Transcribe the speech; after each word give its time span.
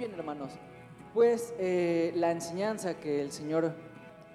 bien, 0.00 0.14
hermanos. 0.14 0.52
Pues 1.12 1.52
eh, 1.58 2.10
la 2.16 2.30
enseñanza 2.30 2.94
que 2.94 3.20
el 3.20 3.32
Señor 3.32 3.74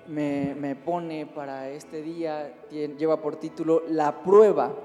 me, 0.07 0.75
pone 0.75 1.25
para 1.25 1.71
este 1.71 2.03
día 2.03 2.53
lleva 2.69 3.19
por 3.19 3.37
título 3.37 3.81
La 3.89 4.21
prueba, 4.21 4.75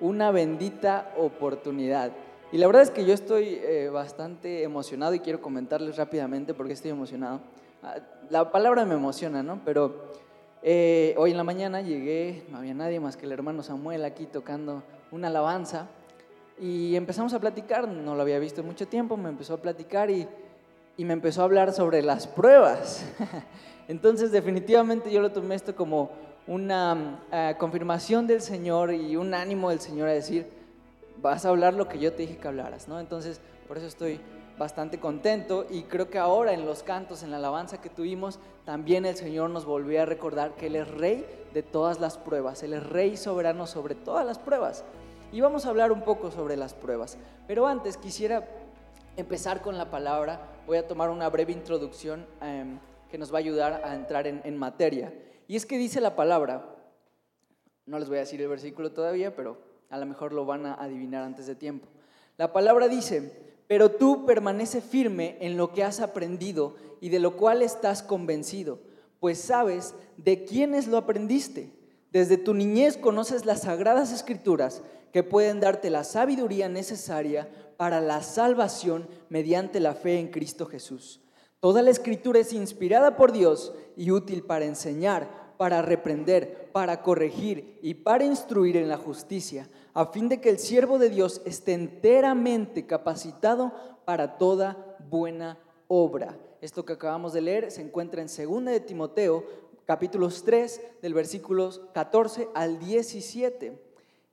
una 0.00 0.32
bendita 0.32 1.14
oportunidad. 1.16 2.10
Y 2.50 2.58
la 2.58 2.66
verdad 2.66 2.82
es 2.82 2.90
que 2.90 3.04
yo 3.04 3.14
estoy 3.14 3.60
eh, 3.62 3.88
bastante 3.88 4.64
emocionado 4.64 5.14
y 5.14 5.20
quiero 5.20 5.40
comentarles 5.40 5.96
rápidamente 5.96 6.54
por 6.54 6.66
qué 6.66 6.72
estoy 6.72 6.90
emocionado. 6.90 7.42
Ah, 7.84 7.98
la 8.28 8.50
palabra 8.50 8.84
me 8.84 8.94
emociona, 8.94 9.44
¿no? 9.44 9.60
Pero 9.64 10.10
eh, 10.60 11.14
hoy 11.18 11.30
en 11.30 11.36
la 11.36 11.44
mañana 11.44 11.82
llegué, 11.82 12.46
no 12.50 12.58
había 12.58 12.74
nadie 12.74 12.98
más 12.98 13.16
que 13.16 13.26
el 13.26 13.32
hermano 13.32 13.62
Samuel 13.62 14.04
aquí 14.04 14.26
tocando 14.26 14.82
una 15.12 15.28
alabanza 15.28 15.86
y 16.58 16.96
empezamos 16.96 17.34
a 17.34 17.40
platicar, 17.40 17.86
no 17.86 18.14
lo 18.14 18.22
había 18.22 18.38
visto 18.38 18.62
mucho 18.62 18.88
tiempo, 18.88 19.16
me 19.16 19.28
empezó 19.28 19.54
a 19.54 19.58
platicar 19.58 20.10
y, 20.10 20.26
y 20.96 21.04
me 21.04 21.12
empezó 21.12 21.42
a 21.42 21.44
hablar 21.44 21.72
sobre 21.72 22.02
las 22.02 22.26
pruebas. 22.26 23.04
Entonces 23.88 24.32
definitivamente 24.32 25.12
yo 25.12 25.20
lo 25.20 25.30
tomé 25.30 25.54
esto 25.54 25.76
como 25.76 26.10
una 26.46 27.24
eh, 27.32 27.54
confirmación 27.58 28.26
del 28.26 28.40
Señor 28.40 28.94
y 28.94 29.16
un 29.16 29.34
ánimo 29.34 29.70
del 29.70 29.80
Señor 29.80 30.08
a 30.08 30.12
decir, 30.12 30.48
vas 31.20 31.44
a 31.44 31.50
hablar 31.50 31.74
lo 31.74 31.88
que 31.88 31.98
yo 31.98 32.12
te 32.12 32.22
dije 32.22 32.38
que 32.38 32.48
hablaras, 32.48 32.88
¿no? 32.88 33.00
Entonces 33.00 33.40
por 33.66 33.78
eso 33.78 33.86
estoy 33.86 34.20
bastante 34.58 34.98
contento 34.98 35.66
y 35.68 35.82
creo 35.82 36.08
que 36.08 36.18
ahora 36.18 36.52
en 36.52 36.64
los 36.64 36.82
cantos, 36.82 37.22
en 37.22 37.30
la 37.30 37.36
alabanza 37.36 37.80
que 37.80 37.90
tuvimos, 37.90 38.38
también 38.64 39.04
el 39.04 39.16
Señor 39.16 39.50
nos 39.50 39.66
volvió 39.66 40.02
a 40.02 40.06
recordar 40.06 40.54
que 40.54 40.68
Él 40.68 40.76
es 40.76 40.88
rey 40.88 41.26
de 41.52 41.62
todas 41.62 42.00
las 42.00 42.16
pruebas, 42.16 42.62
Él 42.62 42.72
es 42.72 42.82
rey 42.82 43.16
soberano 43.16 43.66
sobre 43.66 43.94
todas 43.94 44.24
las 44.24 44.38
pruebas. 44.38 44.84
Y 45.36 45.42
vamos 45.42 45.66
a 45.66 45.68
hablar 45.68 45.92
un 45.92 46.00
poco 46.00 46.30
sobre 46.30 46.56
las 46.56 46.72
pruebas. 46.72 47.18
Pero 47.46 47.66
antes 47.66 47.98
quisiera 47.98 48.48
empezar 49.18 49.60
con 49.60 49.76
la 49.76 49.90
palabra, 49.90 50.40
voy 50.66 50.78
a 50.78 50.88
tomar 50.88 51.10
una 51.10 51.28
breve 51.28 51.52
introducción 51.52 52.24
em, 52.40 52.78
que 53.10 53.18
nos 53.18 53.30
va 53.30 53.36
a 53.36 53.40
ayudar 53.40 53.82
a 53.84 53.94
entrar 53.94 54.26
en, 54.26 54.40
en 54.44 54.56
materia. 54.56 55.12
Y 55.46 55.56
es 55.56 55.66
que 55.66 55.76
dice 55.76 56.00
la 56.00 56.16
palabra, 56.16 56.74
no 57.84 57.98
les 57.98 58.08
voy 58.08 58.16
a 58.16 58.20
decir 58.20 58.40
el 58.40 58.48
versículo 58.48 58.92
todavía, 58.92 59.36
pero 59.36 59.58
a 59.90 59.98
lo 59.98 60.06
mejor 60.06 60.32
lo 60.32 60.46
van 60.46 60.64
a 60.64 60.72
adivinar 60.72 61.22
antes 61.22 61.46
de 61.46 61.54
tiempo. 61.54 61.86
La 62.38 62.54
palabra 62.54 62.88
dice, 62.88 63.58
pero 63.66 63.90
tú 63.90 64.24
permanece 64.24 64.80
firme 64.80 65.36
en 65.40 65.58
lo 65.58 65.70
que 65.70 65.84
has 65.84 66.00
aprendido 66.00 66.76
y 67.02 67.10
de 67.10 67.18
lo 67.18 67.36
cual 67.36 67.60
estás 67.60 68.02
convencido, 68.02 68.78
pues 69.20 69.38
sabes 69.38 69.94
de 70.16 70.46
quiénes 70.46 70.86
lo 70.86 70.96
aprendiste. 70.96 71.74
Desde 72.10 72.38
tu 72.38 72.54
niñez 72.54 72.96
conoces 72.96 73.44
las 73.44 73.60
sagradas 73.62 74.10
escrituras 74.10 74.82
que 75.12 75.22
pueden 75.22 75.60
darte 75.60 75.90
la 75.90 76.04
sabiduría 76.04 76.68
necesaria 76.68 77.48
para 77.76 78.00
la 78.00 78.22
salvación 78.22 79.08
mediante 79.28 79.80
la 79.80 79.94
fe 79.94 80.18
en 80.18 80.28
Cristo 80.28 80.66
Jesús. 80.66 81.20
Toda 81.60 81.82
la 81.82 81.90
escritura 81.90 82.40
es 82.40 82.52
inspirada 82.52 83.16
por 83.16 83.32
Dios 83.32 83.74
y 83.96 84.10
útil 84.10 84.42
para 84.42 84.66
enseñar, 84.66 85.54
para 85.56 85.82
reprender, 85.82 86.70
para 86.72 87.02
corregir 87.02 87.78
y 87.82 87.94
para 87.94 88.24
instruir 88.24 88.76
en 88.76 88.88
la 88.88 88.98
justicia, 88.98 89.68
a 89.94 90.06
fin 90.06 90.28
de 90.28 90.40
que 90.40 90.50
el 90.50 90.58
siervo 90.58 90.98
de 90.98 91.08
Dios 91.08 91.40
esté 91.44 91.72
enteramente 91.72 92.86
capacitado 92.86 93.72
para 94.04 94.36
toda 94.36 94.96
buena 95.08 95.58
obra. 95.88 96.38
Esto 96.60 96.84
que 96.84 96.94
acabamos 96.94 97.32
de 97.32 97.40
leer 97.40 97.70
se 97.70 97.80
encuentra 97.80 98.22
en 98.22 98.28
2 98.28 98.64
de 98.66 98.80
Timoteo, 98.80 99.44
capítulos 99.86 100.42
3, 100.44 100.80
del 101.00 101.14
versículos 101.14 101.80
14 101.94 102.48
al 102.54 102.78
17. 102.78 103.85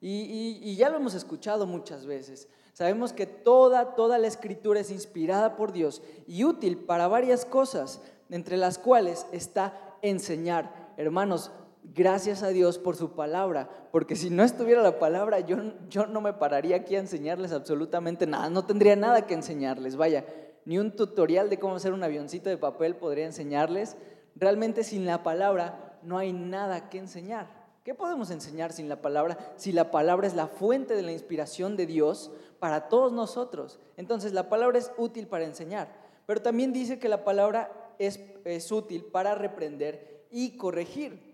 Y, 0.06 0.76
ya 0.76 0.90
lo 0.90 0.98
hemos 0.98 1.14
escuchado 1.14 1.66
muchas 1.66 2.06
veces. 2.06 2.50
Sabemos 2.74 3.14
que 3.14 3.26
toda, 3.26 3.96
toda 3.96 4.18
la 4.18 4.28
escritura 4.28 4.82
es 4.82 4.92
inspirada 4.92 5.56
por 5.56 5.72
Dios 5.72 6.02
y 6.28 6.44
útil 6.44 6.78
para 6.78 7.08
varias 7.08 7.46
cosas, 7.46 8.02
entre 8.30 8.58
las 8.58 8.78
cuales 8.78 9.26
está 9.32 9.80
enseñar 10.02 10.84
hermanos, 10.98 11.52
gracias 11.84 12.44
a 12.44 12.50
Dios 12.50 12.78
por 12.78 12.96
su 12.96 13.12
palabra, 13.12 13.70
porque 13.92 14.16
si 14.16 14.30
no 14.30 14.44
estuviera 14.44 14.82
la 14.82 15.00
palabra, 15.00 15.40
yo, 15.40 15.58
yo 15.90 16.06
no 16.06 16.22
me 16.22 16.34
pararía 16.34 16.78
aquí 16.78 16.96
a 16.96 17.00
enseñarles 17.00 17.52
absolutamente 17.52 18.28
nada, 18.28 18.50
no 18.50 18.66
tendría 18.66 18.96
nada 18.96 19.26
que 19.26 19.34
enseñarles, 19.34 19.96
vaya, 19.96 20.26
ni 20.66 20.78
un 20.78 20.96
tutorial 20.96 21.50
de 21.50 21.60
cómo 21.60 21.76
hacer 21.76 21.94
un 21.94 22.04
avioncito 22.04 22.50
de 22.50 22.58
papel 22.58 22.96
podría 22.96 23.26
enseñarles. 23.26 23.98
Realmente 24.36 24.86
sin 24.86 25.06
la 25.06 25.22
palabra 25.22 26.00
no 26.04 26.18
hay 26.18 26.32
nada 26.32 26.90
que 26.90 27.00
enseñar. 27.00 27.63
¿Qué 27.84 27.94
podemos 27.94 28.32
enseñar 28.32 28.72
sin 28.72 28.88
la 28.88 29.02
palabra? 29.02 29.38
Si 29.58 29.74
la 29.74 29.92
palabra 29.92 30.26
es 30.26 30.36
la 30.36 30.48
fuente 30.48 30.96
de 30.96 31.02
la 31.02 31.12
inspiración 31.12 31.76
de 31.76 31.86
Dios 31.86 32.32
para 32.60 32.88
todos 32.88 33.12
nosotros. 33.12 33.78
Entonces 33.98 34.32
la 34.32 34.48
palabra 34.48 34.80
es 34.80 34.92
útil 34.98 35.28
para 35.28 35.44
enseñar, 35.44 35.94
pero 36.26 36.42
también 36.42 36.72
dice 36.72 36.98
que 36.98 37.10
la 37.10 37.26
palabra 37.26 37.94
es, 38.00 38.22
es 38.46 38.72
útil 38.72 39.04
para 39.04 39.36
reprender 39.36 40.26
y 40.32 40.56
corregir. 40.56 41.34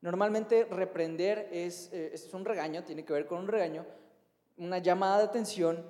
Normalmente 0.00 0.64
reprender 0.64 1.48
es, 1.50 1.90
eh, 1.92 2.12
es, 2.14 2.32
un 2.32 2.44
regaño, 2.44 2.84
tiene 2.84 3.04
que 3.04 3.12
ver 3.12 3.26
con 3.26 3.38
un 3.38 3.48
regaño, 3.48 3.84
una 4.58 4.78
llamada 4.78 5.18
de 5.18 5.24
atención. 5.24 5.84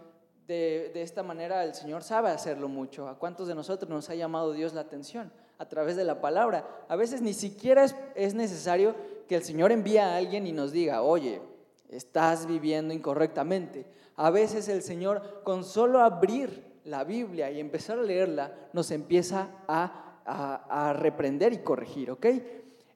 De, 0.47 0.91
de, 0.93 1.03
esta 1.03 1.23
manera 1.23 1.63
el 1.63 1.75
Señor 1.75 2.03
sabe 2.03 2.31
hacerlo 2.31 2.69
mucho. 2.69 3.07
¿A 3.07 3.19
cuántos 3.19 3.47
de 3.47 3.55
nosotros 3.55 3.89
nos 3.89 4.11
ha 4.11 4.17
llamado 4.17 4.53
Dios 4.53 4.73
la 4.73 4.81
atención? 4.81 5.31
A 5.59 5.69
través 5.69 5.95
de 5.95 6.03
la 6.05 6.21
palabra. 6.21 6.67
A 6.89 6.97
veces 6.97 7.23
ni 7.23 7.35
siquiera 7.35 7.85
es, 7.85 7.95
es 8.17 8.35
necesario 8.35 8.97
que 9.31 9.37
el 9.37 9.45
Señor 9.45 9.73
envíe 9.73 9.97
a 9.97 10.17
alguien 10.17 10.47
y 10.47 10.53
nos 10.53 10.73
diga, 10.73 11.01
oye, 11.01 11.41
estás 11.89 12.47
viviendo 12.47 12.93
incorrectamente. 12.93 13.87
A 14.17 14.29
veces 14.29 14.69
el 14.69 14.83
Señor, 14.83 15.41
con 15.45 15.65
solo 15.65 16.01
abrir 16.01 16.81
la 16.85 17.05
Biblia 17.05 17.51
y 17.51 17.61
empezar 17.61 17.99
a 17.99 18.03
leerla, 18.03 18.53
nos 18.75 18.91
empieza 18.91 19.49
a 19.67 20.11
a, 20.31 20.93
reprender 20.97 21.53
y 21.53 21.59
corregir, 21.59 22.11
¿ok? 22.11 22.27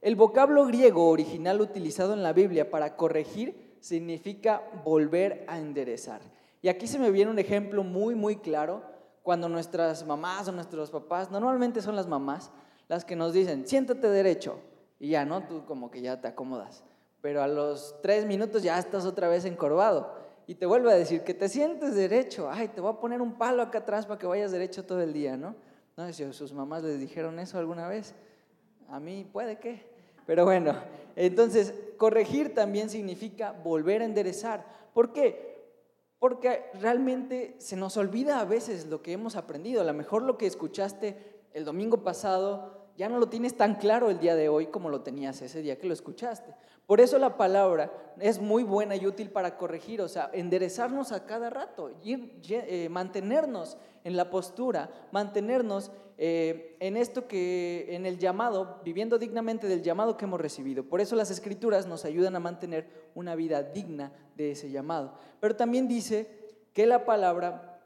El 0.00 0.16
vocablo 0.16 0.66
griego 0.66 1.08
original 1.08 1.60
utilizado 1.60 2.12
en 2.12 2.22
la 2.22 2.32
Biblia 2.32 2.70
para 2.70 2.96
corregir 2.96 3.76
significa 3.80 4.62
volver 4.84 5.44
a 5.48 5.58
enderezar. 5.58 6.20
Y 6.62 6.68
aquí 6.68 6.86
se 6.86 6.98
me 6.98 7.10
viene 7.10 7.30
un 7.30 7.38
ejemplo 7.38 7.82
muy, 7.82 8.14
muy 8.14 8.36
claro 8.36 8.82
cuando 9.22 9.48
nuestras 9.48 10.06
mamás 10.06 10.48
o 10.48 10.52
nuestros 10.52 10.90
papás, 10.90 11.30
normalmente 11.30 11.80
son 11.80 11.96
las 11.96 12.06
mamás, 12.06 12.50
las 12.88 13.04
que 13.04 13.16
nos 13.16 13.32
dicen, 13.32 13.66
siéntate 13.66 14.08
derecho. 14.10 14.58
Y 15.04 15.08
ya, 15.08 15.26
¿no? 15.26 15.46
Tú 15.46 15.66
como 15.66 15.90
que 15.90 16.00
ya 16.00 16.18
te 16.18 16.28
acomodas. 16.28 16.82
Pero 17.20 17.42
a 17.42 17.46
los 17.46 17.94
tres 18.00 18.24
minutos 18.24 18.62
ya 18.62 18.78
estás 18.78 19.04
otra 19.04 19.28
vez 19.28 19.44
encorvado. 19.44 20.10
Y 20.46 20.54
te 20.54 20.64
vuelve 20.64 20.90
a 20.90 20.94
decir 20.94 21.24
que 21.24 21.34
te 21.34 21.50
sientes 21.50 21.94
derecho. 21.94 22.48
Ay, 22.50 22.68
te 22.68 22.80
voy 22.80 22.90
a 22.90 23.00
poner 23.00 23.20
un 23.20 23.34
palo 23.36 23.60
acá 23.60 23.80
atrás 23.80 24.06
para 24.06 24.18
que 24.18 24.26
vayas 24.26 24.50
derecho 24.50 24.86
todo 24.86 25.02
el 25.02 25.12
día, 25.12 25.36
¿no? 25.36 25.56
No 25.94 26.06
sé 26.06 26.14
si 26.14 26.32
sus 26.32 26.54
mamás 26.54 26.84
les 26.84 26.98
dijeron 27.00 27.38
eso 27.38 27.58
alguna 27.58 27.86
vez. 27.86 28.14
A 28.88 28.98
mí 28.98 29.28
puede 29.30 29.58
que. 29.58 29.86
Pero 30.24 30.46
bueno, 30.46 30.74
entonces 31.16 31.74
corregir 31.98 32.54
también 32.54 32.88
significa 32.88 33.52
volver 33.52 34.00
a 34.00 34.06
enderezar. 34.06 34.64
¿Por 34.94 35.12
qué? 35.12 35.68
Porque 36.18 36.70
realmente 36.80 37.56
se 37.58 37.76
nos 37.76 37.98
olvida 37.98 38.40
a 38.40 38.46
veces 38.46 38.86
lo 38.86 39.02
que 39.02 39.12
hemos 39.12 39.36
aprendido. 39.36 39.82
A 39.82 39.84
lo 39.84 39.92
mejor 39.92 40.22
lo 40.22 40.38
que 40.38 40.46
escuchaste 40.46 41.42
el 41.52 41.66
domingo 41.66 41.98
pasado 42.02 42.83
ya 42.96 43.08
no 43.08 43.18
lo 43.18 43.28
tienes 43.28 43.56
tan 43.56 43.74
claro 43.76 44.10
el 44.10 44.18
día 44.18 44.36
de 44.36 44.48
hoy 44.48 44.66
como 44.66 44.88
lo 44.88 45.02
tenías 45.02 45.40
ese 45.42 45.62
día 45.62 45.78
que 45.78 45.86
lo 45.86 45.94
escuchaste. 45.94 46.54
Por 46.86 47.00
eso 47.00 47.18
la 47.18 47.36
palabra 47.36 47.90
es 48.20 48.40
muy 48.40 48.62
buena 48.62 48.94
y 48.94 49.06
útil 49.06 49.30
para 49.30 49.56
corregir, 49.56 50.02
o 50.02 50.08
sea, 50.08 50.30
enderezarnos 50.32 51.12
a 51.12 51.24
cada 51.24 51.48
rato, 51.48 51.90
eh, 52.04 52.88
mantenernos 52.90 53.78
en 54.04 54.16
la 54.16 54.28
postura, 54.28 54.90
mantenernos 55.10 55.90
eh, 56.18 56.76
en 56.80 56.96
esto 56.98 57.26
que, 57.26 57.86
en 57.88 58.04
el 58.04 58.18
llamado, 58.18 58.80
viviendo 58.84 59.18
dignamente 59.18 59.66
del 59.66 59.82
llamado 59.82 60.16
que 60.16 60.26
hemos 60.26 60.40
recibido. 60.40 60.84
Por 60.84 61.00
eso 61.00 61.16
las 61.16 61.30
escrituras 61.30 61.86
nos 61.86 62.04
ayudan 62.04 62.36
a 62.36 62.40
mantener 62.40 63.10
una 63.14 63.34
vida 63.34 63.62
digna 63.62 64.12
de 64.36 64.52
ese 64.52 64.70
llamado. 64.70 65.14
Pero 65.40 65.56
también 65.56 65.88
dice 65.88 66.28
que 66.74 66.86
la 66.86 67.06
palabra 67.06 67.80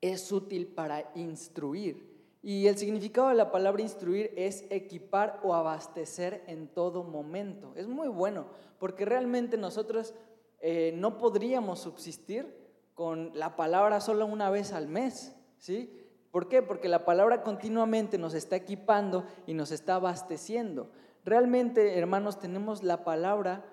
es 0.00 0.30
útil 0.30 0.68
para 0.68 1.10
instruir. 1.16 2.13
Y 2.46 2.66
el 2.66 2.76
significado 2.76 3.28
de 3.28 3.34
la 3.36 3.50
palabra 3.50 3.80
instruir 3.80 4.30
es 4.36 4.66
equipar 4.68 5.40
o 5.42 5.54
abastecer 5.54 6.44
en 6.46 6.68
todo 6.68 7.02
momento. 7.02 7.72
Es 7.74 7.88
muy 7.88 8.08
bueno, 8.08 8.44
porque 8.78 9.06
realmente 9.06 9.56
nosotros 9.56 10.12
eh, 10.60 10.92
no 10.94 11.16
podríamos 11.16 11.78
subsistir 11.78 12.54
con 12.92 13.30
la 13.32 13.56
palabra 13.56 13.98
solo 14.02 14.26
una 14.26 14.50
vez 14.50 14.74
al 14.74 14.88
mes, 14.88 15.34
¿sí? 15.56 15.98
¿Por 16.30 16.48
qué? 16.48 16.60
Porque 16.60 16.90
la 16.90 17.06
palabra 17.06 17.42
continuamente 17.42 18.18
nos 18.18 18.34
está 18.34 18.56
equipando 18.56 19.24
y 19.46 19.54
nos 19.54 19.70
está 19.70 19.94
abasteciendo. 19.94 20.90
Realmente, 21.24 21.98
hermanos, 21.98 22.38
tenemos 22.38 22.82
la 22.82 23.04
palabra 23.04 23.64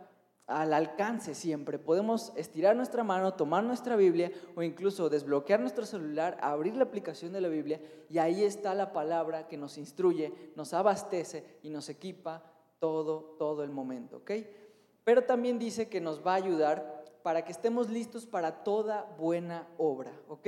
al 0.51 0.73
alcance 0.73 1.33
siempre. 1.33 1.79
Podemos 1.79 2.33
estirar 2.35 2.75
nuestra 2.75 3.03
mano, 3.03 3.33
tomar 3.33 3.63
nuestra 3.63 3.95
Biblia 3.95 4.31
o 4.55 4.63
incluso 4.63 5.09
desbloquear 5.09 5.59
nuestro 5.59 5.85
celular, 5.85 6.37
abrir 6.41 6.75
la 6.75 6.83
aplicación 6.83 7.31
de 7.33 7.41
la 7.41 7.47
Biblia 7.47 7.79
y 8.09 8.17
ahí 8.17 8.43
está 8.43 8.73
la 8.73 8.91
palabra 8.91 9.47
que 9.47 9.57
nos 9.57 9.77
instruye, 9.77 10.33
nos 10.55 10.73
abastece 10.73 11.59
y 11.63 11.69
nos 11.69 11.89
equipa 11.89 12.43
todo, 12.79 13.35
todo 13.37 13.63
el 13.63 13.71
momento, 13.71 14.17
¿ok? 14.17 14.31
Pero 15.03 15.23
también 15.23 15.57
dice 15.57 15.87
que 15.87 16.01
nos 16.01 16.25
va 16.25 16.33
a 16.33 16.37
ayudar 16.37 17.05
para 17.23 17.43
que 17.43 17.51
estemos 17.51 17.89
listos 17.89 18.25
para 18.25 18.63
toda 18.63 19.15
buena 19.17 19.67
obra, 19.77 20.11
¿ok? 20.27 20.47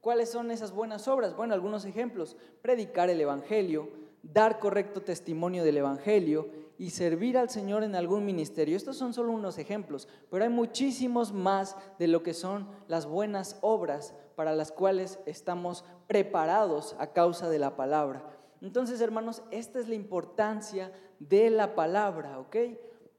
¿Cuáles 0.00 0.30
son 0.30 0.50
esas 0.50 0.72
buenas 0.72 1.08
obras? 1.08 1.36
Bueno, 1.36 1.54
algunos 1.54 1.84
ejemplos. 1.84 2.36
Predicar 2.62 3.10
el 3.10 3.20
Evangelio, 3.20 3.90
dar 4.22 4.58
correcto 4.58 5.02
testimonio 5.02 5.64
del 5.64 5.78
Evangelio 5.78 6.48
y 6.78 6.90
servir 6.90 7.36
al 7.36 7.50
Señor 7.50 7.82
en 7.82 7.96
algún 7.96 8.24
ministerio. 8.24 8.76
Estos 8.76 8.96
son 8.96 9.12
solo 9.12 9.32
unos 9.32 9.58
ejemplos, 9.58 10.08
pero 10.30 10.44
hay 10.44 10.50
muchísimos 10.50 11.32
más 11.32 11.76
de 11.98 12.06
lo 12.06 12.22
que 12.22 12.34
son 12.34 12.68
las 12.86 13.06
buenas 13.06 13.58
obras 13.60 14.14
para 14.36 14.54
las 14.54 14.70
cuales 14.70 15.18
estamos 15.26 15.84
preparados 16.06 16.94
a 17.00 17.12
causa 17.12 17.50
de 17.50 17.58
la 17.58 17.76
palabra. 17.76 18.24
Entonces, 18.60 19.00
hermanos, 19.00 19.42
esta 19.50 19.80
es 19.80 19.88
la 19.88 19.96
importancia 19.96 20.92
de 21.18 21.50
la 21.50 21.74
palabra, 21.74 22.38
¿ok? 22.38 22.56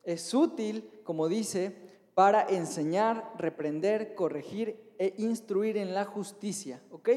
Es 0.03 0.33
útil, 0.33 0.89
como 1.03 1.27
dice, 1.27 1.75
para 2.13 2.45
enseñar, 2.47 3.33
reprender, 3.37 4.15
corregir 4.15 4.93
e 4.97 5.13
instruir 5.17 5.77
en 5.77 5.93
la 5.93 6.05
justicia, 6.05 6.81
¿ok? 6.91 7.09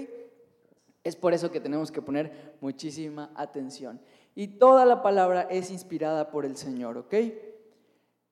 Es 1.05 1.17
por 1.17 1.33
eso 1.35 1.51
que 1.51 1.61
tenemos 1.61 1.91
que 1.91 2.03
poner 2.03 2.57
muchísima 2.61 3.33
atención. 3.35 4.01
Y 4.35 4.49
toda 4.59 4.85
la 4.87 5.03
palabra 5.03 5.43
es 5.51 5.71
inspirada 5.71 6.31
por 6.31 6.45
el 6.45 6.57
Señor, 6.57 6.97
¿ok? 6.99 7.15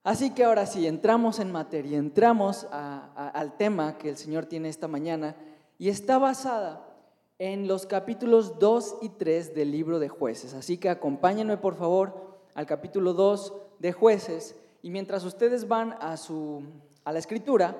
Así 0.02 0.30
que 0.30 0.44
ahora 0.44 0.64
sí, 0.64 0.86
entramos 0.86 1.40
en 1.40 1.52
materia, 1.52 1.98
entramos 1.98 2.66
al 2.70 3.56
tema 3.58 3.98
que 3.98 4.08
el 4.08 4.16
Señor 4.16 4.46
tiene 4.46 4.70
esta 4.70 4.88
mañana 4.88 5.36
y 5.78 5.90
está 5.90 6.18
basada 6.18 6.86
en 7.38 7.68
los 7.68 7.84
capítulos 7.86 8.58
2 8.58 8.98
y 9.02 9.08
3 9.10 9.54
del 9.54 9.70
libro 9.70 9.98
de 9.98 10.08
jueces. 10.08 10.54
Así 10.54 10.78
que 10.78 10.88
acompáñenme 10.88 11.58
por 11.58 11.74
favor 11.74 12.38
al 12.54 12.66
capítulo 12.66 13.12
2 13.12 13.52
de 13.78 13.92
jueces 13.92 14.56
y 14.82 14.90
mientras 14.90 15.24
ustedes 15.24 15.68
van 15.68 15.96
a, 16.00 16.16
su, 16.16 16.62
a 17.04 17.12
la 17.12 17.18
escritura, 17.18 17.76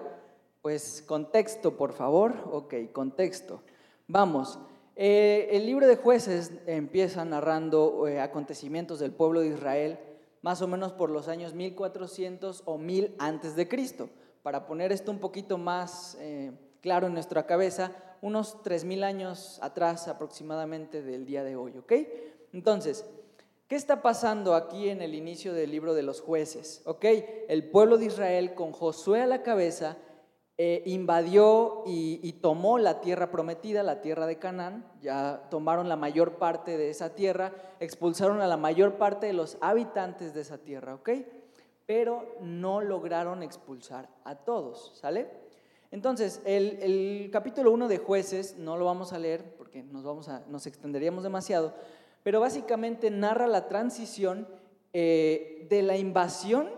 pues 0.61 1.03
contexto 1.07 1.77
por 1.77 1.95
favor, 1.95 2.35
ok, 2.53 2.75
contexto. 2.93 3.63
Vamos, 4.09 4.59
eh, 5.02 5.56
el 5.56 5.64
libro 5.64 5.87
de 5.87 5.97
jueces 5.97 6.52
empieza 6.67 7.25
narrando 7.25 8.06
eh, 8.06 8.20
acontecimientos 8.20 8.99
del 8.99 9.12
pueblo 9.12 9.41
de 9.41 9.47
Israel 9.47 9.99
más 10.43 10.61
o 10.61 10.69
menos 10.69 10.93
por 10.93 11.08
los 11.08 11.26
años 11.29 11.55
1400 11.55 12.64
o 12.67 12.76
1000 12.76 13.14
antes 13.19 13.56
de 13.56 13.67
Cristo. 13.67 14.11
Para 14.43 14.67
poner 14.67 14.93
esto 14.93 15.11
un 15.11 15.19
poquito 15.19 15.56
más 15.56 16.19
eh, 16.20 16.52
claro 16.82 17.06
en 17.06 17.14
nuestra 17.14 17.47
cabeza, 17.47 17.93
unos 18.20 18.62
3000 18.62 19.05
años 19.05 19.58
atrás 19.62 20.06
aproximadamente 20.06 21.00
del 21.00 21.25
día 21.25 21.44
de 21.44 21.56
hoy, 21.56 21.79
¿ok? 21.79 21.93
Entonces, 22.52 23.06
¿qué 23.69 23.76
está 23.76 24.02
pasando 24.02 24.55
aquí 24.55 24.91
en 24.91 25.00
el 25.00 25.14
inicio 25.14 25.55
del 25.55 25.70
libro 25.70 25.94
de 25.94 26.02
los 26.02 26.20
jueces? 26.20 26.82
¿Ok? 26.85 27.06
El 27.49 27.70
pueblo 27.70 27.97
de 27.97 28.05
Israel 28.05 28.52
con 28.52 28.73
Josué 28.73 29.23
a 29.23 29.26
la 29.26 29.43
cabeza 29.43 29.97
eh, 30.62 30.83
invadió 30.85 31.85
y, 31.87 32.33
tomó 32.43 32.79
la 32.79 33.01
tierra 33.01 33.31
prometida, 33.31 33.83
la 33.83 34.03
tierra 34.03 34.27
de 34.27 34.37
Canaán, 34.37 34.85
ya 35.01 35.47
tomaron 35.49 35.89
la 35.89 35.97
mayor 35.97 36.35
parte 36.35 36.77
de 36.77 36.91
esa 36.91 37.15
tierra, 37.15 37.55
expulsaron 37.81 38.43
a 38.43 38.47
la 38.47 38.59
mayor 38.59 38.97
parte 38.97 39.27
de 39.27 39.33
los 39.33 39.57
habitantes 39.62 40.35
de 40.35 40.43
esa 40.43 40.59
tierra, 40.59 40.97
¿ok? 40.97 41.09
Pero 41.87 42.37
no 42.43 42.83
lograron 42.83 43.43
expulsar 43.43 44.11
a 44.23 44.35
todos, 44.35 44.93
¿sale? 45.01 45.31
Entonces, 45.91 46.43
el, 46.45 47.31
capítulo 47.33 47.73
1 47.73 47.89
de 47.89 47.97
jueces, 47.97 48.59
no 48.59 48.77
lo 48.77 48.85
vamos 48.85 49.15
a 49.15 49.19
leer 49.19 49.55
porque 49.57 49.83
nos, 49.83 50.05
vamos 50.05 50.29
a, 50.29 50.45
nos 50.47 50.67
extenderíamos 50.67 51.23
demasiado, 51.23 51.73
pero 52.23 52.39
básicamente 52.39 53.11
narra 53.11 53.47
la 53.47 53.67
transición 53.67 54.47
eh, 54.93 55.67
de 55.71 55.81
la 55.81 55.97
invasión 55.97 56.69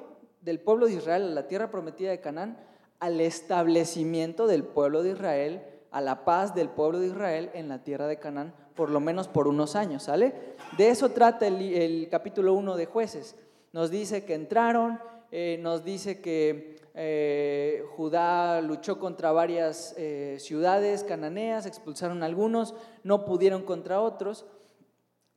del 0.41 0.61
pueblo 0.61 0.87
de 0.87 0.93
Israel 0.93 1.25
a 1.25 1.35
la 1.35 1.49
tierra 1.49 1.69
prometida 1.69 2.11
de 2.11 2.21
Canaán 2.21 2.71
al 3.03 3.21
establecimiento 3.21 4.47
del 4.47 4.63
pueblo 4.63 5.03
de 5.03 5.11
Israel, 5.11 5.61
a 5.91 6.01
la 6.01 6.25
paz 6.25 6.55
del 6.55 6.69
pueblo 6.69 7.01
de 7.01 7.09
Israel 7.09 7.51
en 7.53 7.69
la 7.69 7.83
tierra 7.83 8.07
de 8.07 8.21
Canaán, 8.21 8.55
por 8.77 8.91
lo 8.91 9.01
menos 9.01 9.27
por 9.27 9.49
unos 9.49 9.75
años, 9.75 10.05
¿sale? 10.05 10.33
De 10.79 10.89
eso 10.89 11.09
trata 11.09 11.49
el, 11.49 12.07
capítulo 12.13 12.55
1 12.55 12.77
de 12.77 12.87
jueces. 12.87 13.35
Nos 13.73 13.91
dice 13.91 14.25
que 14.25 14.35
entraron, 14.35 15.01
eh, 15.33 15.59
nos 15.61 15.83
dice 15.83 16.21
que 16.21 16.77
eh, 16.95 17.85
Judá 17.97 18.61
luchó 18.61 19.01
contra 19.01 19.33
varias 19.33 19.97
eh, 19.99 20.37
ciudades 20.39 21.03
cananeas, 21.03 21.67
expulsaron 21.67 22.23
algunos, 22.23 22.73
no 23.03 23.25
pudieron 23.25 23.65
contra 23.65 24.01
otros, 24.01 24.47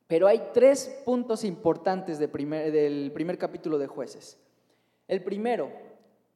pero 0.06 0.28
hay 0.28 0.50
tres 0.54 1.02
puntos 1.04 1.42
importantes 1.42 2.20
del 2.20 2.30
primer 2.30 3.38
capítulo 3.38 3.76
de 3.76 3.88
jueces. 3.88 4.38
El 5.08 5.24
primero, 5.24 5.85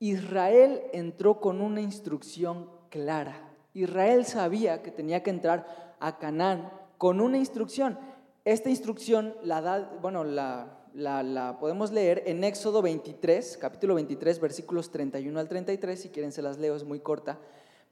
Israel 0.01 0.81
entró 0.95 1.41
con 1.41 1.61
una 1.61 1.83
instrucción 1.83 2.71
clara. 2.89 3.53
Israel 3.75 4.25
sabía 4.25 4.83
que 4.83 4.91
tenía 4.91 5.23
que 5.23 5.29
entrar 5.29 5.95
a 6.01 6.19
Canaán 6.19 6.73
con 6.97 7.21
una 7.21 7.37
instrucción. 7.37 7.99
Esta 8.47 8.71
instrucción 8.71 9.35
la 9.43 9.61
da, 9.61 9.99
bueno, 10.01 10.25
la, 10.25 11.59
podemos 11.61 11.93
leer 11.93 12.23
en 12.25 12.45
Éxodo 12.45 12.81
23, 12.81 13.59
capítulo 13.59 13.95
23, 13.95 14.41
versículos 14.41 14.91
31 14.91 15.39
al 15.39 15.49
33, 15.49 16.01
si 16.01 16.09
quieren 16.09 16.33
se 16.33 16.41
las 16.41 16.59
leo, 16.59 16.75
es 16.75 16.85
muy 16.85 17.01
corta. 17.01 17.39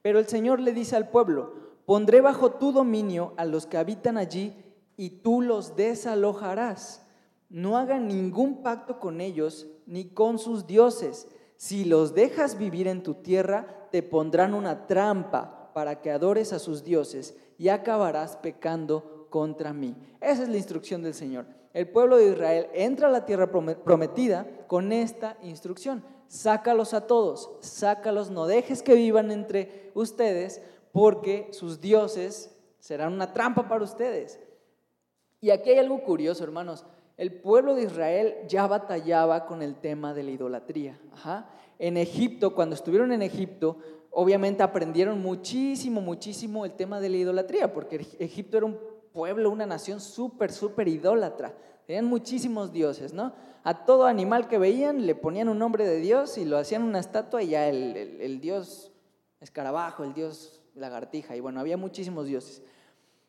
Pero 0.00 0.18
el 0.18 0.26
Señor 0.28 0.60
le 0.60 0.72
dice 0.72 0.96
al 0.96 1.10
pueblo, 1.10 1.52
pondré 1.84 2.22
bajo 2.22 2.52
tu 2.52 2.72
dominio 2.72 3.34
a 3.36 3.44
los 3.44 3.66
que 3.66 3.76
habitan 3.76 4.16
allí 4.16 4.56
y 4.96 5.10
tú 5.10 5.42
los 5.42 5.76
desalojarás. 5.76 7.06
No 7.50 7.76
hagan 7.76 8.08
ningún 8.08 8.62
pacto 8.62 8.98
con 8.98 9.20
ellos 9.20 9.66
ni 9.86 10.06
con 10.06 10.38
sus 10.38 10.66
dioses 10.66 11.28
si 11.58 11.84
los 11.84 12.14
dejas 12.14 12.56
vivir 12.56 12.86
en 12.86 13.02
tu 13.02 13.14
tierra, 13.14 13.88
te 13.90 14.04
pondrán 14.04 14.54
una 14.54 14.86
trampa 14.86 15.72
para 15.74 16.00
que 16.00 16.12
adores 16.12 16.52
a 16.52 16.60
sus 16.60 16.84
dioses 16.84 17.36
y 17.58 17.68
acabarás 17.68 18.36
pecando 18.36 19.26
contra 19.28 19.72
mí. 19.72 19.96
Esa 20.20 20.44
es 20.44 20.48
la 20.48 20.56
instrucción 20.56 21.02
del 21.02 21.14
Señor. 21.14 21.46
El 21.74 21.88
pueblo 21.88 22.16
de 22.16 22.30
Israel 22.30 22.68
entra 22.74 23.08
a 23.08 23.10
la 23.10 23.26
tierra 23.26 23.50
prometida 23.50 24.46
con 24.68 24.92
esta 24.92 25.36
instrucción. 25.42 26.04
Sácalos 26.28 26.94
a 26.94 27.08
todos, 27.08 27.50
sácalos, 27.58 28.30
no 28.30 28.46
dejes 28.46 28.80
que 28.80 28.94
vivan 28.94 29.32
entre 29.32 29.90
ustedes, 29.94 30.62
porque 30.92 31.48
sus 31.50 31.80
dioses 31.80 32.56
serán 32.78 33.12
una 33.12 33.32
trampa 33.32 33.68
para 33.68 33.82
ustedes. 33.82 34.38
Y 35.40 35.50
aquí 35.50 35.70
hay 35.70 35.78
algo 35.78 36.04
curioso, 36.04 36.44
hermanos 36.44 36.84
el 37.18 37.32
pueblo 37.32 37.74
de 37.74 37.82
Israel 37.82 38.36
ya 38.46 38.68
batallaba 38.68 39.44
con 39.44 39.60
el 39.60 39.74
tema 39.74 40.14
de 40.14 40.22
la 40.22 40.30
idolatría. 40.30 40.98
En 41.80 41.96
Egipto, 41.96 42.54
cuando 42.54 42.76
estuvieron 42.76 43.10
en 43.10 43.22
Egipto, 43.22 43.76
obviamente 44.12 44.62
aprendieron 44.62 45.20
muchísimo, 45.20 46.00
muchísimo 46.00 46.64
el 46.64 46.72
tema 46.72 47.00
de 47.00 47.08
la 47.08 47.16
idolatría, 47.16 47.74
porque 47.74 48.06
Egipto 48.20 48.56
era 48.56 48.66
un 48.66 48.78
pueblo, 49.12 49.50
una 49.50 49.66
nación 49.66 50.00
súper, 50.00 50.52
súper 50.52 50.86
idólatra. 50.86 51.54
Tenían 51.86 52.04
muchísimos 52.04 52.72
dioses, 52.72 53.12
¿no? 53.12 53.32
A 53.64 53.84
todo 53.84 54.04
animal 54.04 54.46
que 54.46 54.58
veían 54.58 55.04
le 55.04 55.16
ponían 55.16 55.48
un 55.48 55.58
nombre 55.58 55.84
de 55.84 55.98
Dios 55.98 56.38
y 56.38 56.44
lo 56.44 56.56
hacían 56.56 56.84
una 56.84 57.00
estatua 57.00 57.42
y 57.42 57.48
ya 57.48 57.68
el, 57.68 57.96
el 57.96 58.40
dios 58.40 58.92
escarabajo, 59.40 60.04
el 60.04 60.14
dios 60.14 60.62
lagartija, 60.76 61.34
y 61.34 61.40
bueno, 61.40 61.58
había 61.58 61.76
muchísimos 61.76 62.26
dioses. 62.26 62.62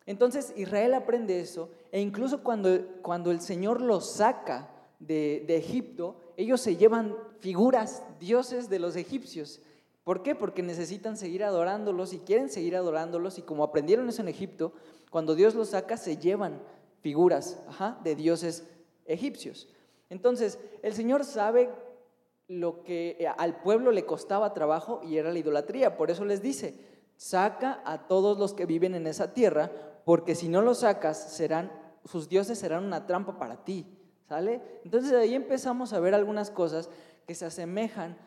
Entonces 0.06 0.54
Israel 0.56 0.94
aprende 0.94 1.40
eso 1.40 1.70
e 1.92 2.02
incluso 2.02 2.44
cuando, 2.44 2.70
cuando 3.02 3.32
el 3.32 3.42
Señor 3.42 3.82
los 3.82 4.12
saca 4.12 4.70
de, 5.00 5.46
Egipto, 5.48 6.16
ellos 6.38 6.62
se 6.62 6.76
llevan 6.76 7.16
figuras, 7.40 8.04
dioses 8.20 8.70
de 8.70 8.80
los 8.80 8.96
egipcios. 8.96 9.62
¿Por 10.04 10.24
qué? 10.24 10.36
Porque 10.36 10.62
necesitan 10.62 11.18
seguir 11.18 11.44
adorándolos 11.44 12.14
y 12.14 12.20
quieren 12.20 12.50
seguir 12.50 12.76
adorándolos 12.76 13.38
y 13.38 13.42
como 13.42 13.64
aprendieron 13.64 14.10
eso 14.10 14.22
en 14.22 14.28
Egipto, 14.28 14.74
cuando 15.10 15.36
Dios 15.36 15.56
los 15.56 15.70
saca 15.70 15.98
se 15.98 16.18
llevan 16.18 16.62
figuras 17.02 17.60
de 18.04 18.16
dioses 18.16 18.68
egipcios. 19.06 19.68
Entonces, 20.10 20.60
el 20.84 20.94
Señor 20.94 21.24
sabe 21.26 21.70
lo 22.48 22.84
que 22.84 23.28
al 23.38 23.62
pueblo 23.62 23.92
le 23.92 24.06
costaba 24.06 24.54
trabajo 24.54 25.02
y 25.04 25.18
era 25.18 25.32
la 25.32 25.40
idolatría. 25.40 25.98
Por 25.98 26.12
eso 26.12 26.26
les 26.26 26.42
dice, 26.42 26.76
saca 27.16 27.82
a 27.86 28.08
todos 28.08 28.38
los 28.40 28.54
que 28.54 28.66
viven 28.66 28.96
en 28.96 29.08
esa 29.08 29.34
tierra 29.34 29.72
porque 30.06 30.34
si 30.34 30.50
no 30.50 30.64
lo 30.64 30.74
sacas, 30.74 31.32
serán, 31.32 31.72
sus 32.06 32.30
dioses 32.30 32.60
serán 32.60 32.84
una 32.86 33.06
trampa 33.06 33.38
para 33.38 33.64
ti, 33.64 33.86
¿sale? 34.28 34.62
Entonces 34.84 35.12
de 35.12 35.18
ahí 35.18 35.36
empezamos 35.36 35.94
a 35.94 36.00
ver 36.00 36.14
algunas 36.14 36.52
cosas 36.52 36.90
que 37.26 37.36
se 37.36 37.46
asemejan 37.46 38.18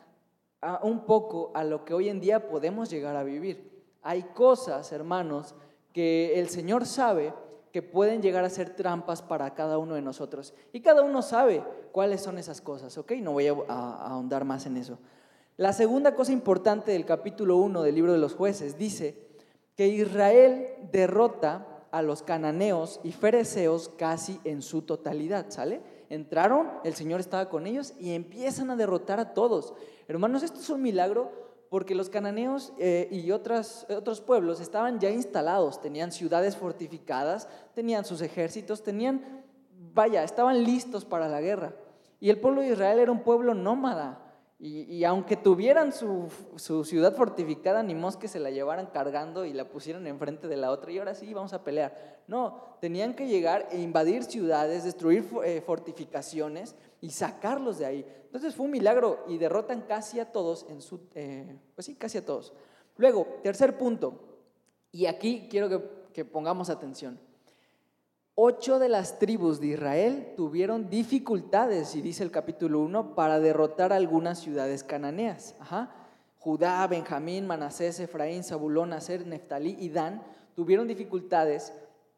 un 0.82 1.06
poco 1.06 1.50
a 1.54 1.64
lo 1.64 1.84
que 1.84 1.94
hoy 1.94 2.08
en 2.08 2.20
día 2.20 2.48
podemos 2.48 2.90
llegar 2.90 3.16
a 3.16 3.24
vivir. 3.24 3.82
Hay 4.02 4.22
cosas, 4.22 4.92
hermanos, 4.92 5.54
que 5.92 6.38
el 6.38 6.48
Señor 6.48 6.86
sabe 6.86 7.34
que 7.72 7.82
pueden 7.82 8.22
llegar 8.22 8.44
a 8.44 8.50
ser 8.50 8.76
trampas 8.76 9.22
para 9.22 9.54
cada 9.54 9.78
uno 9.78 9.94
de 9.94 10.02
nosotros. 10.02 10.54
Y 10.72 10.80
cada 10.80 11.02
uno 11.02 11.22
sabe 11.22 11.64
cuáles 11.90 12.20
son 12.20 12.38
esas 12.38 12.60
cosas, 12.60 12.96
¿ok? 12.98 13.12
No 13.12 13.32
voy 13.32 13.48
a, 13.48 13.52
a 13.68 14.06
ahondar 14.08 14.44
más 14.44 14.66
en 14.66 14.76
eso. 14.76 14.98
La 15.56 15.72
segunda 15.72 16.14
cosa 16.14 16.32
importante 16.32 16.92
del 16.92 17.04
capítulo 17.04 17.56
1 17.56 17.82
del 17.82 17.94
libro 17.94 18.12
de 18.12 18.18
los 18.18 18.34
jueces 18.34 18.78
dice 18.78 19.26
que 19.76 19.88
Israel 19.88 20.68
derrota 20.92 21.66
a 21.92 22.02
los 22.02 22.22
cananeos 22.22 23.00
y 23.04 23.12
fereceos 23.12 23.90
casi 23.96 24.40
en 24.44 24.62
su 24.62 24.82
totalidad, 24.82 25.50
¿sale? 25.50 25.82
Entraron, 26.08 26.70
el 26.84 26.94
Señor 26.94 27.20
estaba 27.20 27.48
con 27.48 27.66
ellos 27.66 27.94
y 28.00 28.12
empiezan 28.12 28.70
a 28.70 28.76
derrotar 28.76 29.20
a 29.20 29.34
todos. 29.34 29.74
Hermanos, 30.08 30.42
esto 30.42 30.58
es 30.58 30.68
un 30.70 30.82
milagro 30.82 31.30
porque 31.68 31.94
los 31.94 32.08
cananeos 32.08 32.72
eh, 32.78 33.08
y 33.10 33.30
otras, 33.30 33.86
otros 33.88 34.20
pueblos 34.20 34.60
estaban 34.60 35.00
ya 35.00 35.10
instalados, 35.10 35.80
tenían 35.80 36.12
ciudades 36.12 36.56
fortificadas, 36.56 37.48
tenían 37.74 38.04
sus 38.04 38.20
ejércitos, 38.22 38.82
tenían, 38.82 39.42
vaya, 39.94 40.24
estaban 40.24 40.64
listos 40.64 41.04
para 41.04 41.28
la 41.28 41.40
guerra. 41.40 41.74
Y 42.20 42.30
el 42.30 42.40
pueblo 42.40 42.62
de 42.62 42.68
Israel 42.72 42.98
era 42.98 43.12
un 43.12 43.22
pueblo 43.22 43.54
nómada. 43.54 44.31
Y, 44.64 45.02
aunque 45.02 45.36
tuvieran 45.36 45.92
su, 45.92 46.30
ciudad 46.84 47.16
fortificada, 47.16 47.82
ni 47.82 47.96
más 47.96 48.16
que 48.16 48.28
se 48.28 48.38
la 48.38 48.48
llevaran 48.52 48.86
cargando 48.86 49.44
y 49.44 49.52
la 49.52 49.68
pusieran 49.68 50.06
enfrente 50.06 50.46
de 50.46 50.56
la 50.56 50.70
otra 50.70 50.92
y 50.92 51.00
ahora 51.00 51.16
sí 51.16 51.34
vamos 51.34 51.52
a 51.52 51.64
pelear. 51.64 52.22
No, 52.28 52.76
tenían 52.80 53.14
que 53.14 53.26
llegar 53.26 53.66
e 53.72 53.80
invadir 53.80 54.22
ciudades, 54.22 54.84
destruir 54.84 55.28
eh, 55.44 55.60
fortificaciones 55.66 56.76
y 57.00 57.10
sacarlos 57.10 57.78
de 57.78 57.86
ahí. 57.86 58.06
Entonces 58.26 58.54
fue 58.54 58.66
un 58.66 58.70
milagro 58.70 59.24
y 59.26 59.36
derrotan 59.36 59.80
casi 59.80 60.20
a 60.20 60.30
todos 60.30 60.64
en 60.68 60.80
su, 60.80 61.08
eh, 61.16 61.58
pues 61.74 61.86
sí, 61.86 61.96
casi 61.96 62.18
a 62.18 62.24
todos. 62.24 62.52
Luego, 62.98 63.26
tercer 63.42 63.76
punto, 63.76 64.38
y 64.92 65.06
aquí 65.06 65.48
quiero 65.50 65.82
que 66.12 66.24
pongamos 66.24 66.70
atención. 66.70 67.18
Ocho 68.34 68.78
de 68.78 68.88
las 68.88 69.18
tribus 69.18 69.60
de 69.60 69.68
Israel 69.68 70.32
tuvieron 70.36 70.88
dificultades, 70.88 71.94
y 71.94 72.00
dice 72.00 72.22
el 72.22 72.30
capítulo 72.30 72.80
1, 72.80 73.14
para 73.14 73.40
derrotar 73.40 73.92
algunas 73.92 74.38
ciudades 74.38 74.84
cananeas. 74.84 75.54
Judá, 76.38 76.86
Benjamín, 76.86 77.46
Manasés, 77.46 78.00
Efraín, 78.00 78.42
Zabulón, 78.42 78.94
Aser, 78.94 79.26
Neftalí 79.26 79.76
y 79.78 79.90
Dan 79.90 80.22
tuvieron 80.56 80.88
dificultades 80.88 81.74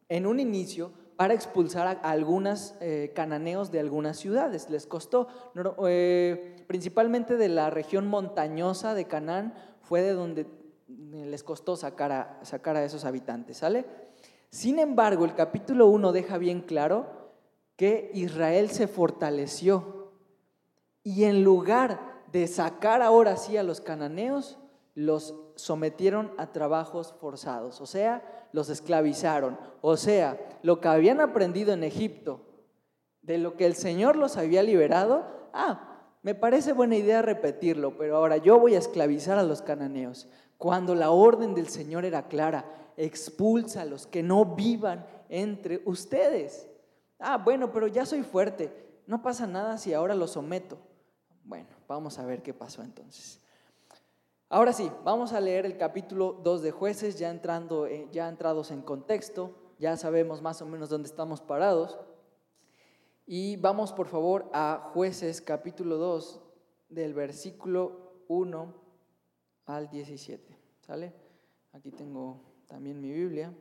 en 0.08 0.26
un 0.26 0.38
inicio 0.38 0.92
para 1.16 1.34
expulsar 1.34 1.86
a 1.86 2.10
algunos 2.10 2.76
eh, 2.80 3.12
cananeos 3.14 3.72
de 3.72 3.80
algunas 3.80 4.16
ciudades. 4.16 4.70
Les 4.70 4.86
costó, 4.86 5.26
eh, 5.86 6.64
principalmente 6.68 7.36
de 7.36 7.48
la 7.48 7.70
región 7.70 8.06
montañosa 8.06 8.94
de 8.94 9.06
Canaán, 9.06 9.54
fue 9.82 10.00
de 10.02 10.12
donde 10.12 10.46
les 10.88 11.42
costó 11.42 11.76
sacar 11.76 12.12
a, 12.12 12.38
sacar 12.42 12.76
a 12.76 12.84
esos 12.84 13.04
habitantes, 13.04 13.58
¿sale? 13.58 13.84
Sin 14.54 14.78
embargo, 14.78 15.24
el 15.24 15.34
capítulo 15.34 15.88
1 15.88 16.12
deja 16.12 16.38
bien 16.38 16.60
claro 16.60 17.06
que 17.74 18.12
Israel 18.14 18.70
se 18.70 18.86
fortaleció. 18.86 20.12
Y 21.02 21.24
en 21.24 21.42
lugar 21.42 22.22
de 22.30 22.46
sacar 22.46 23.02
ahora 23.02 23.36
sí 23.36 23.56
a 23.56 23.64
los 23.64 23.80
cananeos, 23.80 24.56
los 24.94 25.34
sometieron 25.56 26.30
a 26.38 26.52
trabajos 26.52 27.16
forzados, 27.20 27.80
o 27.80 27.86
sea, 27.86 28.48
los 28.52 28.68
esclavizaron, 28.68 29.58
o 29.80 29.96
sea, 29.96 30.38
lo 30.62 30.80
que 30.80 30.86
habían 30.86 31.20
aprendido 31.20 31.72
en 31.72 31.82
Egipto, 31.82 32.42
de 33.22 33.38
lo 33.38 33.56
que 33.56 33.66
el 33.66 33.74
Señor 33.74 34.14
los 34.14 34.36
había 34.36 34.62
liberado, 34.62 35.26
ah, 35.52 36.12
me 36.22 36.36
parece 36.36 36.72
buena 36.72 36.94
idea 36.94 37.22
repetirlo, 37.22 37.98
pero 37.98 38.18
ahora 38.18 38.36
yo 38.36 38.60
voy 38.60 38.76
a 38.76 38.78
esclavizar 38.78 39.36
a 39.36 39.42
los 39.42 39.62
cananeos, 39.62 40.28
cuando 40.58 40.94
la 40.94 41.10
orden 41.10 41.56
del 41.56 41.66
Señor 41.66 42.04
era 42.04 42.28
clara, 42.28 42.83
expúlsalos, 42.96 44.06
que 44.06 44.22
no 44.22 44.44
vivan 44.44 45.06
entre 45.28 45.82
ustedes. 45.84 46.68
Ah, 47.18 47.38
bueno, 47.38 47.72
pero 47.72 47.86
ya 47.86 48.06
soy 48.06 48.22
fuerte, 48.22 48.72
no 49.06 49.22
pasa 49.22 49.46
nada 49.46 49.78
si 49.78 49.92
ahora 49.92 50.14
los 50.14 50.32
someto. 50.32 50.78
Bueno, 51.44 51.68
vamos 51.86 52.18
a 52.18 52.26
ver 52.26 52.42
qué 52.42 52.54
pasó 52.54 52.82
entonces. 52.82 53.40
Ahora 54.48 54.72
sí, 54.72 54.90
vamos 55.04 55.32
a 55.32 55.40
leer 55.40 55.66
el 55.66 55.76
capítulo 55.76 56.40
2 56.44 56.62
de 56.62 56.70
jueces, 56.70 57.18
ya, 57.18 57.30
entrando, 57.30 57.86
eh, 57.86 58.08
ya 58.12 58.28
entrados 58.28 58.70
en 58.70 58.82
contexto, 58.82 59.54
ya 59.78 59.96
sabemos 59.96 60.42
más 60.42 60.62
o 60.62 60.66
menos 60.66 60.88
dónde 60.88 61.08
estamos 61.08 61.40
parados. 61.40 61.98
Y 63.26 63.56
vamos 63.56 63.92
por 63.92 64.06
favor 64.06 64.50
a 64.52 64.90
jueces 64.92 65.40
capítulo 65.40 65.96
2 65.96 66.40
del 66.88 67.14
versículo 67.14 68.22
1 68.28 68.74
al 69.66 69.90
17. 69.90 70.56
¿Sale? 70.80 71.14
Aquí 71.72 71.90
tengo 71.90 72.53
también 72.66 73.00
mi 73.00 73.12
Biblia. 73.12 73.52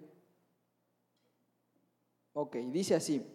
Ok, 2.34 2.56
dice 2.72 2.96
así. 2.96 3.26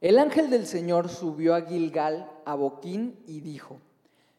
El 0.00 0.18
ángel 0.18 0.50
del 0.50 0.66
Señor 0.66 1.08
subió 1.08 1.54
a 1.54 1.62
Gilgal, 1.62 2.30
a 2.44 2.54
Boquín, 2.54 3.18
y 3.26 3.40
dijo, 3.40 3.80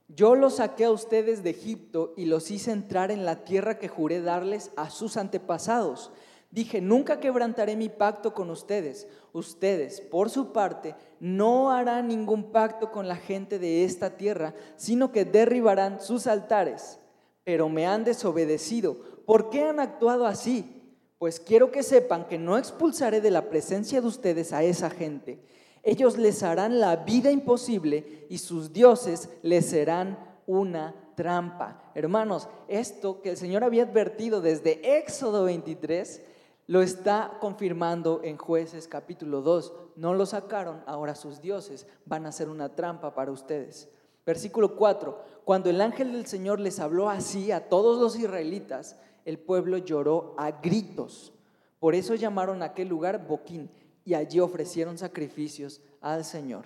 yo 0.07 0.35
los 0.35 0.57
saqué 0.57 0.85
a 0.85 0.91
ustedes 0.91 1.41
de 1.41 1.49
Egipto 1.49 2.13
y 2.15 2.25
los 2.25 2.51
hice 2.51 2.71
entrar 2.71 3.09
en 3.09 3.25
la 3.25 3.43
tierra 3.43 3.79
que 3.79 3.87
juré 3.87 4.21
darles 4.21 4.71
a 4.75 4.91
sus 4.91 5.17
antepasados. 5.17 6.11
Dije, 6.51 6.79
nunca 6.79 7.19
quebrantaré 7.19 7.75
mi 7.75 7.89
pacto 7.89 8.33
con 8.33 8.51
ustedes. 8.51 9.07
Ustedes, 9.33 10.01
por 10.01 10.29
su 10.29 10.53
parte, 10.53 10.95
no 11.19 11.71
harán 11.71 12.07
ningún 12.07 12.51
pacto 12.51 12.91
con 12.91 13.07
la 13.07 13.15
gente 13.15 13.57
de 13.57 13.83
esta 13.83 14.15
tierra, 14.15 14.53
sino 14.77 15.11
que 15.11 15.25
derribarán 15.25 15.99
sus 15.99 16.27
altares. 16.27 16.99
Pero 17.43 17.67
me 17.67 17.87
han 17.87 18.03
desobedecido. 18.03 18.97
¿Por 19.25 19.49
qué 19.49 19.63
han 19.63 19.79
actuado 19.79 20.25
así? 20.25 20.71
Pues 21.17 21.39
quiero 21.39 21.71
que 21.71 21.83
sepan 21.83 22.27
que 22.27 22.37
no 22.37 22.57
expulsaré 22.57 23.21
de 23.21 23.31
la 23.31 23.49
presencia 23.49 24.01
de 24.01 24.07
ustedes 24.07 24.53
a 24.53 24.63
esa 24.63 24.89
gente 24.89 25.39
ellos 25.85 26.17
les 26.17 26.41
harán 26.41 26.79
la 26.79 26.95
vida 26.95 27.29
imposible 27.31 28.25
y 28.27 28.39
sus 28.39 28.73
dioses 28.73 29.29
les 29.43 29.67
serán 29.67 30.17
una 30.47 30.95
trampa. 31.15 31.91
Hermanos, 31.93 32.49
esto 32.67 33.21
que 33.21 33.29
el 33.29 33.37
Señor 33.37 33.63
había 33.63 33.83
advertido 33.83 34.41
desde 34.41 34.97
Éxodo 34.97 35.43
23, 35.43 36.23
lo 36.65 36.81
está 36.81 37.37
confirmando 37.39 38.21
en 38.23 38.37
jueces 38.37 38.87
capítulo 38.87 39.43
2. 39.43 39.73
No 39.95 40.15
lo 40.15 40.25
sacaron, 40.25 40.81
ahora 40.87 41.13
sus 41.13 41.39
dioses 41.39 41.85
van 42.05 42.25
a 42.25 42.31
ser 42.31 42.49
una 42.49 42.73
trampa 42.73 43.13
para 43.13 43.31
ustedes. 43.31 43.87
Versículo 44.25 44.75
4. 44.75 45.21
Cuando 45.45 45.69
el 45.69 45.79
ángel 45.81 46.13
del 46.13 46.25
Señor 46.25 46.59
les 46.59 46.79
habló 46.79 47.11
así 47.11 47.51
a 47.51 47.69
todos 47.69 48.01
los 48.01 48.17
israelitas, 48.17 48.95
el 49.25 49.39
pueblo 49.39 49.77
lloró 49.77 50.35
a 50.37 50.51
gritos. 50.51 51.33
Por 51.79 51.95
eso 51.95 52.15
llamaron 52.15 52.61
a 52.61 52.67
aquel 52.67 52.87
lugar 52.87 53.27
Boquín 53.27 53.69
y 54.05 54.13
allí 54.13 54.39
ofrecieron 54.39 54.97
sacrificios 54.97 55.81
al 55.99 56.23
Señor. 56.23 56.65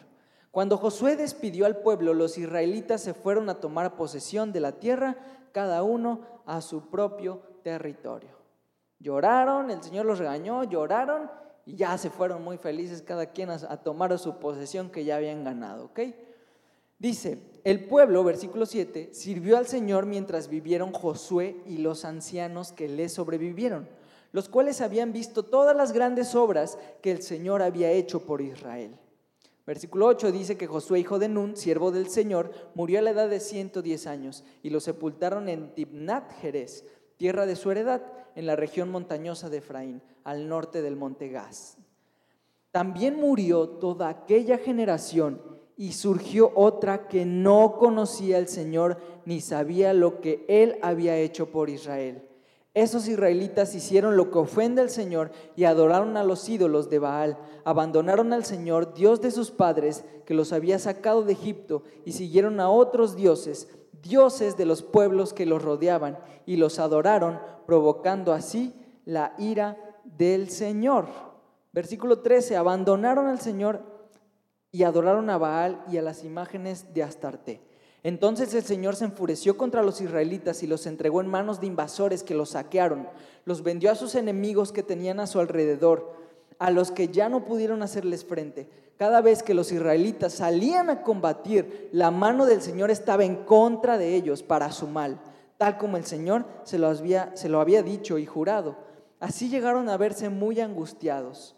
Cuando 0.51 0.77
Josué 0.77 1.15
despidió 1.15 1.65
al 1.65 1.77
pueblo, 1.77 2.13
los 2.13 2.37
israelitas 2.37 3.01
se 3.01 3.13
fueron 3.13 3.49
a 3.49 3.59
tomar 3.59 3.95
posesión 3.95 4.51
de 4.51 4.59
la 4.59 4.73
tierra, 4.73 5.17
cada 5.51 5.83
uno 5.83 6.21
a 6.45 6.61
su 6.61 6.89
propio 6.89 7.41
territorio. 7.63 8.31
Lloraron, 8.99 9.71
el 9.71 9.81
Señor 9.81 10.05
los 10.05 10.19
regañó, 10.19 10.63
lloraron 10.63 11.31
y 11.65 11.75
ya 11.75 11.97
se 11.97 12.09
fueron 12.09 12.43
muy 12.43 12.57
felices 12.57 13.01
cada 13.01 13.27
quien 13.27 13.49
a, 13.51 13.77
tomar 13.77 14.17
su 14.17 14.39
posesión 14.39 14.89
que 14.89 15.05
ya 15.05 15.15
habían 15.15 15.43
ganado. 15.43 15.85
¿ok? 15.85 15.99
Dice, 16.99 17.39
el 17.63 17.85
pueblo, 17.85 18.23
versículo 18.23 18.65
7, 18.65 19.09
sirvió 19.13 19.57
al 19.57 19.65
Señor 19.65 20.05
mientras 20.05 20.49
vivieron 20.49 20.91
Josué 20.93 21.57
y 21.65 21.79
los 21.79 22.05
ancianos 22.05 22.71
que 22.71 22.87
le 22.87 23.09
sobrevivieron 23.09 23.87
los 24.31 24.49
cuales 24.49 24.81
habían 24.81 25.11
visto 25.11 25.43
todas 25.43 25.75
las 25.75 25.91
grandes 25.91 26.35
obras 26.35 26.77
que 27.01 27.11
el 27.11 27.21
Señor 27.21 27.61
había 27.61 27.91
hecho 27.91 28.25
por 28.25 28.41
Israel. 28.41 28.95
Versículo 29.65 30.07
8 30.07 30.31
dice 30.31 30.57
que 30.57 30.67
Josué, 30.67 30.99
hijo 30.99 31.19
de 31.19 31.29
Nun, 31.29 31.55
siervo 31.55 31.91
del 31.91 32.09
Señor, 32.09 32.51
murió 32.73 32.99
a 32.99 33.01
la 33.03 33.11
edad 33.11 33.29
de 33.29 33.39
110 33.39 34.07
años 34.07 34.43
y 34.63 34.71
lo 34.71 34.79
sepultaron 34.79 35.47
en 35.47 35.73
Tibnat 35.75 36.31
Jerez, 36.41 36.85
tierra 37.17 37.45
de 37.45 37.55
su 37.55 37.69
heredad, 37.69 38.01
en 38.35 38.45
la 38.45 38.55
región 38.55 38.89
montañosa 38.89 39.49
de 39.49 39.57
Efraín, 39.57 40.01
al 40.23 40.47
norte 40.47 40.81
del 40.81 40.95
monte 40.95 41.29
Gaz. 41.29 41.77
También 42.71 43.15
murió 43.15 43.67
toda 43.67 44.09
aquella 44.09 44.57
generación 44.57 45.41
y 45.79 45.93
surgió 45.93 46.51
otra 46.55 47.07
que 47.07 47.25
no 47.25 47.77
conocía 47.79 48.35
al 48.35 48.49
Señor 48.49 48.97
ni 49.23 49.39
sabía 49.39 49.93
lo 49.93 50.19
que 50.19 50.43
él 50.49 50.77
había 50.81 51.15
hecho 51.15 51.51
por 51.51 51.69
Israel. 51.69 52.21
Esos 52.73 53.07
israelitas 53.07 53.73
hicieron 53.73 54.17
lo 54.17 54.29
que 54.29 54.39
ofende 54.39 54.81
al 54.81 54.89
Señor 54.89 55.31
y 55.55 55.63
adoraron 55.63 56.17
a 56.17 56.25
los 56.25 56.49
ídolos 56.49 56.89
de 56.89 56.99
Baal. 56.99 57.37
Abandonaron 57.63 58.33
al 58.33 58.43
Señor, 58.43 58.93
Dios 58.93 59.21
de 59.21 59.31
sus 59.31 59.51
padres, 59.51 60.03
que 60.25 60.33
los 60.33 60.51
había 60.51 60.79
sacado 60.79 61.23
de 61.23 61.31
Egipto, 61.31 61.83
y 62.03 62.11
siguieron 62.11 62.59
a 62.59 62.69
otros 62.69 63.15
dioses, 63.15 63.69
dioses 64.01 64.57
de 64.57 64.65
los 64.65 64.83
pueblos 64.83 65.33
que 65.33 65.45
los 65.45 65.61
rodeaban, 65.61 66.19
y 66.45 66.57
los 66.57 66.77
adoraron, 66.77 67.39
provocando 67.65 68.33
así 68.33 68.73
la 69.05 69.33
ira 69.37 69.77
del 70.03 70.49
Señor. 70.49 71.07
Versículo 71.71 72.19
13, 72.19 72.57
abandonaron 72.57 73.27
al 73.27 73.39
Señor 73.39 73.98
y 74.71 74.83
adoraron 74.83 75.29
a 75.29 75.37
Baal 75.37 75.83
y 75.91 75.97
a 75.97 76.01
las 76.01 76.23
imágenes 76.23 76.93
de 76.93 77.03
Astarte. 77.03 77.61
Entonces 78.01 78.53
el 78.53 78.63
Señor 78.63 78.95
se 78.95 79.05
enfureció 79.05 79.57
contra 79.57 79.83
los 79.83 79.99
israelitas 79.99 80.63
y 80.63 80.67
los 80.67 80.85
entregó 80.85 81.21
en 81.21 81.27
manos 81.27 81.59
de 81.59 81.67
invasores 81.67 82.23
que 82.23 82.33
los 82.33 82.51
saquearon. 82.51 83.09
Los 83.45 83.61
vendió 83.61 83.91
a 83.91 83.95
sus 83.95 84.15
enemigos 84.15 84.71
que 84.71 84.83
tenían 84.83 85.19
a 85.19 85.27
su 85.27 85.39
alrededor, 85.39 86.13
a 86.59 86.71
los 86.71 86.91
que 86.91 87.09
ya 87.09 87.27
no 87.27 87.43
pudieron 87.43 87.83
hacerles 87.83 88.23
frente. 88.23 88.69
Cada 88.97 89.21
vez 89.21 89.43
que 89.43 89.53
los 89.53 89.71
israelitas 89.71 90.33
salían 90.33 90.89
a 90.89 91.03
combatir, 91.03 91.89
la 91.91 92.11
mano 92.11 92.45
del 92.45 92.61
Señor 92.61 92.91
estaba 92.91 93.25
en 93.25 93.37
contra 93.43 93.97
de 93.97 94.15
ellos 94.15 94.43
para 94.43 94.71
su 94.71 94.87
mal, 94.87 95.19
tal 95.57 95.77
como 95.77 95.97
el 95.97 96.05
Señor 96.05 96.45
se 96.63 96.77
lo 96.77 96.87
había, 96.87 97.35
se 97.35 97.49
lo 97.49 97.59
había 97.59 97.83
dicho 97.83 98.17
y 98.17 98.25
jurado. 98.25 98.77
Así 99.19 99.49
llegaron 99.49 99.89
a 99.89 99.97
verse 99.97 100.29
muy 100.29 100.59
angustiados. 100.61 101.55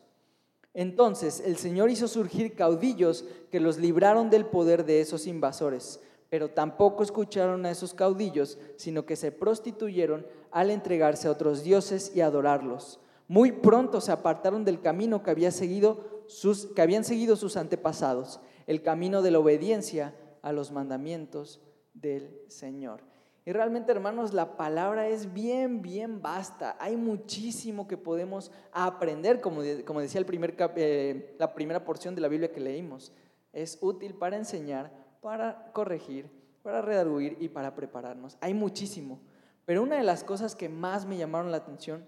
Entonces 0.74 1.42
el 1.46 1.58
Señor 1.58 1.90
hizo 1.90 2.08
surgir 2.08 2.56
caudillos 2.56 3.26
que 3.50 3.60
los 3.60 3.78
libraron 3.78 4.30
del 4.30 4.46
poder 4.46 4.86
de 4.86 5.02
esos 5.02 5.28
invasores 5.28 6.00
pero 6.32 6.50
tampoco 6.50 7.04
escucharon 7.04 7.66
a 7.66 7.72
esos 7.72 7.94
caudillos, 7.94 8.58
sino 8.78 9.06
que 9.06 9.18
se 9.18 9.34
prostituyeron 9.34 10.26
al 10.50 10.72
entregarse 10.72 11.28
a 11.28 11.32
otros 11.32 11.62
dioses 11.62 12.14
y 12.16 12.22
adorarlos. 12.22 13.02
Muy 13.28 13.52
pronto 13.52 14.00
se 14.00 14.14
apartaron 14.14 14.64
del 14.64 14.80
camino 14.80 15.24
que, 15.24 15.52
seguido 15.52 16.24
sus, 16.28 16.68
que 16.68 16.82
habían 16.82 17.04
seguido 17.04 17.36
sus 17.36 17.58
antepasados, 17.58 18.40
el 18.66 18.82
camino 18.82 19.22
de 19.22 19.32
la 19.32 19.40
obediencia 19.40 20.16
a 20.42 20.54
los 20.54 20.72
mandamientos 20.72 21.60
del 21.94 22.40
Señor. 22.48 23.02
Y 23.44 23.52
realmente, 23.54 23.92
hermanos, 23.92 24.34
la 24.34 24.56
palabra 24.56 25.08
es 25.08 25.34
bien, 25.34 25.82
bien 25.82 26.22
vasta. 26.22 26.78
Hay 26.80 26.96
muchísimo 26.96 27.88
que 27.88 27.98
podemos 27.98 28.52
aprender, 28.72 29.42
como, 29.42 29.62
como 29.86 30.00
decía 30.00 30.20
el 30.20 30.28
primer 30.28 30.56
eh, 30.76 31.36
la 31.40 31.54
primera 31.54 31.84
porción 31.84 32.14
de 32.14 32.22
la 32.22 32.28
Biblia 32.28 32.52
que 32.52 32.60
leímos. 32.60 33.12
Es 33.52 33.80
útil 33.82 34.14
para 34.14 34.38
enseñar, 34.38 34.92
para 35.22 35.72
corregir, 35.74 36.30
para 36.62 36.84
redarguir 36.84 37.38
y 37.40 37.50
para 37.50 37.74
prepararnos. 37.74 38.38
Hay 38.42 38.54
muchísimo. 38.54 39.20
Pero 39.66 39.82
una 39.82 39.98
de 39.98 40.04
las 40.04 40.24
cosas 40.24 40.56
que 40.56 40.70
más 40.70 41.06
me 41.06 41.18
llamaron 41.18 41.50
la 41.50 41.58
atención 41.58 42.06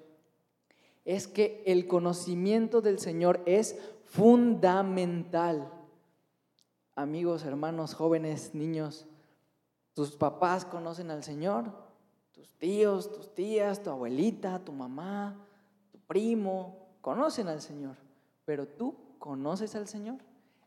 es 1.06 1.28
que 1.28 1.64
el 1.66 1.88
conocimiento 1.88 2.82
del 2.82 3.00
Señor 3.00 3.42
es 3.46 3.78
fundamental. 4.06 5.72
Amigos, 6.96 7.44
hermanos, 7.44 7.96
jóvenes, 7.96 8.54
niños, 8.54 9.08
tus 9.94 10.16
papás 10.16 10.66
conocen 10.66 11.12
al 11.12 11.24
Señor, 11.24 11.66
tus 12.32 12.54
tíos, 12.56 13.12
tus 13.12 13.34
tías, 13.34 13.84
tu 13.84 13.90
abuelita, 13.90 14.60
tu 14.64 14.72
mamá, 14.72 15.36
tu 15.92 16.00
primo, 16.00 16.88
conocen 17.02 17.48
al 17.48 17.62
Señor, 17.62 17.96
pero 18.46 18.68
tú 18.68 18.96
conoces 19.20 19.76
al 19.76 19.88
Señor. 19.88 20.18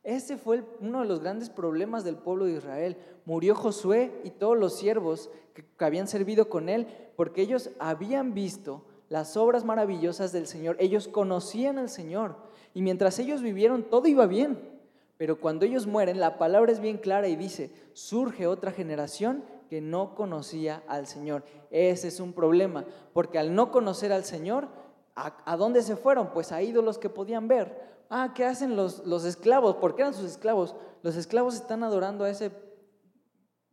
Ese 0.07 0.37
fue 0.37 0.65
uno 0.81 1.01
de 1.01 1.09
los 1.09 1.19
grandes 1.19 1.51
problemas 1.51 2.05
del 2.05 2.15
pueblo 2.17 2.45
de 2.45 2.53
Israel. 2.53 2.97
Murió 3.25 3.57
Josué 3.57 4.21
y 4.23 4.31
todos 4.31 4.57
los 4.57 4.77
siervos 4.77 5.31
que, 5.53 5.65
habían 5.85 6.07
servido 6.07 6.49
con 6.49 6.69
él, 6.69 6.87
porque 7.17 7.43
ellos 7.43 7.71
habían 7.81 8.33
visto 8.33 8.85
las 9.09 9.37
obras 9.37 9.65
maravillosas 9.65 10.31
del 10.31 10.47
Señor. 10.47 10.77
Ellos 10.79 11.09
conocían 11.09 11.79
al 11.79 11.89
Señor. 11.89 12.37
Y 12.73 12.83
mientras 12.83 13.19
ellos 13.19 13.43
vivieron, 13.43 13.83
todo 13.83 14.07
iba 14.07 14.27
bien. 14.27 14.76
Pero 15.17 15.41
cuando 15.41 15.65
ellos 15.65 15.87
mueren, 15.87 16.21
la 16.21 16.39
palabra 16.39 16.73
es 16.73 16.81
bien 16.81 16.99
clara 16.99 17.29
y 17.29 17.37
dice, 17.37 17.71
surge 17.95 18.47
otra 18.47 18.73
generación 18.73 19.45
que 19.71 19.81
no 19.81 20.15
conocía 20.15 20.83
al 20.89 21.07
Señor. 21.07 21.45
Ese 21.71 22.09
es 22.09 22.21
un 22.21 22.33
problema, 22.33 22.85
porque 23.13 23.39
al 23.39 23.55
no 23.55 23.71
conocer 23.71 24.13
al 24.13 24.25
Señor, 24.25 24.69
¿a, 25.15 25.57
dónde 25.57 25.83
se 25.83 25.97
fueron? 25.97 26.33
Pues 26.33 26.53
a 26.53 26.63
ídolos 26.63 26.99
que 26.99 27.09
podían 27.09 27.49
ver. 27.49 27.97
Ah, 28.11 28.33
¿qué 28.35 28.45
hacen 28.45 28.77
los, 28.77 29.07
los 29.07 29.25
esclavos? 29.25 29.77
¿Por 29.77 29.97
qué 29.97 30.03
eran 30.03 30.15
sus 30.15 30.27
esclavos? 30.27 30.77
Los 31.03 31.17
esclavos 31.17 31.55
están 31.55 31.83
adorando 31.83 32.25
a, 32.25 32.31
ese, 32.31 32.53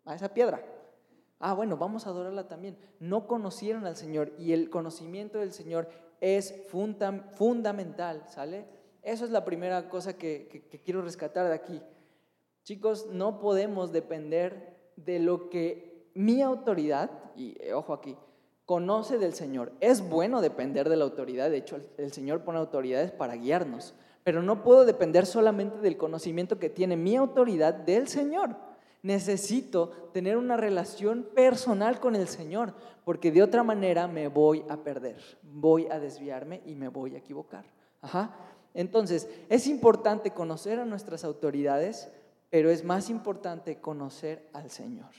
a 0.05 0.15
esa 0.15 0.29
piedra. 0.29 0.63
Ah, 1.39 1.53
bueno, 1.53 1.75
vamos 1.75 2.07
a 2.07 2.09
adorarla 2.09 2.47
también. 2.47 2.77
No 2.99 3.27
conocieron 3.27 3.85
al 3.85 3.97
Señor 3.97 4.31
y 4.39 4.53
el 4.53 4.69
conocimiento 4.69 5.39
del 5.39 5.51
Señor 5.51 5.89
es 6.21 6.55
fundamental, 6.69 8.23
¿sale? 8.29 8.65
Eso 9.03 9.25
es 9.25 9.31
la 9.31 9.43
primera 9.43 9.89
cosa 9.89 10.17
que, 10.17 10.81
quiero 10.85 11.01
rescatar 11.01 11.47
de 11.47 11.53
aquí. 11.53 11.81
Chicos, 12.63 13.07
no 13.11 13.39
podemos 13.39 13.91
depender 13.91 14.91
de 14.95 15.19
lo 15.19 15.49
que 15.49 16.09
mi 16.13 16.41
autoridad, 16.41 17.11
y 17.35 17.57
eh, 17.59 17.73
ojo 17.73 17.93
aquí, 17.93 18.15
conoce 18.65 19.17
del 19.17 19.33
Señor. 19.33 19.73
Es 19.81 20.07
bueno 20.07 20.39
depender 20.39 20.87
de 20.87 20.95
la 20.95 21.03
autoridad, 21.03 21.49
de 21.49 21.57
hecho 21.57 21.81
el 21.97 22.13
Señor 22.13 22.45
pone 22.45 22.59
autoridades 22.59 23.11
para 23.11 23.35
guiarnos, 23.35 23.93
pero 24.23 24.41
no 24.41 24.63
puedo 24.63 24.85
depender 24.85 25.25
solamente 25.25 25.79
del 25.79 25.97
conocimiento 25.97 26.57
que 26.57 26.69
tiene 26.69 26.95
mi 26.95 27.17
autoridad 27.17 27.73
del 27.73 28.07
Señor. 28.07 28.55
Necesito 29.01 30.09
tener 30.13 30.37
una 30.37 30.55
relación 30.55 31.27
personal 31.35 31.99
con 31.99 32.15
el 32.15 32.29
Señor, 32.29 32.73
porque 33.03 33.33
de 33.33 33.43
otra 33.43 33.63
manera 33.63 34.07
me 34.07 34.29
voy 34.29 34.63
a 34.69 34.77
perder, 34.77 35.17
voy 35.41 35.87
a 35.87 35.99
desviarme 35.99 36.61
y 36.65 36.75
me 36.75 36.87
voy 36.87 37.15
a 37.15 37.17
equivocar. 37.17 37.65
Ajá. 38.01 38.52
Entonces, 38.73 39.29
es 39.49 39.67
importante 39.67 40.31
conocer 40.31 40.79
a 40.79 40.85
nuestras 40.85 41.23
autoridades, 41.23 42.09
pero 42.49 42.69
es 42.69 42.83
más 42.83 43.09
importante 43.09 43.79
conocer 43.79 44.49
al 44.53 44.69
Señor. 44.69 45.09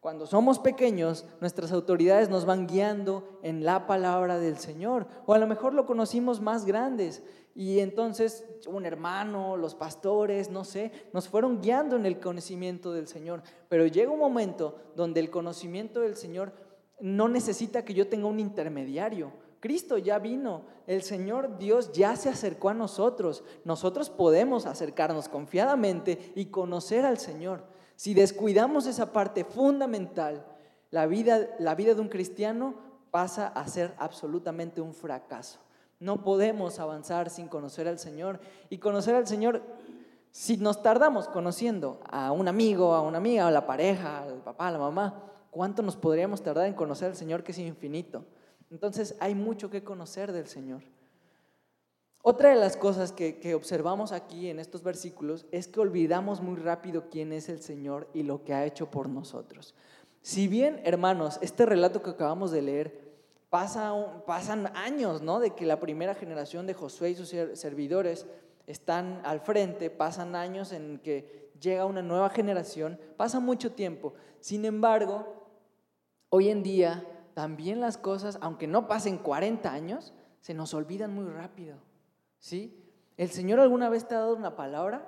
Cuando 0.00 0.26
somos 0.26 0.58
pequeños, 0.58 1.24
nuestras 1.40 1.72
autoridades 1.72 2.28
nos 2.28 2.44
van 2.44 2.66
guiando 2.66 3.40
en 3.42 3.64
la 3.64 3.86
palabra 3.86 4.38
del 4.38 4.58
Señor, 4.58 5.08
o 5.26 5.34
a 5.34 5.38
lo 5.38 5.46
mejor 5.46 5.74
lo 5.74 5.84
conocimos 5.84 6.40
más 6.40 6.64
grandes, 6.64 7.22
y 7.56 7.80
entonces 7.80 8.44
un 8.68 8.84
hermano, 8.84 9.56
los 9.56 9.74
pastores, 9.74 10.50
no 10.50 10.64
sé, 10.64 10.92
nos 11.12 11.28
fueron 11.28 11.60
guiando 11.60 11.96
en 11.96 12.06
el 12.06 12.20
conocimiento 12.20 12.92
del 12.92 13.08
Señor, 13.08 13.42
pero 13.68 13.86
llega 13.86 14.12
un 14.12 14.20
momento 14.20 14.76
donde 14.94 15.20
el 15.20 15.30
conocimiento 15.30 16.00
del 16.00 16.16
Señor 16.16 16.52
no 17.00 17.28
necesita 17.28 17.84
que 17.84 17.94
yo 17.94 18.08
tenga 18.08 18.26
un 18.26 18.38
intermediario, 18.38 19.32
Cristo 19.60 19.98
ya 19.98 20.18
vino, 20.18 20.62
el 20.86 21.02
Señor 21.02 21.58
Dios 21.58 21.92
ya 21.92 22.16
se 22.16 22.28
acercó 22.28 22.68
a 22.68 22.74
nosotros. 22.74 23.42
Nosotros 23.64 24.10
podemos 24.10 24.66
acercarnos 24.66 25.28
confiadamente 25.28 26.32
y 26.34 26.46
conocer 26.46 27.04
al 27.04 27.18
Señor. 27.18 27.64
Si 27.96 28.14
descuidamos 28.14 28.86
esa 28.86 29.12
parte 29.12 29.44
fundamental, 29.44 30.44
la 30.90 31.06
vida, 31.06 31.48
la 31.58 31.74
vida 31.74 31.94
de 31.94 32.00
un 32.00 32.08
cristiano 32.08 32.74
pasa 33.10 33.48
a 33.48 33.66
ser 33.66 33.94
absolutamente 33.98 34.80
un 34.80 34.94
fracaso. 34.94 35.58
No 35.98 36.22
podemos 36.22 36.78
avanzar 36.78 37.30
sin 37.30 37.48
conocer 37.48 37.88
al 37.88 37.98
Señor. 37.98 38.38
Y 38.68 38.78
conocer 38.78 39.14
al 39.14 39.26
Señor, 39.26 39.62
si 40.30 40.58
nos 40.58 40.82
tardamos 40.82 41.28
conociendo 41.28 42.00
a 42.10 42.32
un 42.32 42.48
amigo, 42.48 42.94
a 42.94 43.00
una 43.00 43.18
amiga, 43.18 43.48
a 43.48 43.50
la 43.50 43.66
pareja, 43.66 44.22
al 44.22 44.42
papá, 44.42 44.68
a 44.68 44.72
la 44.72 44.78
mamá, 44.78 45.22
¿cuánto 45.50 45.82
nos 45.82 45.96
podríamos 45.96 46.42
tardar 46.42 46.66
en 46.66 46.74
conocer 46.74 47.08
al 47.08 47.16
Señor 47.16 47.42
que 47.42 47.52
es 47.52 47.58
infinito? 47.58 48.24
Entonces 48.70 49.16
hay 49.20 49.34
mucho 49.34 49.70
que 49.70 49.84
conocer 49.84 50.32
del 50.32 50.46
Señor. 50.46 50.82
Otra 52.22 52.50
de 52.50 52.56
las 52.56 52.76
cosas 52.76 53.12
que, 53.12 53.54
observamos 53.54 54.10
aquí 54.10 54.50
en 54.50 54.58
estos 54.58 54.82
versículos 54.82 55.46
es 55.52 55.68
que 55.68 55.78
olvidamos 55.78 56.40
muy 56.40 56.56
rápido 56.56 57.08
quién 57.08 57.32
es 57.32 57.48
el 57.48 57.62
Señor 57.62 58.08
y 58.14 58.24
lo 58.24 58.42
que 58.42 58.52
ha 58.52 58.64
hecho 58.64 58.90
por 58.90 59.08
nosotros. 59.08 59.76
Si 60.22 60.48
bien, 60.48 60.80
hermanos, 60.82 61.38
este 61.40 61.64
relato 61.66 62.02
que 62.02 62.10
acabamos 62.10 62.50
de 62.50 62.62
leer 62.62 63.06
pasa, 63.48 63.94
pasan 64.26 64.76
años, 64.76 65.22
¿no? 65.22 65.38
De 65.38 65.54
que 65.54 65.66
la 65.66 65.78
primera 65.78 66.16
generación 66.16 66.66
de 66.66 66.74
Josué 66.74 67.10
y 67.10 67.14
sus 67.14 67.28
servidores 67.28 68.26
están 68.66 69.20
al 69.24 69.38
frente, 69.38 69.88
pasan 69.88 70.34
años 70.34 70.72
en 70.72 70.98
que 70.98 71.52
llega 71.60 71.84
una 71.84 72.02
nueva 72.02 72.30
generación, 72.30 72.98
pasa 73.16 73.38
mucho 73.38 73.70
tiempo. 73.70 74.14
Sin 74.40 74.64
embargo, 74.64 75.46
hoy 76.28 76.50
en 76.50 76.64
día 76.64 77.06
también 77.36 77.82
las 77.82 77.98
cosas, 77.98 78.38
aunque 78.40 78.66
no 78.66 78.88
pasen 78.88 79.18
40 79.18 79.70
años, 79.70 80.14
se 80.40 80.54
nos 80.54 80.72
olvidan 80.72 81.12
muy 81.12 81.26
rápido. 81.26 81.76
¿Sí? 82.38 82.82
¿El 83.18 83.28
Señor 83.28 83.60
alguna 83.60 83.90
vez 83.90 84.08
te 84.08 84.14
ha 84.14 84.20
dado 84.20 84.34
una 84.34 84.56
palabra? 84.56 85.06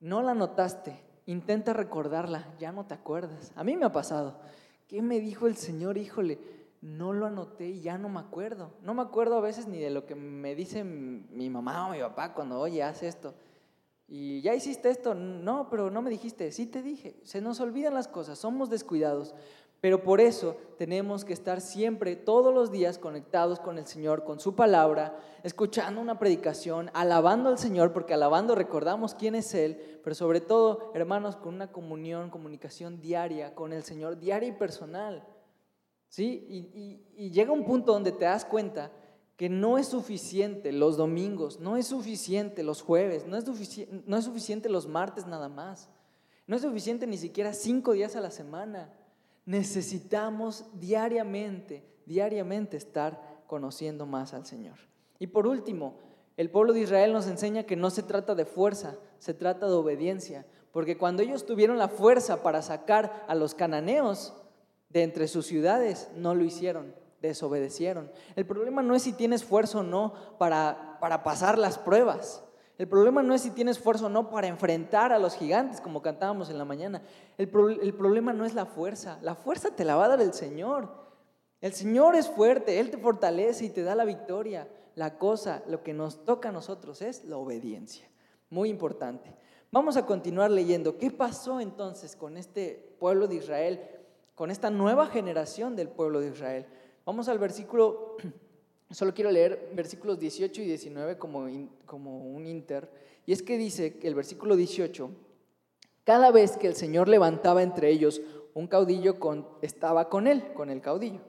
No 0.00 0.22
la 0.22 0.32
notaste, 0.32 0.98
intenta 1.26 1.74
recordarla, 1.74 2.48
ya 2.58 2.72
no 2.72 2.86
te 2.86 2.94
acuerdas. 2.94 3.52
A 3.56 3.62
mí 3.62 3.76
me 3.76 3.84
ha 3.84 3.92
pasado. 3.92 4.40
¿Qué 4.88 5.02
me 5.02 5.20
dijo 5.20 5.46
el 5.46 5.56
Señor? 5.56 5.98
Híjole, 5.98 6.38
no 6.80 7.12
lo 7.12 7.26
anoté 7.26 7.68
y 7.68 7.82
ya 7.82 7.98
no 7.98 8.08
me 8.08 8.20
acuerdo. 8.20 8.70
No 8.80 8.94
me 8.94 9.02
acuerdo 9.02 9.36
a 9.36 9.42
veces 9.42 9.68
ni 9.68 9.78
de 9.80 9.90
lo 9.90 10.06
que 10.06 10.14
me 10.14 10.54
dice 10.54 10.82
mi 10.82 11.50
mamá 11.50 11.88
o 11.88 11.90
mi 11.90 12.00
papá 12.00 12.32
cuando, 12.32 12.58
oye, 12.58 12.82
haz 12.82 13.02
esto. 13.02 13.34
Y 14.08 14.40
ya 14.40 14.54
hiciste 14.54 14.88
esto, 14.88 15.14
no, 15.14 15.68
pero 15.68 15.90
no 15.90 16.00
me 16.00 16.08
dijiste, 16.08 16.52
sí 16.52 16.64
te 16.64 16.80
dije. 16.80 17.20
Se 17.24 17.42
nos 17.42 17.60
olvidan 17.60 17.92
las 17.92 18.08
cosas, 18.08 18.38
somos 18.38 18.70
descuidados. 18.70 19.34
Pero 19.84 20.02
por 20.02 20.22
eso 20.22 20.56
tenemos 20.78 21.26
que 21.26 21.34
estar 21.34 21.60
siempre, 21.60 22.16
todos 22.16 22.54
los 22.54 22.72
días, 22.72 22.96
conectados 22.96 23.60
con 23.60 23.76
el 23.76 23.84
Señor, 23.84 24.24
con 24.24 24.40
su 24.40 24.54
palabra, 24.56 25.14
escuchando 25.42 26.00
una 26.00 26.18
predicación, 26.18 26.90
alabando 26.94 27.50
al 27.50 27.58
Señor, 27.58 27.92
porque 27.92 28.14
alabando 28.14 28.54
recordamos 28.54 29.14
quién 29.14 29.34
es 29.34 29.52
Él, 29.52 30.00
pero 30.02 30.14
sobre 30.14 30.40
todo, 30.40 30.90
hermanos, 30.94 31.36
con 31.36 31.56
una 31.56 31.70
comunión, 31.70 32.30
comunicación 32.30 33.02
diaria 33.02 33.54
con 33.54 33.74
el 33.74 33.82
Señor, 33.82 34.18
diaria 34.18 34.48
y 34.48 34.52
personal. 34.52 35.22
¿Sí? 36.08 36.46
Y, 36.48 37.22
y 37.22 37.30
llega 37.30 37.52
un 37.52 37.66
punto 37.66 37.92
donde 37.92 38.12
te 38.12 38.24
das 38.24 38.46
cuenta 38.46 38.90
que 39.36 39.50
no 39.50 39.76
es 39.76 39.88
suficiente 39.88 40.72
los 40.72 40.96
domingos, 40.96 41.60
no 41.60 41.76
es 41.76 41.88
suficiente 41.88 42.62
los 42.62 42.80
jueves, 42.80 43.26
no 43.26 43.36
es, 43.36 43.44
no 44.06 44.16
es 44.16 44.24
suficiente 44.24 44.70
los 44.70 44.88
martes 44.88 45.26
nada 45.26 45.50
más, 45.50 45.90
no 46.46 46.56
es 46.56 46.62
suficiente 46.62 47.06
ni 47.06 47.18
siquiera 47.18 47.52
cinco 47.52 47.92
días 47.92 48.16
a 48.16 48.22
la 48.22 48.30
semana 48.30 48.90
necesitamos 49.46 50.64
diariamente, 50.74 51.84
diariamente 52.06 52.76
estar 52.76 53.42
conociendo 53.46 54.06
más 54.06 54.34
al 54.34 54.46
Señor. 54.46 54.78
Y 55.18 55.28
por 55.28 55.46
último, 55.46 55.98
el 56.36 56.50
pueblo 56.50 56.72
de 56.72 56.80
Israel 56.80 57.12
nos 57.12 57.26
enseña 57.26 57.64
que 57.64 57.76
no 57.76 57.90
se 57.90 58.02
trata 58.02 58.34
de 58.34 58.44
fuerza, 58.44 58.96
se 59.18 59.34
trata 59.34 59.66
de 59.66 59.74
obediencia, 59.74 60.46
porque 60.72 60.98
cuando 60.98 61.22
ellos 61.22 61.46
tuvieron 61.46 61.78
la 61.78 61.88
fuerza 61.88 62.42
para 62.42 62.62
sacar 62.62 63.24
a 63.28 63.34
los 63.34 63.54
cananeos 63.54 64.34
de 64.88 65.02
entre 65.02 65.28
sus 65.28 65.46
ciudades, 65.46 66.10
no 66.16 66.34
lo 66.34 66.44
hicieron, 66.44 66.94
desobedecieron. 67.22 68.10
El 68.34 68.46
problema 68.46 68.82
no 68.82 68.96
es 68.96 69.02
si 69.02 69.12
tienes 69.12 69.44
fuerza 69.44 69.78
o 69.78 69.82
no 69.84 70.14
para, 70.38 70.98
para 71.00 71.22
pasar 71.22 71.58
las 71.58 71.78
pruebas. 71.78 72.42
El 72.76 72.88
problema 72.88 73.22
no 73.22 73.34
es 73.34 73.42
si 73.42 73.50
tienes 73.50 73.78
fuerza 73.78 74.06
o 74.06 74.08
no 74.08 74.30
para 74.30 74.48
enfrentar 74.48 75.12
a 75.12 75.18
los 75.18 75.36
gigantes, 75.36 75.80
como 75.80 76.02
cantábamos 76.02 76.50
en 76.50 76.58
la 76.58 76.64
mañana. 76.64 77.02
El, 77.38 77.48
el, 77.80 77.94
problema 77.94 78.32
no 78.32 78.44
es 78.44 78.54
la 78.54 78.66
fuerza. 78.66 79.18
La 79.22 79.36
fuerza 79.36 79.70
te 79.70 79.84
la 79.84 79.94
va 79.94 80.06
a 80.06 80.08
dar 80.08 80.20
el 80.20 80.34
Señor. 80.34 80.88
El 81.60 81.72
Señor 81.72 82.16
es 82.16 82.28
fuerte, 82.28 82.80
Él 82.80 82.90
te 82.90 82.98
fortalece 82.98 83.66
y 83.66 83.70
te 83.70 83.82
da 83.82 83.94
la 83.94 84.04
victoria. 84.04 84.68
La 84.96 85.18
cosa, 85.18 85.62
lo 85.68 85.82
que 85.82 85.94
nos 85.94 86.24
toca 86.24 86.48
a 86.48 86.52
nosotros 86.52 87.00
es 87.00 87.24
la 87.24 87.36
obediencia. 87.36 88.08
Muy 88.50 88.70
importante. 88.70 89.34
Vamos 89.70 89.96
a 89.96 90.04
continuar 90.04 90.50
leyendo. 90.50 90.98
¿Qué 90.98 91.10
pasó 91.10 91.60
entonces 91.60 92.16
con 92.16 92.36
este 92.36 92.96
pueblo 92.98 93.28
de 93.28 93.36
Israel, 93.36 93.80
con 94.34 94.50
esta 94.50 94.70
nueva 94.70 95.06
generación 95.06 95.76
del 95.76 95.88
pueblo 95.88 96.20
de 96.20 96.28
Israel? 96.28 96.66
Vamos 97.04 97.28
al 97.28 97.38
versículo 97.38 98.16
Solo 98.94 99.12
quiero 99.12 99.32
leer 99.32 99.70
versículos 99.74 100.20
18 100.20 100.62
y 100.62 100.66
19 100.66 101.18
como, 101.18 101.48
como 101.84 102.18
un 102.28 102.46
inter. 102.46 102.88
Y 103.26 103.32
es 103.32 103.42
que 103.42 103.58
dice 103.58 103.98
el 104.02 104.14
versículo 104.14 104.54
18, 104.54 105.10
cada 106.04 106.30
vez 106.30 106.56
que 106.56 106.68
el 106.68 106.76
Señor 106.76 107.08
levantaba 107.08 107.64
entre 107.64 107.90
ellos 107.90 108.22
un 108.54 108.68
caudillo, 108.68 109.16
estaba 109.62 110.08
con 110.08 110.28
él, 110.28 110.52
con 110.54 110.70
el 110.70 110.80
caudillo. 110.80 111.20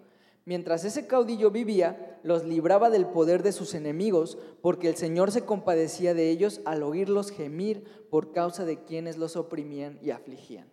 Mientras 0.45 0.85
ese 0.85 1.07
caudillo 1.07 1.49
vivía, 1.49 2.19
los 2.21 2.45
libraba 2.45 2.91
del 2.91 3.07
poder 3.07 3.41
de 3.41 3.51
sus 3.51 3.73
enemigos, 3.73 4.37
porque 4.61 4.87
el 4.87 4.95
Señor 4.95 5.31
se 5.31 5.43
compadecía 5.43 6.13
de 6.13 6.29
ellos 6.29 6.61
al 6.65 6.83
oírlos 6.83 7.31
gemir 7.31 7.83
por 8.11 8.31
causa 8.31 8.63
de 8.63 8.83
quienes 8.83 9.17
los 9.17 9.35
oprimían 9.35 9.97
y 10.03 10.11
afligían. 10.11 10.69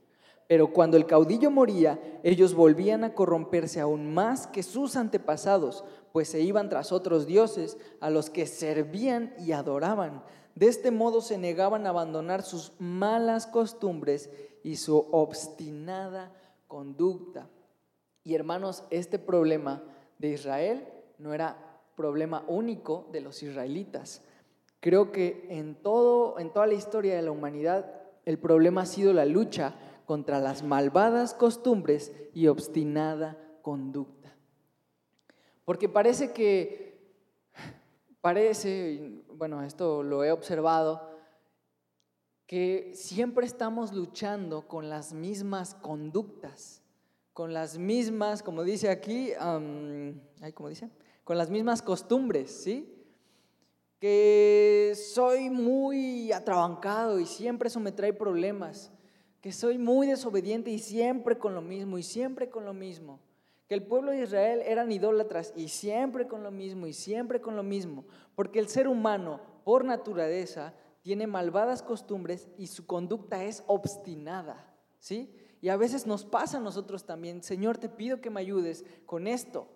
Pero 0.46 0.74
cuando 0.74 0.98
el 0.98 1.06
caudillo 1.06 1.50
moría, 1.50 1.98
ellos 2.22 2.52
volvían 2.52 3.04
a 3.04 3.14
corromperse 3.14 3.80
aún 3.80 4.12
más 4.12 4.46
que 4.46 4.62
sus 4.62 4.96
antepasados, 4.96 5.82
pues 6.12 6.28
se 6.28 6.40
iban 6.40 6.68
tras 6.68 6.92
otros 6.92 7.26
dioses 7.26 7.78
a 8.00 8.10
los 8.10 8.30
que 8.30 8.46
servían 8.46 9.34
y 9.38 9.52
adoraban. 9.52 10.22
De 10.54 10.66
este 10.66 10.90
modo 10.90 11.22
se 11.22 11.38
negaban 11.38 11.86
a 11.86 11.90
abandonar 11.90 12.42
sus 12.42 12.72
malas 12.78 13.46
costumbres 13.46 14.30
y 14.62 14.76
su 14.76 15.08
obstinada 15.10 16.32
conducta. 16.68 17.48
Y 18.24 18.34
hermanos, 18.34 18.84
este 18.90 19.18
problema 19.18 19.82
de 20.18 20.28
Israel 20.28 20.86
no 21.18 21.32
era 21.32 21.56
problema 21.96 22.44
único 22.46 23.08
de 23.12 23.20
los 23.20 23.42
israelitas. 23.42 24.22
Creo 24.80 25.12
que 25.12 25.46
en, 25.48 25.74
todo, 25.74 26.38
en 26.38 26.52
toda 26.52 26.66
la 26.66 26.74
historia 26.74 27.16
de 27.16 27.22
la 27.22 27.30
humanidad 27.30 27.86
el 28.24 28.38
problema 28.38 28.82
ha 28.82 28.86
sido 28.86 29.12
la 29.12 29.24
lucha 29.24 29.74
contra 30.06 30.40
las 30.40 30.62
malvadas 30.62 31.34
costumbres 31.34 32.12
y 32.34 32.48
obstinada 32.48 33.38
conducta. 33.62 34.21
Porque 35.64 35.88
parece 35.88 36.32
que, 36.32 37.00
parece, 38.20 39.22
bueno, 39.28 39.62
esto 39.62 40.02
lo 40.02 40.24
he 40.24 40.32
observado, 40.32 41.10
que 42.46 42.92
siempre 42.94 43.46
estamos 43.46 43.92
luchando 43.92 44.66
con 44.66 44.90
las 44.90 45.12
mismas 45.12 45.74
conductas, 45.74 46.82
con 47.32 47.54
las 47.54 47.78
mismas, 47.78 48.42
como 48.42 48.64
dice 48.64 48.90
aquí, 48.90 49.30
¿cómo 50.54 50.68
dice? 50.68 50.90
Con 51.24 51.38
las 51.38 51.48
mismas 51.48 51.80
costumbres, 51.80 52.50
¿sí? 52.50 52.92
Que 54.00 54.92
soy 54.96 55.48
muy 55.48 56.32
atrabancado 56.32 57.20
y 57.20 57.26
siempre 57.26 57.68
eso 57.68 57.78
me 57.78 57.92
trae 57.92 58.12
problemas, 58.12 58.90
que 59.40 59.52
soy 59.52 59.78
muy 59.78 60.08
desobediente 60.08 60.70
y 60.70 60.80
siempre 60.80 61.38
con 61.38 61.54
lo 61.54 61.62
mismo 61.62 61.98
y 61.98 62.02
siempre 62.02 62.50
con 62.50 62.64
lo 62.64 62.74
mismo 62.74 63.20
el 63.74 63.82
pueblo 63.82 64.10
de 64.10 64.22
Israel 64.22 64.62
eran 64.64 64.90
idólatras 64.90 65.52
y 65.56 65.68
siempre 65.68 66.26
con 66.26 66.42
lo 66.42 66.50
mismo 66.50 66.86
y 66.86 66.92
siempre 66.92 67.40
con 67.40 67.56
lo 67.56 67.62
mismo, 67.62 68.04
porque 68.34 68.58
el 68.58 68.68
ser 68.68 68.88
humano 68.88 69.40
por 69.64 69.84
naturaleza 69.84 70.74
tiene 71.02 71.26
malvadas 71.26 71.82
costumbres 71.82 72.48
y 72.56 72.68
su 72.68 72.86
conducta 72.86 73.44
es 73.44 73.62
obstinada, 73.66 74.72
¿sí? 74.98 75.34
Y 75.60 75.68
a 75.68 75.76
veces 75.76 76.06
nos 76.06 76.24
pasa 76.24 76.58
a 76.58 76.60
nosotros 76.60 77.04
también, 77.04 77.42
Señor, 77.42 77.78
te 77.78 77.88
pido 77.88 78.20
que 78.20 78.30
me 78.30 78.40
ayudes 78.40 78.84
con 79.06 79.26
esto. 79.26 79.68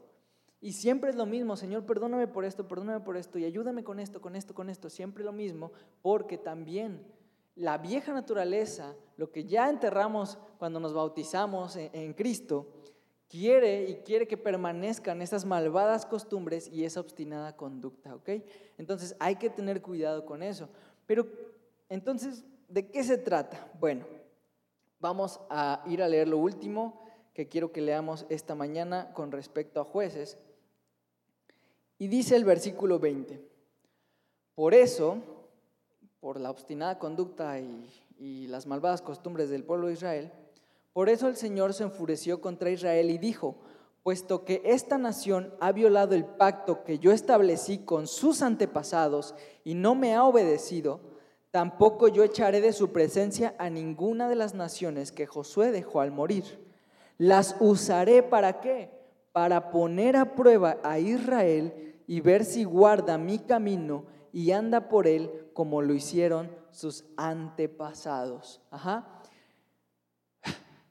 Y 0.60 0.72
siempre 0.72 1.10
es 1.10 1.16
lo 1.16 1.26
mismo, 1.26 1.56
Señor, 1.56 1.84
perdóname 1.84 2.26
por 2.26 2.44
esto, 2.44 2.66
perdóname 2.66 3.00
por 3.04 3.16
esto, 3.16 3.38
y 3.38 3.44
ayúdame 3.44 3.84
con 3.84 4.00
esto, 4.00 4.20
con 4.20 4.34
esto, 4.34 4.54
con 4.54 4.68
esto, 4.68 4.90
siempre 4.90 5.22
lo 5.22 5.32
mismo, 5.32 5.70
porque 6.02 6.38
también 6.38 7.06
la 7.54 7.78
vieja 7.78 8.12
naturaleza, 8.12 8.94
lo 9.16 9.30
que 9.30 9.44
ya 9.44 9.68
enterramos 9.68 10.38
cuando 10.58 10.80
nos 10.80 10.92
bautizamos 10.92 11.76
en 11.76 12.14
Cristo, 12.14 12.66
quiere 13.28 13.84
y 13.84 13.94
quiere 13.96 14.26
que 14.26 14.36
permanezcan 14.36 15.22
esas 15.22 15.44
malvadas 15.44 16.06
costumbres 16.06 16.68
y 16.68 16.84
esa 16.84 17.00
obstinada 17.00 17.56
conducta, 17.56 18.14
¿ok? 18.14 18.30
Entonces 18.78 19.16
hay 19.18 19.36
que 19.36 19.50
tener 19.50 19.82
cuidado 19.82 20.24
con 20.24 20.42
eso. 20.42 20.68
Pero 21.06 21.26
entonces, 21.88 22.44
¿de 22.68 22.90
qué 22.90 23.02
se 23.04 23.18
trata? 23.18 23.70
Bueno, 23.78 24.06
vamos 25.00 25.40
a 25.50 25.82
ir 25.86 26.02
a 26.02 26.08
leer 26.08 26.28
lo 26.28 26.38
último 26.38 27.02
que 27.34 27.48
quiero 27.48 27.72
que 27.72 27.80
leamos 27.80 28.26
esta 28.28 28.54
mañana 28.54 29.12
con 29.12 29.32
respecto 29.32 29.80
a 29.80 29.84
jueces. 29.84 30.38
Y 31.98 32.08
dice 32.08 32.36
el 32.36 32.44
versículo 32.44 32.98
20, 32.98 33.40
por 34.54 34.74
eso, 34.74 35.18
por 36.20 36.40
la 36.40 36.50
obstinada 36.50 36.98
conducta 36.98 37.58
y, 37.60 37.90
y 38.18 38.46
las 38.48 38.66
malvadas 38.66 39.02
costumbres 39.02 39.50
del 39.50 39.64
pueblo 39.64 39.88
de 39.88 39.94
Israel, 39.94 40.32
por 40.96 41.10
eso 41.10 41.28
el 41.28 41.36
Señor 41.36 41.74
se 41.74 41.84
enfureció 41.84 42.40
contra 42.40 42.70
Israel 42.70 43.10
y 43.10 43.18
dijo, 43.18 43.56
puesto 44.02 44.46
que 44.46 44.62
esta 44.64 44.96
nación 44.96 45.52
ha 45.60 45.70
violado 45.70 46.14
el 46.14 46.24
pacto 46.24 46.84
que 46.84 46.98
yo 46.98 47.12
establecí 47.12 47.76
con 47.76 48.06
sus 48.06 48.40
antepasados 48.40 49.34
y 49.62 49.74
no 49.74 49.94
me 49.94 50.14
ha 50.14 50.24
obedecido, 50.24 51.00
tampoco 51.50 52.08
yo 52.08 52.24
echaré 52.24 52.62
de 52.62 52.72
su 52.72 52.92
presencia 52.92 53.54
a 53.58 53.68
ninguna 53.68 54.26
de 54.26 54.36
las 54.36 54.54
naciones 54.54 55.12
que 55.12 55.26
Josué 55.26 55.70
dejó 55.70 56.00
al 56.00 56.12
morir. 56.12 56.66
Las 57.18 57.56
usaré 57.60 58.22
para 58.22 58.62
qué? 58.62 58.88
Para 59.32 59.70
poner 59.70 60.16
a 60.16 60.34
prueba 60.34 60.78
a 60.82 60.98
Israel 60.98 62.00
y 62.06 62.22
ver 62.22 62.42
si 62.46 62.64
guarda 62.64 63.18
mi 63.18 63.38
camino 63.40 64.06
y 64.32 64.52
anda 64.52 64.88
por 64.88 65.06
él 65.06 65.50
como 65.52 65.82
lo 65.82 65.92
hicieron 65.92 66.50
sus 66.70 67.04
antepasados. 67.18 68.62
Ajá. 68.70 69.15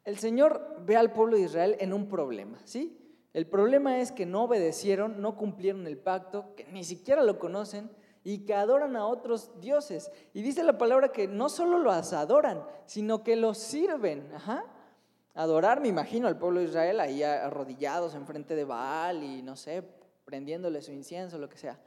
El 0.05 0.19
Señor 0.19 0.83
ve 0.85 0.95
al 0.95 1.11
pueblo 1.11 1.35
de 1.35 1.43
Israel 1.43 1.75
en 1.79 1.91
un 1.91 2.07
problema, 2.07 2.59
¿sí? 2.63 3.01
El 3.33 3.47
problema 3.47 3.99
es 3.99 4.11
que 4.11 4.25
no 4.25 4.43
obedecieron, 4.43 5.19
no 5.19 5.35
cumplieron 5.35 5.87
el 5.87 5.97
pacto, 5.97 6.55
que 6.55 6.63
ni 6.65 6.83
siquiera 6.83 7.23
lo 7.23 7.37
conocen 7.37 7.89
y 8.23 8.45
que 8.45 8.53
adoran 8.53 8.95
a 8.95 9.07
otros 9.07 9.59
dioses. 9.59 10.09
Y 10.33 10.41
dice 10.41 10.63
la 10.63 10.77
palabra 10.77 11.11
que 11.11 11.27
no 11.27 11.49
solo 11.49 11.79
los 11.79 12.13
adoran, 12.13 12.63
sino 12.85 13.23
que 13.23 13.35
los 13.35 13.57
sirven. 13.57 14.29
Adorar, 15.33 15.81
me 15.81 15.89
imagino, 15.89 16.27
al 16.27 16.37
pueblo 16.37 16.61
de 16.61 16.67
Israel 16.67 16.99
ahí 17.01 17.23
arrodillados 17.23 18.15
enfrente 18.15 18.55
de 18.55 18.63
Baal 18.63 19.21
y 19.21 19.41
no 19.41 19.57
sé, 19.57 19.83
prendiéndole 20.23 20.81
su 20.81 20.91
incienso, 20.91 21.37
lo 21.37 21.49
que 21.49 21.57
sea. 21.57 21.77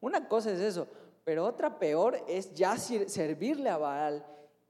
Una 0.00 0.26
cosa 0.28 0.50
es 0.50 0.60
eso, 0.60 0.88
pero 1.24 1.44
otra 1.44 1.78
peor 1.78 2.18
es 2.26 2.52
ya 2.52 2.76
servirle 2.78 3.70
a 3.70 3.76
Baal, 3.76 4.26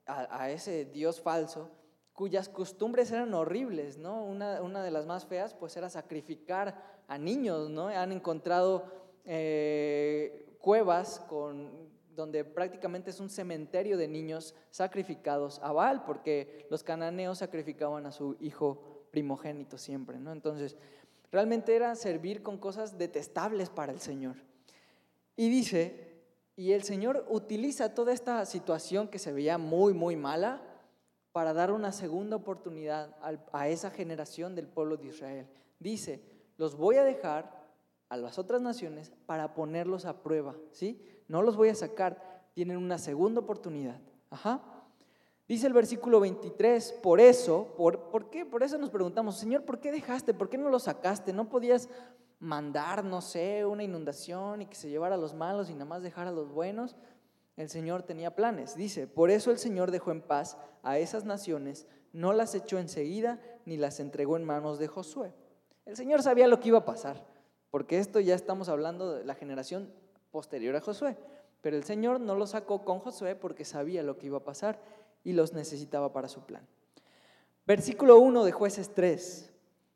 a 0.06 0.50
ese 0.50 0.84
dios 0.84 1.20
falso, 1.20 1.70
cuyas 2.16 2.48
costumbres 2.48 3.12
eran 3.12 3.34
horribles, 3.34 3.98
¿no? 3.98 4.24
Una, 4.24 4.82
de 4.82 4.90
las 4.90 5.04
más 5.04 5.26
feas, 5.26 5.54
pues 5.54 5.76
era 5.76 5.90
sacrificar 5.90 7.02
a 7.06 7.18
niños, 7.18 7.68
¿no? 7.68 7.88
Han 7.88 8.10
encontrado 8.10 8.86
eh, 9.26 10.56
cuevas 10.58 11.20
con, 11.28 11.90
donde 12.16 12.42
prácticamente 12.42 13.10
es 13.10 13.20
un 13.20 13.28
cementerio 13.28 13.98
de 13.98 14.08
niños 14.08 14.54
sacrificados 14.70 15.60
a 15.62 15.72
Baal, 15.72 16.04
porque 16.04 16.66
los 16.70 16.82
cananeos 16.82 17.38
sacrificaban 17.38 18.06
a 18.06 18.12
su 18.12 18.34
hijo 18.40 19.06
primogénito 19.10 19.76
siempre, 19.76 20.18
¿no? 20.18 20.32
Entonces, 20.32 20.78
realmente 21.30 21.76
era 21.76 21.94
servir 21.96 22.42
con 22.42 22.56
cosas 22.56 22.96
detestables 22.96 23.68
para 23.68 23.92
el 23.92 24.00
Señor. 24.00 24.36
Y 25.36 25.50
dice, 25.50 26.22
y 26.56 26.72
el 26.72 26.82
Señor 26.82 27.26
utiliza 27.28 27.94
toda 27.94 28.14
esta 28.14 28.46
situación 28.46 29.08
que 29.08 29.18
se 29.18 29.32
veía 29.32 29.58
muy, 29.58 29.92
muy 29.92 30.16
mala, 30.16 30.62
para 31.36 31.52
dar 31.52 31.70
una 31.70 31.92
segunda 31.92 32.34
oportunidad 32.34 33.14
a 33.52 33.68
esa 33.68 33.90
generación 33.90 34.54
del 34.54 34.66
pueblo 34.66 34.96
de 34.96 35.08
Israel. 35.08 35.46
Dice, 35.78 36.22
los 36.56 36.76
voy 36.76 36.96
a 36.96 37.04
dejar 37.04 37.68
a 38.08 38.16
las 38.16 38.38
otras 38.38 38.62
naciones 38.62 39.12
para 39.26 39.52
ponerlos 39.52 40.06
a 40.06 40.22
prueba, 40.22 40.56
¿sí? 40.70 40.98
No 41.28 41.42
los 41.42 41.54
voy 41.54 41.68
a 41.68 41.74
sacar, 41.74 42.48
tienen 42.54 42.78
una 42.78 42.96
segunda 42.96 43.42
oportunidad. 43.42 44.00
Ajá. 44.30 44.62
Dice 45.46 45.66
el 45.66 45.74
versículo 45.74 46.20
23, 46.20 47.00
por 47.02 47.20
eso, 47.20 47.74
por, 47.76 48.08
¿por 48.08 48.30
qué? 48.30 48.46
Por 48.46 48.62
eso 48.62 48.78
nos 48.78 48.88
preguntamos, 48.88 49.36
Señor, 49.36 49.62
¿por 49.66 49.78
qué 49.78 49.92
dejaste? 49.92 50.32
¿Por 50.32 50.48
qué 50.48 50.56
no 50.56 50.70
los 50.70 50.84
sacaste? 50.84 51.34
¿No 51.34 51.50
podías 51.50 51.90
mandar, 52.38 53.04
no 53.04 53.20
sé, 53.20 53.66
una 53.66 53.82
inundación 53.82 54.62
y 54.62 54.66
que 54.66 54.74
se 54.74 54.88
llevara 54.88 55.16
a 55.16 55.18
los 55.18 55.34
malos 55.34 55.68
y 55.68 55.74
nada 55.74 55.84
más 55.84 56.02
dejar 56.02 56.28
a 56.28 56.32
los 56.32 56.50
buenos? 56.50 56.96
El 57.56 57.68
Señor 57.70 58.02
tenía 58.02 58.34
planes. 58.34 58.76
Dice, 58.76 59.06
por 59.06 59.30
eso 59.30 59.50
el 59.50 59.58
Señor 59.58 59.90
dejó 59.90 60.10
en 60.10 60.22
paz 60.22 60.56
a 60.82 60.98
esas 60.98 61.24
naciones, 61.24 61.86
no 62.12 62.32
las 62.32 62.54
echó 62.54 62.78
enseguida 62.78 63.40
ni 63.64 63.76
las 63.76 64.00
entregó 64.00 64.36
en 64.36 64.44
manos 64.44 64.78
de 64.78 64.88
Josué. 64.88 65.32
El 65.84 65.96
Señor 65.96 66.22
sabía 66.22 66.48
lo 66.48 66.60
que 66.60 66.68
iba 66.68 66.78
a 66.78 66.84
pasar, 66.84 67.24
porque 67.70 67.98
esto 67.98 68.20
ya 68.20 68.34
estamos 68.34 68.68
hablando 68.68 69.14
de 69.14 69.24
la 69.24 69.34
generación 69.34 69.92
posterior 70.30 70.76
a 70.76 70.80
Josué. 70.80 71.16
Pero 71.62 71.76
el 71.76 71.84
Señor 71.84 72.20
no 72.20 72.34
los 72.34 72.50
sacó 72.50 72.84
con 72.84 73.00
Josué 73.00 73.34
porque 73.34 73.64
sabía 73.64 74.02
lo 74.02 74.18
que 74.18 74.26
iba 74.26 74.38
a 74.38 74.44
pasar 74.44 74.78
y 75.24 75.32
los 75.32 75.52
necesitaba 75.52 76.12
para 76.12 76.28
su 76.28 76.42
plan. 76.42 76.66
Versículo 77.66 78.18
1 78.20 78.44
de 78.44 78.52
jueces 78.52 78.94
3. 78.94 79.50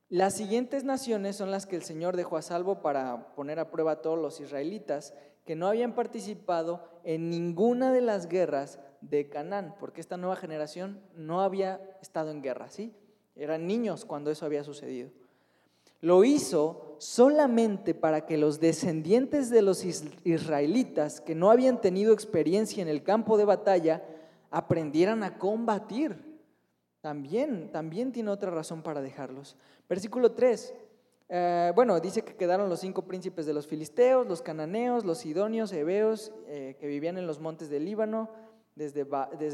Las 0.08 0.34
siguientes 0.34 0.82
naciones 0.82 1.36
son 1.36 1.52
las 1.52 1.66
que 1.66 1.76
el 1.76 1.84
Señor 1.84 2.16
dejó 2.16 2.36
a 2.36 2.42
salvo 2.42 2.82
para 2.82 3.32
poner 3.36 3.60
a 3.60 3.70
prueba 3.70 3.92
a 3.92 4.02
todos 4.02 4.18
los 4.18 4.40
israelitas 4.40 5.14
que 5.50 5.56
no 5.56 5.66
habían 5.66 5.96
participado 5.96 6.84
en 7.02 7.28
ninguna 7.28 7.92
de 7.92 8.00
las 8.00 8.28
guerras 8.28 8.78
de 9.00 9.28
Canaán, 9.28 9.74
porque 9.80 10.00
esta 10.00 10.16
nueva 10.16 10.36
generación 10.36 11.00
no 11.16 11.40
había 11.40 11.80
estado 12.00 12.30
en 12.30 12.40
guerra, 12.40 12.70
¿sí? 12.70 12.94
Eran 13.34 13.66
niños 13.66 14.04
cuando 14.04 14.30
eso 14.30 14.46
había 14.46 14.62
sucedido. 14.62 15.10
Lo 16.00 16.22
hizo 16.22 16.94
solamente 16.98 17.94
para 17.94 18.26
que 18.26 18.38
los 18.38 18.60
descendientes 18.60 19.50
de 19.50 19.62
los 19.62 19.84
israelitas 19.84 21.20
que 21.20 21.34
no 21.34 21.50
habían 21.50 21.80
tenido 21.80 22.12
experiencia 22.12 22.80
en 22.80 22.88
el 22.88 23.02
campo 23.02 23.36
de 23.36 23.44
batalla 23.44 24.04
aprendieran 24.52 25.24
a 25.24 25.36
combatir. 25.36 26.38
También, 27.00 27.72
también 27.72 28.12
tiene 28.12 28.30
otra 28.30 28.52
razón 28.52 28.84
para 28.84 29.02
dejarlos. 29.02 29.56
Versículo 29.88 30.30
3. 30.30 30.74
Eh, 31.32 31.70
bueno, 31.76 32.00
dice 32.00 32.22
que 32.22 32.34
quedaron 32.34 32.68
los 32.68 32.80
cinco 32.80 33.02
príncipes 33.02 33.46
de 33.46 33.52
los 33.52 33.64
filisteos, 33.64 34.26
los 34.26 34.42
cananeos, 34.42 35.04
los 35.04 35.18
sidonios, 35.18 35.72
hebeos, 35.72 36.32
eh, 36.48 36.76
que 36.80 36.88
vivían 36.88 37.18
en 37.18 37.28
los 37.28 37.38
montes 37.38 37.70
del 37.70 37.84
Líbano, 37.84 38.28
desde, 38.74 39.06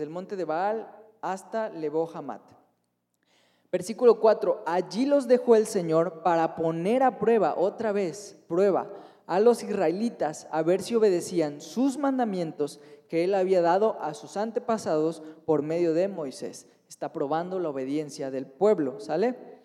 el 0.03 0.09
monte 0.09 0.37
de 0.37 0.47
Baal 0.47 0.91
hasta 1.21 1.69
Lebo 1.69 2.11
Hamat. 2.15 2.41
Versículo 3.71 4.21
4, 4.21 4.63
allí 4.65 5.05
los 5.05 5.29
dejó 5.29 5.55
el 5.55 5.67
Señor 5.67 6.23
para 6.23 6.57
poner 6.57 7.03
a 7.03 7.19
prueba, 7.19 7.55
otra 7.59 7.93
vez, 7.93 8.39
prueba, 8.49 8.91
a 9.27 9.39
los 9.39 9.63
israelitas 9.63 10.49
a 10.51 10.63
ver 10.63 10.81
si 10.81 10.95
obedecían 10.95 11.61
sus 11.61 11.99
mandamientos 11.99 12.81
que 13.09 13.25
él 13.25 13.35
había 13.35 13.61
dado 13.61 14.01
a 14.01 14.15
sus 14.15 14.39
antepasados 14.39 15.23
por 15.45 15.61
medio 15.61 15.93
de 15.93 16.09
Moisés 16.09 16.69
está 16.89 17.13
probando 17.13 17.59
la 17.59 17.71
obediencia 17.71 18.31
del 18.31 18.47
pueblo, 18.47 19.01
¿sale? 19.01 19.56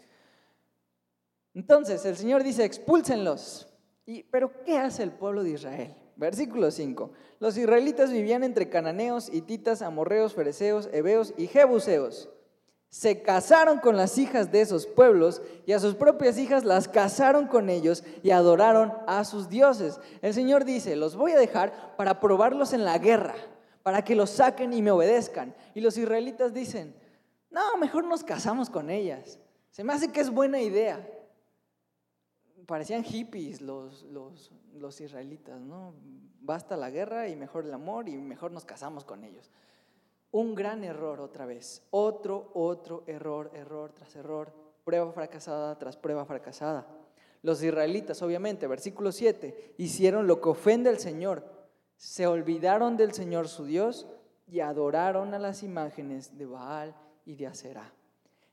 Entonces 1.53 2.05
el 2.05 2.15
Señor 2.15 2.43
dice, 2.43 2.63
expúlsenlos. 2.63 3.67
Y, 4.05 4.23
Pero 4.23 4.51
¿qué 4.63 4.77
hace 4.77 5.03
el 5.03 5.11
pueblo 5.11 5.43
de 5.43 5.51
Israel? 5.51 5.95
Versículo 6.15 6.69
5. 6.69 7.11
Los 7.39 7.57
israelitas 7.57 8.11
vivían 8.11 8.43
entre 8.43 8.69
cananeos, 8.69 9.29
hititas, 9.33 9.81
amorreos, 9.81 10.33
fereceos, 10.33 10.89
heveos 10.93 11.33
y 11.37 11.47
jebuseos. 11.47 12.29
Se 12.89 13.21
casaron 13.21 13.79
con 13.79 13.95
las 13.95 14.17
hijas 14.17 14.51
de 14.51 14.61
esos 14.61 14.85
pueblos 14.85 15.41
y 15.65 15.71
a 15.71 15.79
sus 15.79 15.95
propias 15.95 16.37
hijas 16.37 16.65
las 16.65 16.89
casaron 16.89 17.47
con 17.47 17.69
ellos 17.69 18.03
y 18.21 18.31
adoraron 18.31 18.93
a 19.07 19.23
sus 19.23 19.49
dioses. 19.49 19.99
El 20.21 20.33
Señor 20.33 20.65
dice, 20.65 20.97
los 20.97 21.15
voy 21.15 21.31
a 21.31 21.39
dejar 21.39 21.95
para 21.95 22.19
probarlos 22.19 22.73
en 22.73 22.83
la 22.83 22.97
guerra, 22.97 23.35
para 23.81 24.03
que 24.03 24.13
los 24.13 24.29
saquen 24.29 24.73
y 24.73 24.81
me 24.81 24.91
obedezcan. 24.91 25.55
Y 25.73 25.79
los 25.79 25.97
israelitas 25.97 26.53
dicen, 26.53 26.93
no, 27.49 27.77
mejor 27.77 28.03
nos 28.03 28.23
casamos 28.23 28.69
con 28.69 28.89
ellas. 28.89 29.39
Se 29.71 29.85
me 29.85 29.93
hace 29.93 30.11
que 30.11 30.19
es 30.19 30.29
buena 30.29 30.59
idea. 30.59 31.07
Parecían 32.65 33.03
hippies 33.03 33.61
los, 33.61 34.03
los, 34.03 34.51
los 34.73 35.01
israelitas, 35.01 35.59
¿no? 35.59 35.93
Basta 36.41 36.77
la 36.77 36.89
guerra 36.89 37.27
y 37.27 37.35
mejor 37.35 37.65
el 37.65 37.73
amor 37.73 38.09
y 38.09 38.17
mejor 38.17 38.51
nos 38.51 38.65
casamos 38.65 39.05
con 39.05 39.23
ellos. 39.23 39.49
Un 40.31 40.55
gran 40.55 40.83
error 40.83 41.19
otra 41.19 41.45
vez. 41.45 41.83
Otro, 41.91 42.51
otro 42.53 43.03
error, 43.07 43.51
error 43.53 43.91
tras 43.93 44.15
error. 44.15 44.53
Prueba 44.83 45.11
fracasada 45.11 45.77
tras 45.77 45.97
prueba 45.97 46.25
fracasada. 46.25 46.87
Los 47.43 47.61
israelitas, 47.63 48.21
obviamente, 48.21 48.67
versículo 48.67 49.11
7, 49.11 49.75
hicieron 49.77 50.27
lo 50.27 50.39
que 50.41 50.49
ofende 50.49 50.89
al 50.89 50.99
Señor. 50.99 51.43
Se 51.97 52.27
olvidaron 52.27 52.97
del 52.97 53.13
Señor 53.13 53.47
su 53.47 53.65
Dios 53.65 54.07
y 54.47 54.59
adoraron 54.59 55.33
a 55.33 55.39
las 55.39 55.63
imágenes 55.63 56.37
de 56.37 56.45
Baal 56.45 56.95
y 57.25 57.35
de 57.35 57.47
Aserá. 57.47 57.93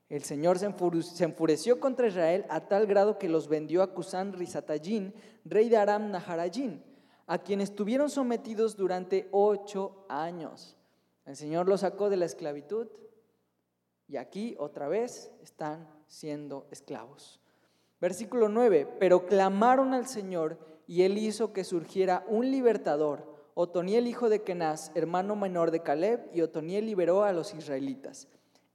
El 0.08 0.22
Señor 0.22 0.58
se 0.58 1.24
enfureció 1.24 1.80
contra 1.80 2.08
Israel 2.08 2.46
a 2.48 2.66
tal 2.66 2.86
grado 2.86 3.18
que 3.18 3.28
los 3.28 3.48
vendió 3.48 3.82
a 3.82 3.92
Cusán 3.92 4.32
Rizatayín, 4.32 5.14
rey 5.44 5.68
de 5.68 5.76
Aram 5.76 6.10
Naharayín, 6.10 6.82
a 7.26 7.38
quien 7.38 7.60
estuvieron 7.60 8.08
sometidos 8.08 8.76
durante 8.76 9.28
ocho 9.32 10.06
años. 10.08 10.76
El 11.26 11.36
Señor 11.36 11.68
los 11.68 11.80
sacó 11.80 12.08
de 12.08 12.16
la 12.16 12.24
esclavitud 12.24 12.88
y 14.08 14.16
aquí 14.16 14.56
otra 14.58 14.88
vez 14.88 15.30
están 15.42 15.86
siendo 16.06 16.66
esclavos. 16.70 17.38
Versículo 18.00 18.48
9, 18.48 18.88
pero 18.98 19.26
clamaron 19.26 19.92
al 19.92 20.06
Señor 20.06 20.58
y 20.86 21.02
él 21.02 21.18
hizo 21.18 21.52
que 21.52 21.64
surgiera 21.64 22.24
un 22.28 22.50
libertador, 22.50 23.36
Otoniel 23.52 24.06
hijo 24.06 24.30
de 24.30 24.42
Kenaz, 24.42 24.90
hermano 24.94 25.36
menor 25.36 25.70
de 25.70 25.82
Caleb, 25.82 26.30
y 26.32 26.40
Otoniel 26.40 26.86
liberó 26.86 27.24
a 27.24 27.32
los 27.32 27.52
israelitas. 27.52 28.28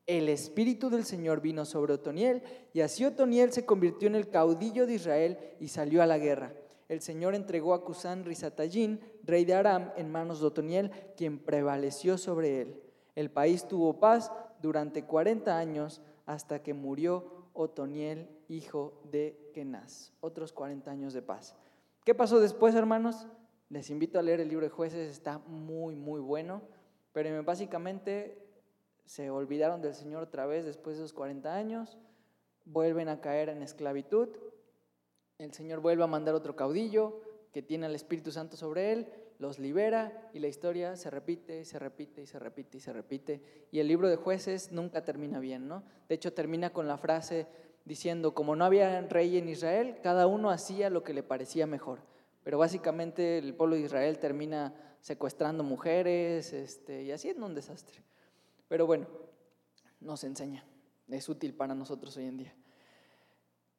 El 0.06 0.28
Espíritu 0.28 0.90
del 0.90 1.06
Señor 1.06 1.40
vino 1.40 1.64
sobre 1.64 1.94
Otoniel 1.94 2.44
y 2.74 2.82
así 2.82 3.06
Otoniel 3.06 3.54
se 3.54 3.66
convirtió 3.66 4.08
en 4.08 4.16
el 4.16 4.30
caudillo 4.30 4.86
de 4.86 4.96
Israel 4.96 5.38
y 5.60 5.70
salió 5.70 6.04
a 6.04 6.06
la 6.06 6.18
guerra. 6.18 6.54
El 6.90 7.00
Señor 7.00 7.36
entregó 7.36 7.74
a 7.74 7.86
Cusán 7.86 8.26
Rizatayín, 8.26 9.00
rey 9.24 9.46
de 9.46 9.54
Aram, 9.54 9.92
en 9.96 10.12
manos 10.12 10.42
de 10.42 10.48
Otoniel, 10.48 10.92
quien 11.16 11.40
prevaleció 11.40 12.18
sobre 12.18 12.62
él. 12.62 12.82
El 13.16 13.32
país 13.32 13.66
tuvo 13.68 14.00
paz 14.00 14.32
durante 14.62 15.06
40 15.06 15.58
años 15.58 16.02
hasta 16.26 16.62
que 16.62 16.74
murió 16.74 17.48
Otoniel, 17.54 18.28
hijo 18.50 19.02
de 19.10 19.52
Kenaz. 19.54 20.12
Otros 20.20 20.52
40 20.52 20.92
años 20.92 21.14
de 21.14 21.22
paz. 21.22 21.56
¿Qué 22.04 22.14
pasó 22.14 22.42
después, 22.42 22.76
hermanos? 22.76 23.28
Les 23.70 23.90
invito 23.90 24.20
a 24.20 24.22
leer 24.22 24.42
el 24.42 24.50
libro 24.50 24.66
de 24.66 24.70
jueces, 24.70 25.10
está 25.10 25.40
muy, 25.40 25.96
muy 25.96 26.20
bueno, 26.20 26.62
pero 27.14 27.44
básicamente 27.44 28.44
se 29.06 29.30
olvidaron 29.30 29.82
del 29.82 29.96
Señor 29.96 30.24
otra 30.24 30.46
vez 30.46 30.66
después 30.66 30.98
de 30.98 31.04
esos 31.04 31.14
40 31.14 31.54
años, 31.54 31.98
vuelven 32.66 33.10
a 33.10 33.22
caer 33.22 33.50
en 33.50 33.62
esclavitud, 33.62 34.30
el 35.38 35.54
Señor 35.54 35.80
vuelve 35.80 36.04
a 36.04 36.08
mandar 36.08 36.36
otro 36.36 36.56
caudillo 36.56 37.22
que 37.52 37.62
tiene 37.62 37.86
al 37.86 37.96
Espíritu 37.96 38.32
Santo 38.32 38.58
sobre 38.58 38.94
él, 38.94 39.08
los 39.40 39.60
libera 39.60 40.30
y 40.34 40.40
la 40.40 40.48
historia 40.48 40.96
se 40.96 41.10
repite, 41.10 41.66
se 41.66 41.78
repite 41.80 42.22
y 42.22 42.26
se 42.26 42.40
repite 42.40 42.78
y 42.78 42.80
se 42.80 42.94
repite. 42.94 43.42
Y 43.72 43.80
el 43.80 43.88
libro 43.88 44.08
de 44.08 44.16
jueces 44.16 44.72
nunca 44.72 45.04
termina 45.04 45.40
bien, 45.40 45.68
¿no? 45.68 45.84
De 46.08 46.16
hecho 46.16 46.34
termina 46.34 46.72
con 46.72 46.88
la 46.88 46.98
frase 46.98 47.48
diciendo, 47.86 48.34
como 48.34 48.56
no 48.56 48.64
había 48.66 49.02
rey 49.02 49.38
en 49.38 49.50
Israel, 49.50 49.98
cada 50.02 50.28
uno 50.28 50.50
hacía 50.50 50.90
lo 50.90 51.04
que 51.04 51.14
le 51.14 51.24
parecía 51.24 51.68
mejor. 51.68 52.00
Pero 52.44 52.58
básicamente 52.58 53.38
el 53.38 53.54
pueblo 53.54 53.76
de 53.76 53.82
Israel 53.82 54.20
termina 54.20 54.74
secuestrando 55.02 55.64
mujeres 55.64 56.54
este, 56.54 57.04
y 57.04 57.12
haciendo 57.12 57.46
un 57.46 57.56
desastre. 57.56 58.02
Pero 58.68 58.86
bueno, 58.88 59.08
nos 60.00 60.24
enseña, 60.24 60.66
es 61.08 61.30
útil 61.30 61.54
para 61.54 61.76
nosotros 61.76 62.16
hoy 62.18 62.26
en 62.26 62.38
día. 62.38 62.56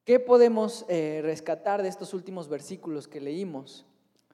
¿Qué 0.05 0.21
podemos 0.21 0.85
eh, 0.89 1.21
rescatar 1.23 1.83
de 1.83 1.89
estos 1.89 2.13
últimos 2.13 2.49
versículos 2.49 3.09
que 3.09 3.21
leímos? 3.21 3.87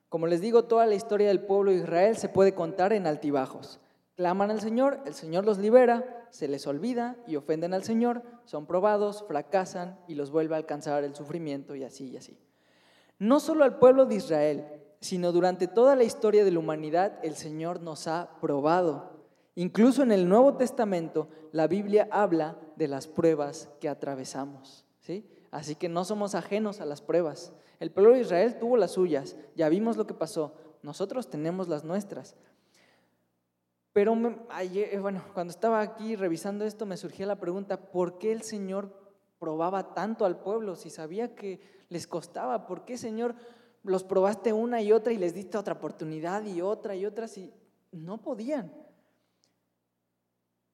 Como 0.09 0.27
les 0.27 0.41
digo, 0.41 0.65
toda 0.65 0.87
la 0.87 0.97
historia 0.97 1.29
del 1.29 1.43
pueblo 1.43 1.71
de 1.71 1.79
Israel 1.79 2.17
se 2.17 2.29
puede 2.29 2.55
contar 2.55 2.93
en 2.93 3.07
altibajos. 3.07 3.81
Claman 4.17 4.51
al 4.51 4.61
Señor, 4.61 5.01
el 5.07 5.15
Señor 5.15 5.45
los 5.45 5.59
libera, 5.59 6.27
se 6.31 6.49
les 6.49 6.67
olvida 6.67 7.17
y 7.27 7.37
ofenden 7.37 7.73
al 7.73 7.85
Señor, 7.85 8.23
son 8.45 8.67
probados, 8.67 9.25
fracasan 9.27 9.99
y 10.09 10.17
los 10.17 10.31
vuelve 10.33 10.57
a 10.57 10.59
alcanzar 10.59 11.05
el 11.05 11.15
sufrimiento 11.15 11.77
y 11.77 11.85
así 11.85 12.09
y 12.11 12.17
así. 12.17 12.37
No 13.19 13.39
solo 13.39 13.65
al 13.65 13.79
pueblo 13.79 14.07
de 14.07 14.17
Israel, 14.17 14.67
sino 15.01 15.33
durante 15.33 15.69
toda 15.69 15.97
la 15.97 16.05
historia 16.05 16.45
de 16.45 16.51
la 16.51 16.59
humanidad 16.59 17.19
el 17.23 17.37
Señor 17.37 17.81
nos 17.81 18.09
ha 18.09 18.31
probado. 18.41 19.10
Incluso 19.55 20.03
en 20.03 20.13
el 20.13 20.29
Nuevo 20.29 20.57
Testamento 20.57 21.29
la 21.53 21.67
Biblia 21.67 22.09
habla 22.11 22.59
de 22.77 22.89
las 22.89 23.07
pruebas 23.07 23.69
que 23.81 23.89
atravesamos, 23.89 24.87
¿sí? 25.01 25.29
Así 25.51 25.75
que 25.75 25.89
no 25.89 26.05
somos 26.05 26.35
ajenos 26.35 26.81
a 26.81 26.87
las 26.87 27.03
pruebas. 27.03 27.53
El 27.81 27.91
pueblo 27.91 28.13
de 28.13 28.21
Israel 28.21 28.59
tuvo 28.59 28.77
las 28.77 28.93
suyas, 28.93 29.37
ya 29.57 29.69
vimos 29.69 29.97
lo 29.97 30.07
que 30.07 30.15
pasó, 30.15 30.55
nosotros 30.83 31.29
tenemos 31.29 31.69
las 31.69 31.85
nuestras. 31.85 32.37
Pero 33.93 34.17
eh, 34.61 34.99
bueno, 35.01 35.25
cuando 35.35 35.51
estaba 35.51 35.81
aquí 35.81 36.15
revisando 36.15 36.65
esto 36.65 36.87
me 36.87 36.97
surgía 36.97 37.27
la 37.27 37.41
pregunta, 37.41 37.91
¿por 37.91 38.19
qué 38.19 38.33
el 38.33 38.43
Señor 38.43 38.95
probaba 39.39 39.95
tanto 39.95 40.25
al 40.25 40.39
pueblo 40.39 40.77
si 40.77 40.91
sabía 40.91 41.35
que 41.35 41.61
les 41.89 42.07
costaba? 42.07 42.67
¿Por 42.67 42.85
qué, 42.85 42.97
Señor, 42.97 43.35
los 43.83 44.05
probaste 44.05 44.53
una 44.53 44.81
y 44.81 44.93
otra 44.93 45.13
y 45.13 45.19
les 45.19 45.35
diste 45.35 45.59
otra 45.59 45.75
oportunidad 45.75 46.45
y 46.45 46.61
otra 46.61 46.95
y 46.95 47.05
otra 47.05 47.27
si 47.27 47.53
no 47.91 48.19
podían? 48.23 48.73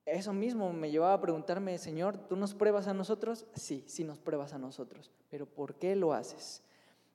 Eso 0.07 0.33
mismo 0.33 0.73
me 0.73 0.93
llevaba 0.93 1.15
a 1.15 1.21
preguntarme, 1.21 1.77
Señor, 1.79 2.17
¿tú 2.17 2.37
nos 2.37 2.55
pruebas 2.55 2.87
a 2.87 2.95
nosotros? 2.95 3.45
Sí, 3.55 3.83
sí 3.89 4.05
nos 4.05 4.21
pruebas 4.21 4.53
a 4.53 4.59
nosotros, 4.59 5.11
pero 5.29 5.47
¿por 5.47 5.75
qué 5.75 5.97
lo 5.97 6.13
haces? 6.13 6.63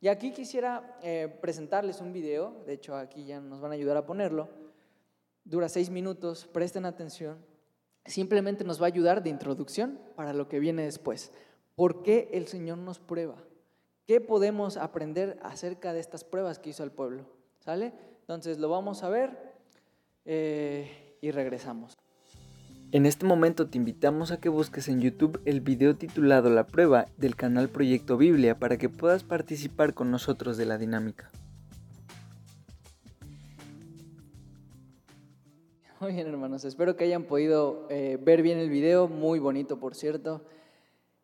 Y 0.02 0.10
aquí 0.10 0.34
quisiera 0.34 0.98
eh, 1.02 1.34
presentarles 1.40 2.02
un 2.02 2.12
video, 2.12 2.54
de 2.66 2.74
hecho 2.74 2.98
aquí 2.98 3.24
ya 3.24 3.40
nos 3.40 3.62
van 3.62 3.72
a 3.72 3.76
ayudar 3.76 3.96
a 3.96 4.06
ponerlo, 4.06 4.50
dura 5.46 5.70
seis 5.70 5.90
minutos, 5.90 6.50
presten 6.52 6.86
atención, 6.86 7.38
simplemente 8.06 8.66
nos 8.66 8.82
va 8.82 8.88
a 8.88 8.88
ayudar 8.88 9.24
de 9.24 9.30
introducción 9.30 9.98
para 10.16 10.34
lo 10.34 10.50
que 10.50 10.60
viene 10.60 10.84
después. 10.84 11.32
¿Por 11.76 12.04
qué 12.04 12.30
el 12.34 12.48
Señor 12.48 12.78
nos 12.78 13.00
prueba? 13.00 13.36
¿Qué 14.06 14.20
podemos 14.20 14.76
aprender 14.76 15.40
acerca 15.44 15.94
de 15.94 16.02
estas 16.02 16.26
pruebas 16.26 16.60
que 16.60 16.72
hizo 16.72 16.84
el 16.84 16.92
pueblo? 16.92 17.26
¿Sale? 17.60 17.94
Entonces 18.20 18.58
lo 18.58 18.68
vamos 18.68 19.04
a 19.04 19.10
ver 19.10 19.54
eh, 20.26 21.18
y 21.22 21.32
regresamos. 21.32 22.01
En 22.94 23.06
este 23.06 23.26
momento 23.26 23.70
te 23.70 23.78
invitamos 23.78 24.34
a 24.34 24.42
que 24.42 24.50
busques 24.50 24.90
en 24.90 25.00
YouTube 25.00 25.40
el 25.46 25.62
video 25.62 25.96
titulado 25.96 26.50
La 26.50 26.68
prueba 26.68 27.06
del 27.16 27.38
canal 27.38 27.70
Proyecto 27.70 28.18
Biblia 28.18 28.60
para 28.60 28.78
que 28.78 28.90
puedas 28.90 29.24
participar 29.24 29.94
con 29.94 30.12
nosotros 30.12 30.58
de 30.58 30.66
la 30.66 30.78
dinámica. 30.78 31.32
Muy 36.02 36.12
bien 36.12 36.28
hermanos, 36.28 36.66
espero 36.66 36.98
que 36.98 37.06
hayan 37.06 37.24
podido 37.24 37.88
eh, 37.90 38.18
ver 38.22 38.42
bien 38.42 38.58
el 38.58 38.70
video, 38.70 39.08
muy 39.08 39.40
bonito 39.40 39.80
por 39.80 39.96
cierto. 39.96 40.44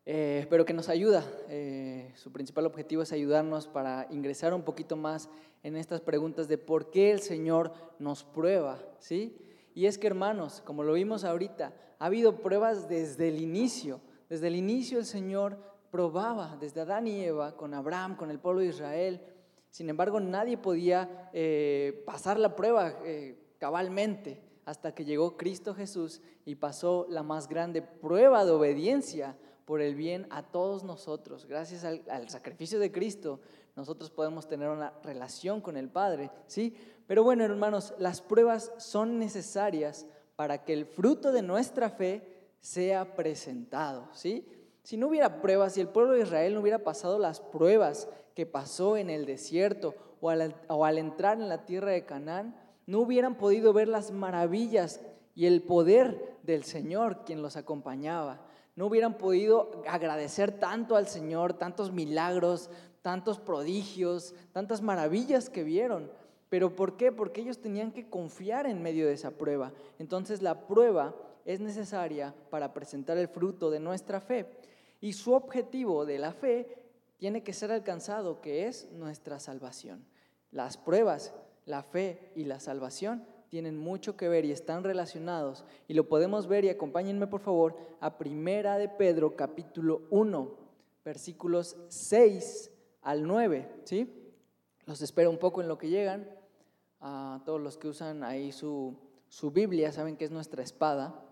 Eh, 0.06 0.46
pero 0.48 0.64
que 0.64 0.72
nos 0.72 0.88
ayuda. 0.88 1.22
Eh, 1.50 2.12
su 2.14 2.32
principal 2.32 2.64
objetivo 2.64 3.02
es 3.02 3.12
ayudarnos 3.12 3.68
para 3.68 4.06
ingresar 4.08 4.54
un 4.54 4.62
poquito 4.62 4.96
más 4.96 5.28
en 5.62 5.76
estas 5.76 6.00
preguntas 6.00 6.48
de 6.48 6.56
por 6.56 6.90
qué 6.90 7.10
el 7.10 7.20
Señor 7.20 7.74
nos 7.98 8.24
prueba, 8.24 8.78
¿sí? 9.00 9.36
Y 9.74 9.86
es 9.86 9.98
que, 9.98 10.06
hermanos, 10.06 10.62
como 10.64 10.82
lo 10.82 10.94
vimos 10.94 11.24
ahorita, 11.24 11.74
ha 11.98 12.06
habido 12.06 12.40
pruebas 12.40 12.88
desde 12.88 13.28
el 13.28 13.40
inicio. 13.40 14.00
Desde 14.28 14.48
el 14.48 14.56
inicio 14.56 14.98
el 14.98 15.06
Señor 15.06 15.58
probaba, 15.90 16.56
desde 16.60 16.82
Adán 16.82 17.06
y 17.06 17.22
Eva, 17.22 17.56
con 17.56 17.74
Abraham, 17.74 18.16
con 18.16 18.30
el 18.30 18.38
pueblo 18.38 18.60
de 18.60 18.68
Israel. 18.68 19.22
Sin 19.70 19.88
embargo, 19.88 20.20
nadie 20.20 20.58
podía 20.58 21.30
eh, 21.32 22.02
pasar 22.06 22.38
la 22.38 22.56
prueba 22.56 22.96
cabalmente 23.58 24.40
hasta 24.64 24.94
que 24.94 25.04
llegó 25.06 25.38
Cristo 25.38 25.74
Jesús 25.74 26.20
y 26.44 26.56
pasó 26.56 27.06
la 27.08 27.22
más 27.22 27.48
grande 27.48 27.80
prueba 27.80 28.44
de 28.44 28.50
obediencia 28.50 29.34
por 29.64 29.80
el 29.80 29.94
bien 29.94 30.26
a 30.30 30.42
todos 30.42 30.84
nosotros. 30.84 31.46
Gracias 31.46 31.84
al, 31.84 32.28
sacrificio 32.28 32.78
de 32.78 32.92
Cristo, 32.92 33.40
nosotros 33.78 34.10
podemos 34.10 34.48
tener 34.48 34.68
una 34.68 34.92
relación 35.04 35.60
con 35.60 35.76
el 35.76 35.88
Padre, 35.88 36.32
¿sí? 36.48 36.76
Pero 37.06 37.22
bueno, 37.22 37.44
hermanos, 37.44 37.94
las 37.98 38.20
pruebas 38.20 38.72
son 38.76 39.20
necesarias 39.20 40.04
para 40.34 40.64
que 40.64 40.72
el 40.72 40.84
fruto 40.84 41.30
de 41.30 41.42
nuestra 41.42 41.88
fe 41.88 42.48
sea 42.60 43.14
presentado, 43.14 44.08
¿sí? 44.12 44.48
Si 44.82 44.96
no 44.96 45.06
hubiera 45.06 45.40
pruebas, 45.40 45.74
si 45.74 45.80
el 45.80 45.86
pueblo 45.90 46.14
de 46.14 46.22
Israel 46.22 46.54
no 46.54 46.60
hubiera 46.60 46.82
pasado 46.82 47.20
las 47.20 47.38
pruebas 47.38 48.08
que 48.34 48.46
pasó 48.46 48.96
en 48.96 49.10
el 49.10 49.26
desierto 49.26 49.94
o 50.20 50.30
al, 50.30 50.56
o 50.66 50.84
al 50.84 50.98
entrar 50.98 51.40
en 51.40 51.48
la 51.48 51.64
tierra 51.64 51.92
de 51.92 52.04
Canaán, 52.04 52.56
no 52.86 52.98
hubieran 52.98 53.36
podido 53.36 53.72
ver 53.72 53.86
las 53.86 54.10
maravillas 54.10 55.00
y 55.36 55.46
el 55.46 55.62
poder 55.62 56.36
del 56.42 56.64
Señor 56.64 57.24
quien 57.24 57.42
los 57.42 57.56
acompañaba 57.56 58.40
no 58.78 58.86
hubieran 58.86 59.14
podido 59.14 59.82
agradecer 59.88 60.52
tanto 60.52 60.94
al 60.94 61.08
Señor, 61.08 61.54
tantos 61.54 61.90
milagros, 61.90 62.70
tantos 63.08 63.38
prodigios, 63.38 64.34
tantas 64.52 64.82
maravillas 64.82 65.48
que 65.48 65.64
vieron. 65.64 66.10
¿Pero 66.50 66.76
por 66.76 66.98
qué? 66.98 67.10
Porque 67.10 67.40
ellos 67.40 67.58
tenían 67.58 67.90
que 67.90 68.10
confiar 68.10 68.66
en 68.66 68.82
medio 68.82 69.06
de 69.06 69.14
esa 69.14 69.30
prueba. 69.30 69.72
Entonces 69.98 70.42
la 70.42 70.66
prueba 70.66 71.16
es 71.46 71.58
necesaria 71.58 72.34
para 72.50 72.74
presentar 72.74 73.16
el 73.16 73.28
fruto 73.28 73.70
de 73.70 73.80
nuestra 73.80 74.20
fe. 74.20 74.44
Y 75.00 75.14
su 75.14 75.32
objetivo 75.32 76.04
de 76.04 76.18
la 76.18 76.34
fe 76.34 76.76
tiene 77.16 77.42
que 77.42 77.54
ser 77.54 77.72
alcanzado, 77.72 78.42
que 78.42 78.66
es 78.66 78.92
nuestra 78.92 79.40
salvación. 79.40 80.04
Las 80.50 80.76
pruebas, 80.76 81.32
la 81.64 81.82
fe 81.82 82.30
y 82.34 82.44
la 82.44 82.60
salvación 82.60 83.24
tienen 83.48 83.78
mucho 83.78 84.18
que 84.18 84.28
ver 84.28 84.44
y 84.44 84.52
están 84.52 84.84
relacionados. 84.84 85.64
Y 85.86 85.94
lo 85.94 86.10
podemos 86.10 86.46
ver 86.46 86.66
y 86.66 86.68
acompáñenme 86.68 87.26
por 87.26 87.40
favor 87.40 87.74
a 88.00 88.18
Primera 88.18 88.76
de 88.76 88.90
Pedro 88.90 89.34
capítulo 89.34 90.02
1, 90.10 90.50
versículos 91.06 91.78
6 91.88 92.72
al 93.02 93.26
9, 93.26 93.68
¿sí? 93.84 94.32
Los 94.86 95.02
espero 95.02 95.30
un 95.30 95.38
poco 95.38 95.60
en 95.60 95.68
lo 95.68 95.78
que 95.78 95.88
llegan. 95.88 96.28
A 97.00 97.42
todos 97.44 97.60
los 97.60 97.78
que 97.78 97.88
usan 97.88 98.24
ahí 98.24 98.50
su, 98.50 98.96
su 99.28 99.50
Biblia, 99.50 99.92
saben 99.92 100.16
que 100.16 100.24
es 100.24 100.30
nuestra 100.30 100.62
espada. 100.62 101.22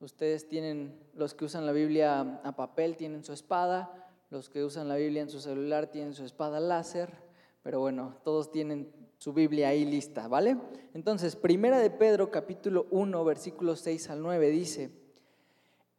Ustedes 0.00 0.48
tienen, 0.48 0.98
los 1.14 1.34
que 1.34 1.44
usan 1.44 1.64
la 1.64 1.72
Biblia 1.72 2.40
a 2.42 2.56
papel 2.56 2.96
tienen 2.96 3.24
su 3.24 3.32
espada, 3.32 4.10
los 4.30 4.50
que 4.50 4.64
usan 4.64 4.88
la 4.88 4.96
Biblia 4.96 5.22
en 5.22 5.30
su 5.30 5.40
celular 5.40 5.86
tienen 5.86 6.12
su 6.12 6.24
espada 6.24 6.60
láser, 6.60 7.14
pero 7.62 7.80
bueno, 7.80 8.16
todos 8.24 8.50
tienen 8.50 8.92
su 9.18 9.32
Biblia 9.32 9.68
ahí 9.68 9.84
lista, 9.84 10.28
¿vale? 10.28 10.58
Entonces, 10.92 11.36
Primera 11.36 11.78
de 11.78 11.90
Pedro 11.90 12.30
capítulo 12.30 12.86
1, 12.90 13.24
versículos 13.24 13.80
6 13.80 14.10
al 14.10 14.22
9 14.22 14.50
dice, 14.50 14.90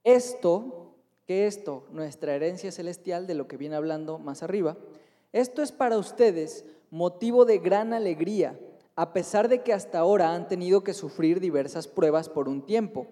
esto, 0.03 0.86
que 1.27 1.45
esto, 1.45 1.83
nuestra 1.91 2.33
herencia 2.33 2.71
celestial, 2.71 3.27
de 3.27 3.35
lo 3.35 3.47
que 3.47 3.57
viene 3.57 3.75
hablando 3.75 4.17
más 4.17 4.41
arriba, 4.41 4.77
esto 5.33 5.61
es 5.61 5.71
para 5.71 5.97
ustedes 5.97 6.65
motivo 6.89 7.45
de 7.45 7.59
gran 7.59 7.93
alegría, 7.93 8.59
a 8.95 9.13
pesar 9.13 9.49
de 9.49 9.61
que 9.61 9.73
hasta 9.73 9.99
ahora 9.99 10.33
han 10.33 10.47
tenido 10.47 10.83
que 10.83 10.93
sufrir 10.93 11.39
diversas 11.39 11.87
pruebas 11.87 12.29
por 12.29 12.49
un 12.49 12.65
tiempo. 12.65 13.07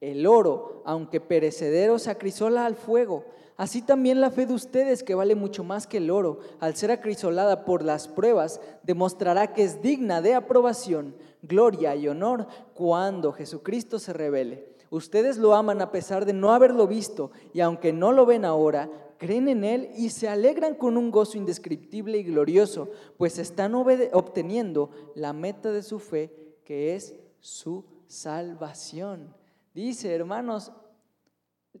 El 0.00 0.26
oro, 0.26 0.82
aunque 0.84 1.20
perecedero, 1.20 1.98
se 1.98 2.10
acrisola 2.10 2.66
al 2.66 2.76
fuego 2.76 3.24
Así 3.56 3.80
también 3.80 4.20
la 4.20 4.30
fe 4.30 4.44
de 4.44 4.52
ustedes, 4.52 5.02
que 5.02 5.14
vale 5.14 5.34
mucho 5.34 5.64
más 5.64 5.86
que 5.86 5.96
el 5.96 6.10
oro, 6.10 6.40
al 6.60 6.76
ser 6.76 6.90
acrisolada 6.90 7.64
por 7.64 7.82
las 7.82 8.06
pruebas, 8.06 8.60
demostrará 8.82 9.54
que 9.54 9.64
es 9.64 9.80
digna 9.80 10.20
de 10.20 10.34
aprobación, 10.34 11.14
gloria 11.40 11.96
y 11.96 12.06
honor 12.06 12.46
cuando 12.74 13.32
Jesucristo 13.32 13.98
se 13.98 14.12
revele. 14.12 14.75
Ustedes 14.90 15.38
lo 15.38 15.54
aman 15.54 15.80
a 15.80 15.90
pesar 15.90 16.24
de 16.24 16.32
no 16.32 16.52
haberlo 16.52 16.86
visto 16.86 17.30
y 17.52 17.60
aunque 17.60 17.92
no 17.92 18.12
lo 18.12 18.26
ven 18.26 18.44
ahora, 18.44 18.90
creen 19.18 19.48
en 19.48 19.64
Él 19.64 19.90
y 19.96 20.10
se 20.10 20.28
alegran 20.28 20.74
con 20.74 20.96
un 20.96 21.10
gozo 21.10 21.38
indescriptible 21.38 22.18
y 22.18 22.24
glorioso, 22.24 22.90
pues 23.16 23.38
están 23.38 23.74
obteniendo 23.74 24.90
la 25.14 25.32
meta 25.32 25.72
de 25.72 25.82
su 25.82 25.98
fe, 25.98 26.32
que 26.64 26.94
es 26.94 27.14
su 27.40 27.84
salvación. 28.06 29.34
Dice, 29.74 30.14
hermanos, 30.14 30.72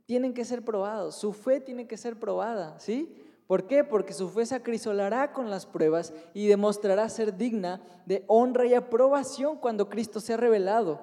tienen 0.04 0.34
que 0.34 0.44
ser 0.44 0.64
probados, 0.64 1.16
su 1.16 1.32
fe 1.32 1.60
tiene 1.60 1.86
que 1.86 1.96
ser 1.96 2.18
probada, 2.18 2.78
¿sí? 2.78 3.22
¿Por 3.46 3.66
qué? 3.66 3.84
Porque 3.84 4.12
su 4.12 4.28
fe 4.28 4.44
se 4.44 4.56
acrisolará 4.56 5.32
con 5.32 5.50
las 5.50 5.66
pruebas 5.66 6.12
y 6.34 6.48
demostrará 6.48 7.08
ser 7.08 7.36
digna 7.36 7.80
de 8.04 8.24
honra 8.26 8.66
y 8.66 8.74
aprobación 8.74 9.56
cuando 9.56 9.88
Cristo 9.88 10.20
sea 10.20 10.36
revelado. 10.36 11.00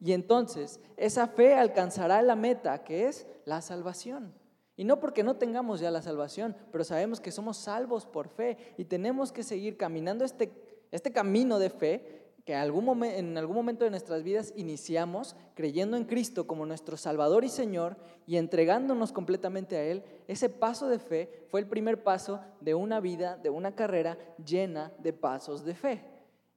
Y 0.00 0.12
entonces 0.12 0.80
esa 0.96 1.26
fe 1.26 1.54
alcanzará 1.54 2.22
la 2.22 2.36
meta, 2.36 2.84
que 2.84 3.06
es 3.06 3.26
la 3.44 3.60
salvación. 3.60 4.34
Y 4.76 4.84
no 4.84 5.00
porque 5.00 5.22
no 5.22 5.36
tengamos 5.36 5.80
ya 5.80 5.90
la 5.90 6.02
salvación, 6.02 6.54
pero 6.70 6.84
sabemos 6.84 7.20
que 7.20 7.32
somos 7.32 7.56
salvos 7.56 8.04
por 8.04 8.28
fe 8.28 8.74
y 8.76 8.84
tenemos 8.84 9.32
que 9.32 9.42
seguir 9.42 9.78
caminando 9.78 10.24
este, 10.24 10.52
este 10.90 11.12
camino 11.12 11.58
de 11.58 11.70
fe 11.70 12.26
que 12.46 12.52
en 12.52 13.36
algún 13.38 13.56
momento 13.56 13.84
de 13.84 13.90
nuestras 13.90 14.22
vidas 14.22 14.52
iniciamos 14.54 15.34
creyendo 15.54 15.96
en 15.96 16.04
Cristo 16.04 16.46
como 16.46 16.64
nuestro 16.64 16.96
Salvador 16.96 17.44
y 17.44 17.48
Señor 17.48 17.96
y 18.24 18.36
entregándonos 18.36 19.12
completamente 19.12 19.76
a 19.76 19.82
Él, 19.82 20.04
ese 20.28 20.48
paso 20.48 20.86
de 20.88 21.00
fe 21.00 21.46
fue 21.48 21.58
el 21.58 21.66
primer 21.66 22.04
paso 22.04 22.40
de 22.60 22.76
una 22.76 23.00
vida, 23.00 23.36
de 23.36 23.50
una 23.50 23.74
carrera 23.74 24.16
llena 24.44 24.92
de 25.00 25.12
pasos 25.12 25.64
de 25.64 25.74
fe. 25.74 26.04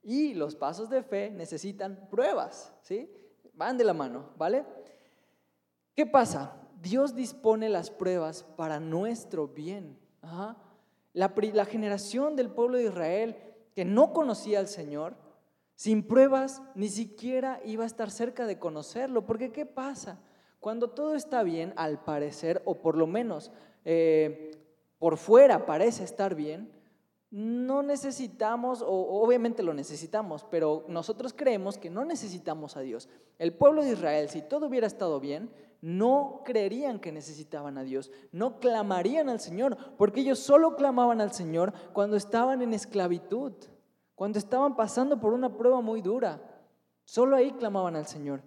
Y 0.04 0.36
los 0.36 0.56
pasos 0.56 0.92
de 0.92 1.02
fe 1.02 1.32
necesitan 1.32 2.08
pruebas, 2.12 2.72
¿sí? 2.84 3.12
Van 3.60 3.78
de 3.78 3.84
la 3.84 3.94
mano, 3.94 4.30
¿vale? 4.38 4.64
¿Qué 5.94 6.06
pasa? 6.06 6.56
Dios 6.82 7.14
dispone 7.14 7.68
las 7.68 7.92
pruebas 7.92 8.44
para 8.56 8.80
nuestro 8.80 9.50
bien. 9.50 10.00
La, 11.12 11.66
generación 11.66 12.38
del 12.38 12.52
pueblo 12.52 12.78
de 12.78 12.86
Israel 12.86 13.36
que 13.76 13.84
no 13.84 14.14
conocía 14.14 14.60
al 14.60 14.70
Señor, 14.70 15.18
sin 15.76 16.08
pruebas, 16.08 16.62
ni 16.74 16.88
siquiera 16.88 17.60
iba 17.66 17.84
a 17.84 17.88
estar 17.88 18.12
cerca 18.12 18.46
de 18.46 18.58
conocerlo. 18.58 19.26
Porque 19.26 19.52
¿qué 19.52 19.66
pasa? 19.66 20.22
Cuando 20.62 20.92
todo 20.92 21.16
está 21.16 21.44
bien, 21.44 21.74
al 21.76 22.02
parecer, 22.06 22.62
o 22.64 22.76
por 22.76 22.96
lo 22.96 23.08
menos 23.08 23.52
eh, 23.84 24.52
por 25.00 25.18
fuera 25.18 25.66
parece 25.66 26.06
estar 26.06 26.34
bien, 26.34 26.72
no 27.32 27.84
necesitamos, 27.84 28.82
o 28.82 29.22
obviamente 29.22 29.64
lo 29.64 29.74
necesitamos, 29.74 30.46
pero 30.50 30.86
nosotros 30.88 31.34
creemos 31.34 31.78
que 31.78 31.90
no 31.90 32.06
necesitamos 32.06 32.76
a 32.76 32.82
Dios. 32.82 33.08
El 33.38 33.54
pueblo 33.54 33.84
de 33.84 33.92
Israel, 33.92 34.30
si 34.30 34.42
todo 34.42 34.68
hubiera 34.68 34.88
estado 34.88 35.20
bien, 35.20 35.52
no 35.82 36.42
creerían 36.44 37.00
que 37.00 37.12
necesitaban 37.12 37.78
a 37.78 37.84
Dios, 37.84 38.12
no 38.32 38.60
clamarían 38.60 39.30
al 39.30 39.40
Señor, 39.40 39.78
porque 39.98 40.22
ellos 40.22 40.40
solo 40.40 40.76
clamaban 40.76 41.22
al 41.22 41.32
Señor 41.32 41.74
cuando 41.94 42.18
estaban 42.18 42.62
en 42.62 42.74
esclavitud 42.74 43.54
cuando 44.20 44.38
estaban 44.38 44.76
pasando 44.76 45.18
por 45.18 45.32
una 45.32 45.56
prueba 45.56 45.80
muy 45.80 46.02
dura. 46.02 46.42
Solo 47.06 47.38
ahí 47.38 47.54
clamaban 47.54 47.96
al 47.96 48.06
Señor. 48.06 48.42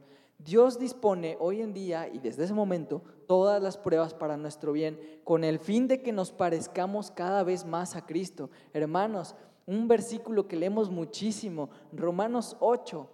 Dios 0.45 0.78
dispone 0.78 1.36
hoy 1.38 1.61
en 1.61 1.72
día 1.72 2.09
y 2.12 2.18
desde 2.18 2.45
ese 2.45 2.55
momento 2.55 3.03
todas 3.26 3.62
las 3.62 3.76
pruebas 3.76 4.14
para 4.14 4.36
nuestro 4.36 4.72
bien, 4.72 4.99
con 5.24 5.45
el 5.45 5.59
fin 5.59 5.86
de 5.86 6.03
que 6.03 6.12
nos 6.12 6.32
parezcamos 6.32 7.11
cada 7.11 7.45
vez 7.45 7.64
más 7.64 7.95
a 7.95 8.05
Cristo. 8.05 8.51
Hermanos, 8.72 9.36
un 9.66 9.86
versículo 9.86 10.49
que 10.49 10.57
leemos 10.57 10.90
muchísimo, 10.90 11.70
Romanos 11.93 12.57
8, 12.61 13.09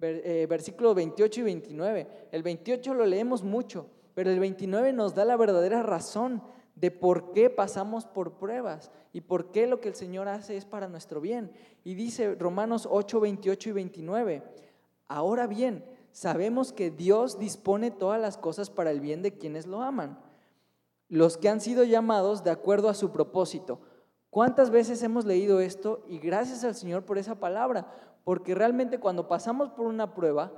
eh, 0.00 0.46
versículos 0.48 0.94
28 0.94 1.40
y 1.40 1.44
29. 1.44 2.08
El 2.30 2.42
28 2.42 2.94
lo 2.94 3.06
leemos 3.06 3.42
mucho, 3.42 3.86
pero 4.14 4.30
el 4.30 4.38
29 4.38 4.92
nos 4.92 5.14
da 5.14 5.24
la 5.24 5.36
verdadera 5.36 5.82
razón 5.82 6.42
de 6.74 6.90
por 6.90 7.32
qué 7.32 7.50
pasamos 7.50 8.04
por 8.04 8.32
pruebas 8.32 8.90
y 9.12 9.22
por 9.22 9.52
qué 9.52 9.66
lo 9.66 9.80
que 9.80 9.88
el 9.88 9.94
Señor 9.94 10.28
hace 10.28 10.56
es 10.56 10.64
para 10.64 10.88
nuestro 10.88 11.20
bien. 11.20 11.50
Y 11.84 11.94
dice 11.94 12.34
Romanos 12.34 12.86
8, 12.90 13.20
28 13.20 13.68
y 13.70 13.72
29, 13.72 14.42
ahora 15.08 15.46
bien, 15.46 15.84
sabemos 16.14 16.72
que 16.72 16.92
Dios 16.92 17.40
dispone 17.40 17.90
todas 17.90 18.20
las 18.20 18.38
cosas 18.38 18.70
para 18.70 18.92
el 18.92 19.00
bien 19.00 19.20
de 19.20 19.36
quienes 19.36 19.66
lo 19.66 19.82
aman, 19.82 20.16
los 21.08 21.36
que 21.36 21.48
han 21.48 21.60
sido 21.60 21.82
llamados 21.82 22.44
de 22.44 22.52
acuerdo 22.52 22.88
a 22.88 22.94
su 22.94 23.10
propósito. 23.10 23.80
¿Cuántas 24.30 24.70
veces 24.70 25.02
hemos 25.02 25.24
leído 25.24 25.58
esto? 25.58 26.04
Y 26.08 26.20
gracias 26.20 26.62
al 26.62 26.76
Señor 26.76 27.04
por 27.04 27.18
esa 27.18 27.34
palabra, 27.34 27.92
porque 28.22 28.54
realmente 28.54 29.00
cuando 29.00 29.26
pasamos 29.26 29.70
por 29.70 29.86
una 29.86 30.14
prueba, 30.14 30.52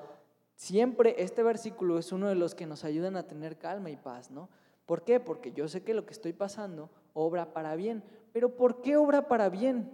siempre 0.56 1.16
este 1.18 1.42
versículo 1.42 1.98
es 1.98 2.12
uno 2.12 2.28
de 2.28 2.34
los 2.34 2.54
que 2.54 2.66
nos 2.66 2.84
ayudan 2.84 3.16
a 3.16 3.26
tener 3.26 3.56
calma 3.56 3.88
y 3.88 3.96
paz, 3.96 4.30
¿no? 4.30 4.50
¿Por 4.84 5.04
qué? 5.04 5.20
Porque 5.20 5.52
yo 5.52 5.68
sé 5.68 5.82
que 5.82 5.94
lo 5.94 6.04
que 6.04 6.12
estoy 6.12 6.34
pasando 6.34 6.90
obra 7.14 7.54
para 7.54 7.76
bien. 7.76 8.04
Pero 8.34 8.56
¿por 8.56 8.82
qué 8.82 8.98
obra 8.98 9.26
para 9.26 9.48
bien? 9.48 9.90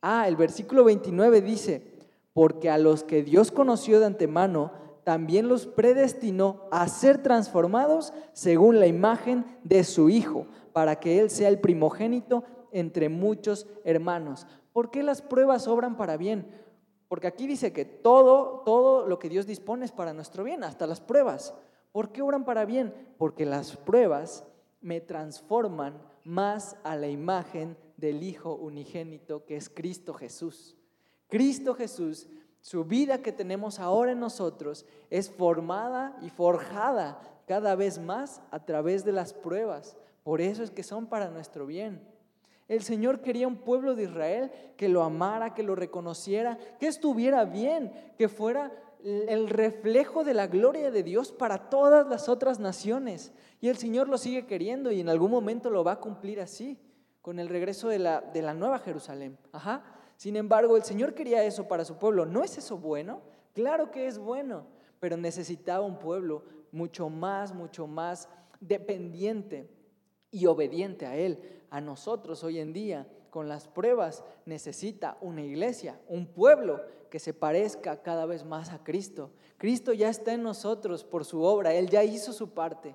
Ah, 0.00 0.26
el 0.26 0.36
versículo 0.36 0.84
29 0.84 1.42
dice, 1.42 1.92
porque 2.32 2.70
a 2.70 2.78
los 2.78 3.04
que 3.04 3.22
Dios 3.22 3.52
conoció 3.52 4.00
de 4.00 4.06
antemano, 4.06 4.72
también 5.04 5.48
los 5.48 5.66
predestinó 5.66 6.62
a 6.70 6.86
ser 6.88 7.22
transformados 7.22 8.12
según 8.32 8.78
la 8.78 8.86
imagen 8.86 9.44
de 9.64 9.84
su 9.84 10.08
Hijo, 10.08 10.46
para 10.72 11.00
que 11.00 11.18
Él 11.20 11.30
sea 11.30 11.48
el 11.48 11.58
primogénito 11.58 12.44
entre 12.70 13.08
muchos 13.08 13.66
hermanos. 13.84 14.46
¿Por 14.72 14.90
qué 14.90 15.02
las 15.02 15.22
pruebas 15.22 15.68
obran 15.68 15.96
para 15.96 16.16
bien? 16.16 16.46
Porque 17.08 17.26
aquí 17.26 17.46
dice 17.46 17.72
que 17.72 17.84
todo, 17.84 18.62
todo 18.64 19.06
lo 19.06 19.18
que 19.18 19.28
Dios 19.28 19.46
dispone 19.46 19.84
es 19.84 19.92
para 19.92 20.14
nuestro 20.14 20.44
bien, 20.44 20.64
hasta 20.64 20.86
las 20.86 21.00
pruebas. 21.00 21.54
¿Por 21.92 22.10
qué 22.10 22.22
obran 22.22 22.44
para 22.44 22.64
bien? 22.64 22.94
Porque 23.18 23.44
las 23.44 23.76
pruebas 23.76 24.44
me 24.80 25.00
transforman 25.00 26.00
más 26.24 26.76
a 26.84 26.96
la 26.96 27.08
imagen 27.08 27.76
del 27.96 28.22
Hijo 28.22 28.54
unigénito 28.54 29.44
que 29.44 29.56
es 29.56 29.68
Cristo 29.68 30.14
Jesús. 30.14 30.76
Cristo 31.28 31.74
Jesús, 31.74 32.28
su 32.62 32.84
vida 32.84 33.18
que 33.18 33.32
tenemos 33.32 33.80
ahora 33.80 34.12
en 34.12 34.20
nosotros 34.20 34.86
es 35.10 35.28
formada 35.30 36.16
y 36.22 36.30
forjada 36.30 37.20
cada 37.46 37.74
vez 37.74 37.98
más 37.98 38.40
a 38.52 38.64
través 38.64 39.04
de 39.04 39.10
las 39.10 39.34
pruebas. 39.34 39.96
Por 40.22 40.40
eso 40.40 40.62
es 40.62 40.70
que 40.70 40.84
son 40.84 41.06
para 41.06 41.28
nuestro 41.28 41.66
bien. 41.66 42.00
El 42.68 42.82
Señor 42.82 43.20
quería 43.20 43.48
un 43.48 43.56
pueblo 43.56 43.96
de 43.96 44.04
Israel 44.04 44.52
que 44.76 44.88
lo 44.88 45.02
amara, 45.02 45.54
que 45.54 45.64
lo 45.64 45.74
reconociera, 45.74 46.56
que 46.78 46.86
estuviera 46.86 47.44
bien, 47.44 47.92
que 48.16 48.28
fuera 48.28 48.72
el 49.02 49.48
reflejo 49.48 50.22
de 50.22 50.32
la 50.32 50.46
gloria 50.46 50.92
de 50.92 51.02
Dios 51.02 51.32
para 51.32 51.68
todas 51.68 52.06
las 52.06 52.28
otras 52.28 52.60
naciones. 52.60 53.32
Y 53.60 53.68
el 53.70 53.76
Señor 53.76 54.08
lo 54.08 54.18
sigue 54.18 54.46
queriendo 54.46 54.92
y 54.92 55.00
en 55.00 55.08
algún 55.08 55.32
momento 55.32 55.68
lo 55.68 55.82
va 55.82 55.92
a 55.92 56.00
cumplir 56.00 56.40
así, 56.40 56.78
con 57.20 57.40
el 57.40 57.48
regreso 57.48 57.88
de 57.88 57.98
la, 57.98 58.20
de 58.20 58.40
la 58.40 58.54
nueva 58.54 58.78
Jerusalén. 58.78 59.36
Ajá. 59.50 59.82
Sin 60.22 60.36
embargo, 60.36 60.76
el 60.76 60.84
Señor 60.84 61.14
quería 61.14 61.42
eso 61.42 61.66
para 61.66 61.84
su 61.84 61.96
pueblo. 61.96 62.24
¿No 62.26 62.44
es 62.44 62.56
eso 62.56 62.78
bueno? 62.78 63.22
Claro 63.54 63.90
que 63.90 64.06
es 64.06 64.18
bueno, 64.18 64.66
pero 65.00 65.16
necesitaba 65.16 65.84
un 65.84 65.98
pueblo 65.98 66.44
mucho 66.70 67.08
más, 67.08 67.52
mucho 67.52 67.88
más 67.88 68.28
dependiente 68.60 69.68
y 70.30 70.46
obediente 70.46 71.06
a 71.06 71.16
Él. 71.16 71.64
A 71.70 71.80
nosotros 71.80 72.44
hoy 72.44 72.60
en 72.60 72.72
día 72.72 73.08
con 73.30 73.48
las 73.48 73.66
pruebas 73.66 74.22
necesita 74.46 75.18
una 75.20 75.42
iglesia, 75.42 76.00
un 76.06 76.28
pueblo 76.28 76.80
que 77.10 77.18
se 77.18 77.34
parezca 77.34 78.00
cada 78.00 78.24
vez 78.24 78.44
más 78.44 78.70
a 78.70 78.84
Cristo. 78.84 79.32
Cristo 79.58 79.92
ya 79.92 80.08
está 80.08 80.34
en 80.34 80.44
nosotros 80.44 81.02
por 81.02 81.24
su 81.24 81.42
obra, 81.42 81.74
Él 81.74 81.90
ya 81.90 82.04
hizo 82.04 82.32
su 82.32 82.50
parte. 82.50 82.94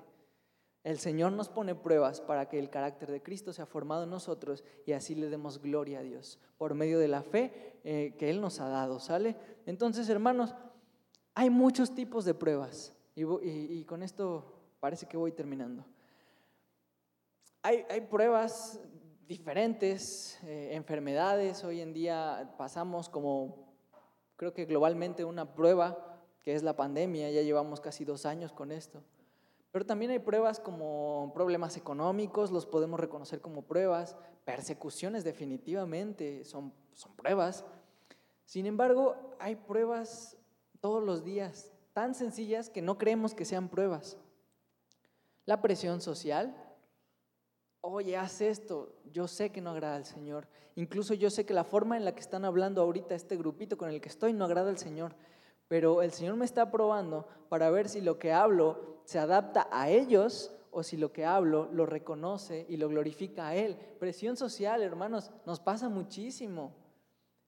El 0.84 0.98
Señor 0.98 1.32
nos 1.32 1.48
pone 1.48 1.74
pruebas 1.74 2.20
para 2.20 2.48
que 2.48 2.58
el 2.58 2.70
carácter 2.70 3.10
de 3.10 3.22
Cristo 3.22 3.52
sea 3.52 3.66
formado 3.66 4.04
en 4.04 4.10
nosotros 4.10 4.64
y 4.86 4.92
así 4.92 5.14
le 5.14 5.28
demos 5.28 5.60
gloria 5.60 5.98
a 5.98 6.02
Dios 6.02 6.38
por 6.56 6.74
medio 6.74 6.98
de 6.98 7.08
la 7.08 7.22
fe 7.22 7.78
eh, 7.84 8.14
que 8.18 8.30
Él 8.30 8.40
nos 8.40 8.60
ha 8.60 8.68
dado, 8.68 9.00
¿sale? 9.00 9.36
Entonces, 9.66 10.08
hermanos, 10.08 10.54
hay 11.34 11.50
muchos 11.50 11.94
tipos 11.94 12.24
de 12.24 12.34
pruebas 12.34 12.94
y, 13.14 13.84
con 13.84 14.02
esto 14.02 14.60
parece 14.80 15.06
que 15.06 15.16
voy 15.16 15.32
terminando. 15.32 15.84
Hay, 17.62 18.00
pruebas 18.08 18.80
diferentes 19.26 20.38
eh, 20.44 20.70
enfermedades. 20.72 21.64
Hoy 21.64 21.80
en 21.80 21.92
día 21.92 22.54
pasamos 22.56 23.08
como, 23.08 23.74
creo 24.36 24.54
que 24.54 24.64
globalmente, 24.64 25.24
una 25.24 25.54
prueba 25.54 26.22
que 26.42 26.54
es 26.54 26.62
la 26.62 26.76
pandemia. 26.76 27.30
Ya 27.30 27.42
llevamos 27.42 27.80
casi 27.80 28.04
dos 28.04 28.24
años 28.24 28.52
con 28.52 28.72
esto. 28.72 29.02
Pero 29.70 29.84
también 29.84 30.10
hay 30.10 30.18
pruebas 30.18 30.60
como 30.60 31.30
problemas 31.34 31.76
económicos, 31.76 32.50
los 32.50 32.66
podemos 32.66 32.98
reconocer 32.98 33.40
como 33.40 33.62
pruebas. 33.62 34.16
Persecuciones 34.44 35.24
definitivamente 35.24 36.44
son, 36.44 36.72
son 36.94 37.14
pruebas. 37.14 37.64
Sin 38.44 38.66
embargo, 38.66 39.36
hay 39.38 39.56
pruebas 39.56 40.38
todos 40.80 41.04
los 41.04 41.24
días, 41.24 41.72
tan 41.92 42.14
sencillas 42.14 42.70
que 42.70 42.80
no 42.80 42.96
creemos 42.96 43.34
que 43.34 43.44
sean 43.44 43.68
pruebas. 43.68 44.16
La 45.44 45.60
presión 45.60 46.00
social, 46.00 46.56
oye, 47.80 48.16
haz 48.16 48.40
esto, 48.40 48.94
yo 49.12 49.28
sé 49.28 49.50
que 49.50 49.60
no 49.60 49.70
agrada 49.70 49.96
al 49.96 50.04
Señor. 50.06 50.48
Incluso 50.76 51.14
yo 51.14 51.30
sé 51.30 51.44
que 51.44 51.54
la 51.54 51.64
forma 51.64 51.96
en 51.96 52.04
la 52.04 52.14
que 52.14 52.20
están 52.20 52.44
hablando 52.44 52.80
ahorita 52.82 53.14
este 53.14 53.36
grupito 53.36 53.76
con 53.76 53.90
el 53.90 54.00
que 54.00 54.08
estoy 54.08 54.32
no 54.32 54.44
agrada 54.44 54.70
al 54.70 54.78
Señor. 54.78 55.14
Pero 55.68 56.02
el 56.02 56.12
Señor 56.12 56.36
me 56.36 56.44
está 56.44 56.70
probando 56.70 57.26
para 57.48 57.70
ver 57.70 57.88
si 57.88 58.00
lo 58.00 58.18
que 58.18 58.32
hablo 58.32 59.02
se 59.04 59.18
adapta 59.18 59.68
a 59.70 59.90
ellos 59.90 60.54
o 60.70 60.82
si 60.82 60.96
lo 60.96 61.12
que 61.12 61.24
hablo 61.24 61.68
lo 61.72 61.86
reconoce 61.86 62.66
y 62.68 62.76
lo 62.76 62.88
glorifica 62.88 63.48
a 63.48 63.54
Él. 63.54 63.76
Presión 63.98 64.36
social, 64.36 64.82
hermanos, 64.82 65.30
nos 65.46 65.60
pasa 65.60 65.88
muchísimo. 65.88 66.72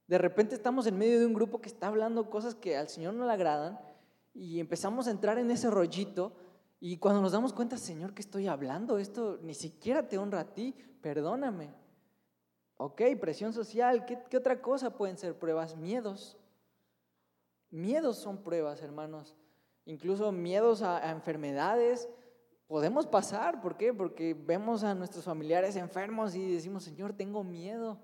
De 0.07 0.19
repente 0.19 0.55
estamos 0.55 0.87
en 0.87 0.99
medio 0.99 1.21
de 1.21 1.27
un 1.27 1.35
grupo 1.35 1.61
que 1.61 1.69
está 1.69 1.89
hablando 1.89 2.31
cosas 2.31 2.55
que 2.55 2.77
al 2.77 2.89
Señor 2.89 3.15
no 3.15 3.27
le 3.27 3.33
agradan 3.33 3.81
y 4.35 4.61
empezamos 4.61 5.07
a 5.07 5.11
entrar 5.11 5.39
en 5.39 5.51
ese 5.51 5.71
rollito 5.71 6.33
y 6.81 6.97
cuando 6.97 7.21
nos 7.21 7.33
damos 7.33 7.53
cuenta, 7.53 7.77
Señor, 7.77 8.15
que 8.15 8.23
estoy 8.23 8.47
hablando? 8.47 8.97
Esto 8.97 9.39
ni 9.43 9.53
siquiera 9.53 10.09
te 10.09 10.17
honra 10.17 10.41
a 10.41 10.55
ti, 10.55 10.75
perdóname. 11.03 11.71
Ok, 12.79 13.03
presión 13.21 13.53
social, 13.53 14.07
¿qué, 14.07 14.37
otra 14.37 14.63
cosa 14.63 14.97
pueden 14.97 15.19
ser 15.19 15.39
pruebas? 15.39 15.77
Miedos. 15.77 16.39
Miedos 17.71 18.17
son 18.17 18.43
pruebas, 18.43 18.83
hermanos. 18.83 19.37
Incluso 19.85 20.33
miedos 20.33 20.83
a, 20.83 21.11
enfermedades. 21.11 22.09
Podemos 22.67 23.07
pasar, 23.07 23.61
¿por 23.61 23.77
qué? 23.77 23.93
Porque 23.93 24.35
vemos 24.35 24.85
a 24.85 24.95
nuestros 24.95 25.25
familiares 25.25 25.77
enfermos 25.77 26.35
y 26.35 26.53
decimos, 26.53 26.85
Señor, 26.85 27.13
tengo 27.13 27.43
miedo, 27.43 27.99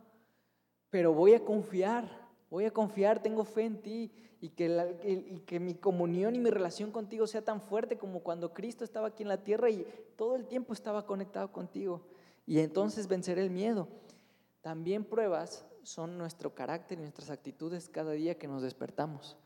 pero 0.90 1.12
voy 1.12 1.34
a 1.34 1.44
confiar, 1.44 2.08
voy 2.50 2.64
a 2.64 2.72
confiar, 2.72 3.22
tengo 3.22 3.44
fe 3.44 3.64
en 3.64 3.80
ti 3.80 4.12
y 4.40 4.50
que, 4.50 5.60
mi 5.60 5.74
comunión 5.74 6.34
y 6.34 6.40
mi 6.40 6.50
relación 6.50 6.90
contigo 6.90 7.26
sea 7.26 7.42
tan 7.42 7.60
fuerte 7.60 7.96
como 7.96 8.20
cuando 8.20 8.52
Cristo 8.52 8.84
estaba 8.84 9.08
aquí 9.08 9.22
en 9.22 9.28
la 9.28 9.42
tierra 9.42 9.70
y 9.70 9.86
todo 10.16 10.36
el 10.36 10.46
tiempo 10.46 10.72
estaba 10.72 11.06
conectado 11.06 11.52
contigo. 11.52 12.02
Y 12.44 12.60
entonces 12.60 13.08
vencer 13.08 13.38
el 13.38 13.50
miedo. 13.50 13.88
También 14.60 15.04
pruebas 15.04 15.66
son 15.82 16.18
nuestro 16.18 16.54
carácter 16.54 16.98
y 16.98 17.02
nuestras 17.02 17.30
actitudes 17.30 17.88
cada 17.88 18.12
día 18.12 18.36
que 18.36 18.48
nos 18.48 18.62
despertamos. 18.62 19.36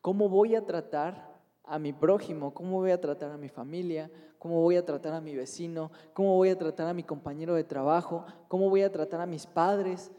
¿Cómo 0.00 0.28
voy 0.28 0.54
a 0.54 0.64
tratar 0.64 1.40
a 1.64 1.78
mi 1.78 1.92
prójimo? 1.92 2.54
¿Cómo 2.54 2.80
voy 2.80 2.90
a 2.90 3.00
tratar 3.00 3.30
a 3.30 3.36
mi 3.36 3.48
familia? 3.48 4.10
¿Cómo 4.38 4.62
voy 4.62 4.76
a 4.76 4.84
tratar 4.84 5.12
a 5.12 5.20
mi 5.20 5.36
vecino? 5.36 5.90
¿Cómo 6.14 6.36
voy 6.36 6.48
a 6.48 6.58
tratar 6.58 6.88
a 6.88 6.94
mi 6.94 7.02
compañero 7.02 7.54
de 7.54 7.64
trabajo? 7.64 8.24
¿Cómo 8.48 8.70
voy 8.70 8.82
a 8.82 8.90
tratar 8.90 9.20
a 9.20 9.26
mis 9.26 9.46
padres? 9.46 10.10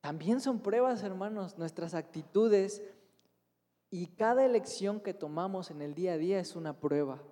También 0.00 0.40
son 0.40 0.60
pruebas, 0.60 1.02
hermanos, 1.02 1.58
nuestras 1.58 1.94
actitudes 1.94 2.82
y 3.90 4.08
cada 4.08 4.44
elección 4.44 5.00
que 5.00 5.14
tomamos 5.14 5.70
en 5.70 5.82
el 5.82 5.94
día 5.94 6.12
a 6.12 6.18
día 6.18 6.38
es 6.38 6.54
una 6.56 6.78
prueba. 6.78 7.22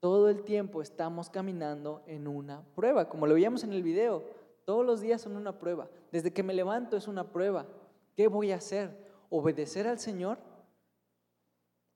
Todo 0.00 0.28
el 0.28 0.44
tiempo 0.44 0.82
estamos 0.82 1.30
caminando 1.30 2.02
en 2.06 2.28
una 2.28 2.62
prueba, 2.74 3.08
como 3.08 3.26
lo 3.26 3.34
veíamos 3.34 3.64
en 3.64 3.72
el 3.72 3.82
video. 3.82 4.22
Todos 4.66 4.84
los 4.84 5.00
días 5.00 5.22
son 5.22 5.36
una 5.36 5.58
prueba. 5.58 5.88
Desde 6.12 6.32
que 6.32 6.42
me 6.42 6.52
levanto 6.52 6.96
es 6.96 7.08
una 7.08 7.32
prueba. 7.32 7.66
¿Qué 8.14 8.28
voy 8.28 8.52
a 8.52 8.56
hacer? 8.56 9.03
¿Obedecer 9.36 9.88
al 9.88 9.98
Señor? 9.98 10.38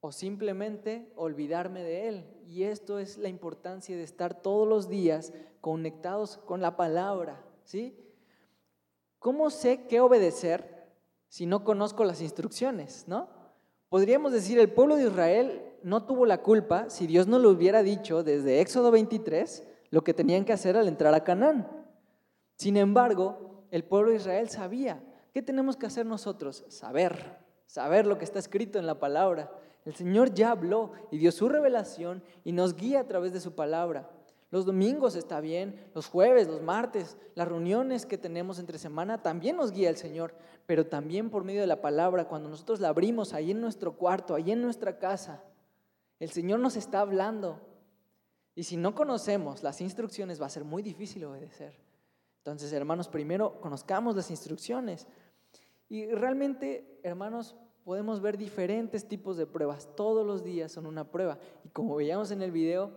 ¿O 0.00 0.10
simplemente 0.10 1.12
olvidarme 1.14 1.84
de 1.84 2.08
Él? 2.08 2.24
Y 2.48 2.64
esto 2.64 2.98
es 2.98 3.16
la 3.16 3.28
importancia 3.28 3.96
de 3.96 4.02
estar 4.02 4.42
todos 4.42 4.66
los 4.66 4.88
días 4.88 5.32
conectados 5.60 6.38
con 6.38 6.60
la 6.60 6.76
palabra, 6.76 7.40
¿sí? 7.62 7.96
¿Cómo 9.20 9.50
sé 9.50 9.86
qué 9.86 10.00
obedecer 10.00 10.90
si 11.28 11.46
no 11.46 11.62
conozco 11.62 12.02
las 12.02 12.22
instrucciones, 12.22 13.04
no? 13.06 13.28
Podríamos 13.88 14.32
decir, 14.32 14.58
el 14.58 14.72
pueblo 14.72 14.96
de 14.96 15.06
Israel 15.06 15.62
no 15.84 16.06
tuvo 16.06 16.26
la 16.26 16.42
culpa 16.42 16.90
si 16.90 17.06
Dios 17.06 17.28
no 17.28 17.38
le 17.38 17.46
hubiera 17.46 17.84
dicho 17.84 18.24
desde 18.24 18.60
Éxodo 18.60 18.90
23 18.90 19.64
lo 19.90 20.02
que 20.02 20.12
tenían 20.12 20.44
que 20.44 20.54
hacer 20.54 20.76
al 20.76 20.88
entrar 20.88 21.14
a 21.14 21.22
Canaán. 21.22 21.68
Sin 22.56 22.76
embargo, 22.76 23.68
el 23.70 23.84
pueblo 23.84 24.10
de 24.10 24.16
Israel 24.16 24.48
sabía. 24.48 25.04
¿Qué 25.38 25.42
tenemos 25.42 25.76
que 25.76 25.86
hacer 25.86 26.04
nosotros? 26.04 26.64
Saber, 26.66 27.38
saber 27.64 28.08
lo 28.08 28.18
que 28.18 28.24
está 28.24 28.40
escrito 28.40 28.80
en 28.80 28.88
la 28.88 28.98
palabra. 28.98 29.52
El 29.84 29.94
Señor 29.94 30.34
ya 30.34 30.50
habló 30.50 30.90
y 31.12 31.18
dio 31.18 31.30
su 31.30 31.48
revelación 31.48 32.24
y 32.42 32.50
nos 32.50 32.74
guía 32.74 32.98
a 32.98 33.06
través 33.06 33.32
de 33.32 33.38
su 33.38 33.54
palabra. 33.54 34.10
Los 34.50 34.66
domingos 34.66 35.14
está 35.14 35.40
bien, 35.40 35.78
los 35.94 36.08
jueves, 36.08 36.48
los 36.48 36.60
martes, 36.60 37.16
las 37.36 37.46
reuniones 37.46 38.04
que 38.04 38.18
tenemos 38.18 38.58
entre 38.58 38.78
semana 38.78 39.22
también 39.22 39.56
nos 39.56 39.70
guía 39.70 39.90
el 39.90 39.96
Señor, 39.96 40.34
pero 40.66 40.86
también 40.88 41.30
por 41.30 41.44
medio 41.44 41.60
de 41.60 41.68
la 41.68 41.80
palabra, 41.80 42.26
cuando 42.26 42.48
nosotros 42.48 42.80
la 42.80 42.88
abrimos 42.88 43.32
ahí 43.32 43.52
en 43.52 43.60
nuestro 43.60 43.92
cuarto, 43.92 44.34
ahí 44.34 44.50
en 44.50 44.60
nuestra 44.60 44.98
casa, 44.98 45.44
el 46.18 46.30
Señor 46.30 46.58
nos 46.58 46.74
está 46.74 46.98
hablando. 46.98 47.60
Y 48.56 48.64
si 48.64 48.76
no 48.76 48.92
conocemos 48.96 49.62
las 49.62 49.80
instrucciones 49.82 50.42
va 50.42 50.46
a 50.46 50.50
ser 50.50 50.64
muy 50.64 50.82
difícil 50.82 51.24
obedecer. 51.26 51.78
Entonces, 52.48 52.72
hermanos, 52.72 53.08
primero 53.08 53.60
conozcamos 53.60 54.16
las 54.16 54.30
instrucciones. 54.30 55.06
Y 55.88 56.06
realmente, 56.06 57.00
hermanos, 57.02 57.56
podemos 57.84 58.20
ver 58.20 58.36
diferentes 58.36 59.08
tipos 59.08 59.36
de 59.36 59.46
pruebas. 59.46 59.88
Todos 59.96 60.26
los 60.26 60.44
días 60.44 60.70
son 60.72 60.86
una 60.86 61.10
prueba. 61.10 61.38
Y 61.64 61.68
como 61.70 61.96
veíamos 61.96 62.30
en 62.30 62.42
el 62.42 62.50
video, 62.50 62.92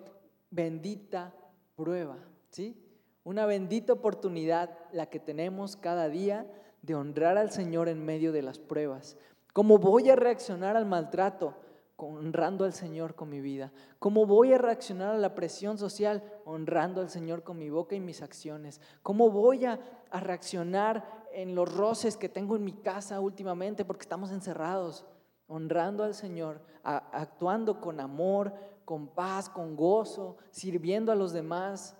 bendita 0.49 1.33
prueba, 1.75 2.17
¿sí? 2.49 2.77
Una 3.23 3.45
bendita 3.45 3.93
oportunidad 3.93 4.77
la 4.91 5.05
que 5.05 5.19
tenemos 5.19 5.77
cada 5.77 6.09
día 6.09 6.51
de 6.81 6.95
honrar 6.95 7.37
al 7.37 7.51
Señor 7.51 7.87
en 7.87 8.03
medio 8.03 8.31
de 8.31 8.41
las 8.41 8.59
pruebas. 8.59 9.17
¿Cómo 9.53 9.77
voy 9.77 10.09
a 10.09 10.15
reaccionar 10.15 10.75
al 10.75 10.85
maltrato? 10.85 11.55
honrando 12.03 12.65
al 12.65 12.73
Señor 12.73 13.15
con 13.15 13.29
mi 13.29 13.41
vida. 13.41 13.71
¿Cómo 13.99 14.25
voy 14.25 14.53
a 14.53 14.57
reaccionar 14.57 15.13
a 15.13 15.17
la 15.19 15.35
presión 15.35 15.77
social? 15.77 16.23
Honrando 16.45 17.01
al 17.01 17.09
Señor 17.09 17.43
con 17.43 17.57
mi 17.57 17.69
boca 17.69 17.95
y 17.95 17.99
mis 17.99 18.21
acciones. 18.21 18.81
¿Cómo 19.03 19.29
voy 19.29 19.65
a, 19.65 19.79
a 20.09 20.19
reaccionar 20.19 21.20
en 21.33 21.55
los 21.55 21.73
roces 21.73 22.17
que 22.17 22.29
tengo 22.29 22.55
en 22.55 22.63
mi 22.63 22.73
casa 22.73 23.19
últimamente 23.19 23.85
porque 23.85 24.03
estamos 24.03 24.31
encerrados? 24.31 25.05
Honrando 25.47 26.03
al 26.03 26.13
Señor, 26.13 26.61
actuando 26.83 27.81
con 27.81 27.99
amor, 27.99 28.53
con 28.85 29.07
paz, 29.07 29.49
con 29.49 29.75
gozo, 29.75 30.37
sirviendo 30.49 31.11
a 31.11 31.15
los 31.15 31.33
demás. 31.33 31.97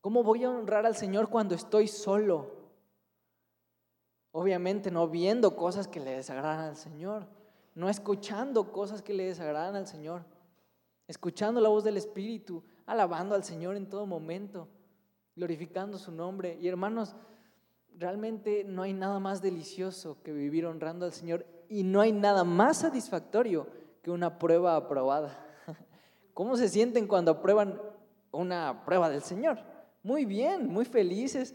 ¿Cómo 0.00 0.22
voy 0.22 0.44
a 0.44 0.50
honrar 0.50 0.86
al 0.86 0.96
Señor 0.96 1.28
cuando 1.28 1.54
estoy 1.54 1.88
solo? 1.88 2.62
Obviamente 4.32 4.90
no 4.90 5.08
viendo 5.08 5.56
cosas 5.56 5.86
que 5.86 6.00
le 6.00 6.12
desagradan 6.12 6.70
al 6.70 6.76
Señor, 6.76 7.26
no 7.74 7.88
escuchando 7.88 8.72
cosas 8.72 9.02
que 9.02 9.12
le 9.12 9.26
desagradan 9.26 9.76
al 9.76 9.86
Señor, 9.86 10.24
escuchando 11.06 11.60
la 11.60 11.68
voz 11.68 11.84
del 11.84 11.98
Espíritu, 11.98 12.64
alabando 12.86 13.34
al 13.34 13.44
Señor 13.44 13.76
en 13.76 13.88
todo 13.88 14.06
momento, 14.06 14.68
glorificando 15.36 15.98
su 15.98 16.10
nombre. 16.12 16.58
Y 16.60 16.68
hermanos, 16.68 17.14
realmente 17.98 18.64
no 18.64 18.82
hay 18.82 18.92
nada 18.92 19.18
más 19.18 19.42
delicioso 19.42 20.18
que 20.22 20.32
vivir 20.32 20.66
honrando 20.66 21.06
al 21.06 21.12
Señor 21.12 21.46
y 21.68 21.84
no 21.84 22.00
hay 22.00 22.12
nada 22.12 22.44
más 22.44 22.78
satisfactorio 22.78 23.66
que 24.02 24.10
una 24.10 24.38
prueba 24.38 24.76
aprobada. 24.76 25.38
¿Cómo 26.34 26.56
se 26.56 26.68
sienten 26.68 27.06
cuando 27.06 27.30
aprueban 27.30 27.80
una 28.30 28.84
prueba 28.84 29.08
del 29.08 29.22
Señor? 29.22 29.58
Muy 30.02 30.24
bien, 30.24 30.68
muy 30.68 30.84
felices. 30.84 31.54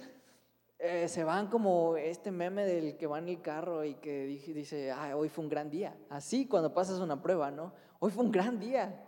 Eh, 0.80 1.08
se 1.08 1.24
van 1.24 1.48
como 1.48 1.98
este 1.98 2.32
meme 2.32 2.66
del 2.66 2.98
que 2.98 3.08
va 3.08 3.20
en 3.20 3.30
el 3.30 3.42
carro 3.42 3.84
y 3.84 3.96
que 3.96 4.26
dice, 4.26 4.94
hoy 5.14 5.30
fue 5.30 5.44
un 5.44 5.50
gran 5.50 5.70
día. 5.70 5.98
Así 6.10 6.48
cuando 6.48 6.74
pasas 6.74 7.00
una 7.00 7.22
prueba, 7.22 7.52
¿no? 7.52 7.74
Hoy 8.00 8.12
fue 8.12 8.24
un 8.24 8.32
gran 8.32 8.60
día. 8.60 9.04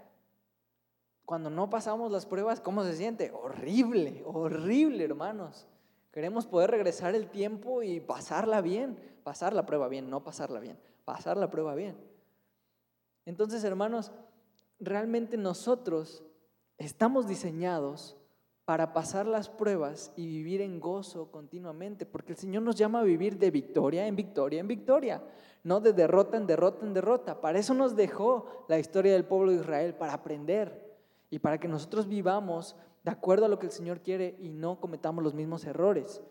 Cuando 1.26 1.52
no 1.52 1.70
pasamos 1.70 2.12
las 2.12 2.26
pruebas, 2.26 2.60
¿cómo 2.60 2.84
se 2.84 2.96
siente? 2.96 3.32
Horrible, 3.32 4.24
horrible, 4.26 5.04
hermanos. 5.04 5.68
Queremos 6.12 6.48
poder 6.48 6.72
regresar 6.72 7.16
el 7.16 7.30
tiempo 7.30 7.84
y 7.84 8.00
pasarla 8.00 8.62
bien, 8.62 8.98
pasar 9.24 9.54
la 9.54 9.66
prueba 9.66 9.88
bien, 9.88 10.10
no 10.10 10.24
pasarla 10.24 10.60
bien, 10.60 10.80
pasar 11.06 11.38
la 11.38 11.50
prueba 11.50 11.76
bien. 11.76 11.96
Entonces, 13.26 13.64
hermanos, 13.64 14.12
realmente 14.80 15.38
nosotros 15.38 16.24
estamos 16.78 17.28
diseñados 17.28 18.18
para 18.66 18.94
pasar 18.94 19.26
las 19.26 19.50
pruebas 19.50 20.12
y 20.16 20.28
vivir 20.28 20.62
en 20.62 20.80
gozo 20.80 21.32
continuamente, 21.32 22.06
porque 22.06 22.34
el 22.34 22.38
Señor 22.38 22.62
nos 22.64 22.76
llama 22.76 23.00
a 23.00 23.04
vivir 23.04 23.38
de 23.40 23.50
victoria 23.50 24.06
en 24.06 24.16
victoria 24.16 24.60
en 24.60 24.68
victoria, 24.68 25.24
no 25.64 25.80
de 25.80 25.92
derrota 25.92 26.38
en 26.38 26.46
derrota 26.46 26.86
en 26.86 26.94
derrota. 26.94 27.42
Para 27.42 27.58
eso 27.58 27.74
nos 27.74 27.96
dejó 27.96 28.66
la 28.68 28.78
historia 28.78 29.14
del 29.14 29.26
pueblo 29.26 29.52
de 29.52 29.58
Israel, 29.58 29.96
para 29.96 30.14
aprender 30.14 30.98
y 31.32 31.40
para 31.40 31.60
que 31.60 31.68
nosotros 31.68 32.08
vivamos 32.08 32.76
de 33.10 33.16
acuerdo 33.18 33.46
a 33.46 33.50
lo 33.50 33.60
que 33.60 33.66
el 33.66 33.72
Señor 33.72 34.02
quiere 34.02 34.36
y 34.40 34.50
no 34.50 34.80
cometamos 34.80 35.24
los 35.24 35.34
mismos 35.34 35.66
errores. 35.66 36.22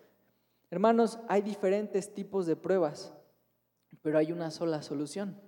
Hermanos, 0.70 1.18
hay 1.28 1.42
diferentes 1.42 2.14
tipos 2.14 2.46
de 2.46 2.56
pruebas, 2.56 3.14
pero 4.02 4.18
hay 4.18 4.32
una 4.32 4.50
sola 4.50 4.82
solución 4.82 5.40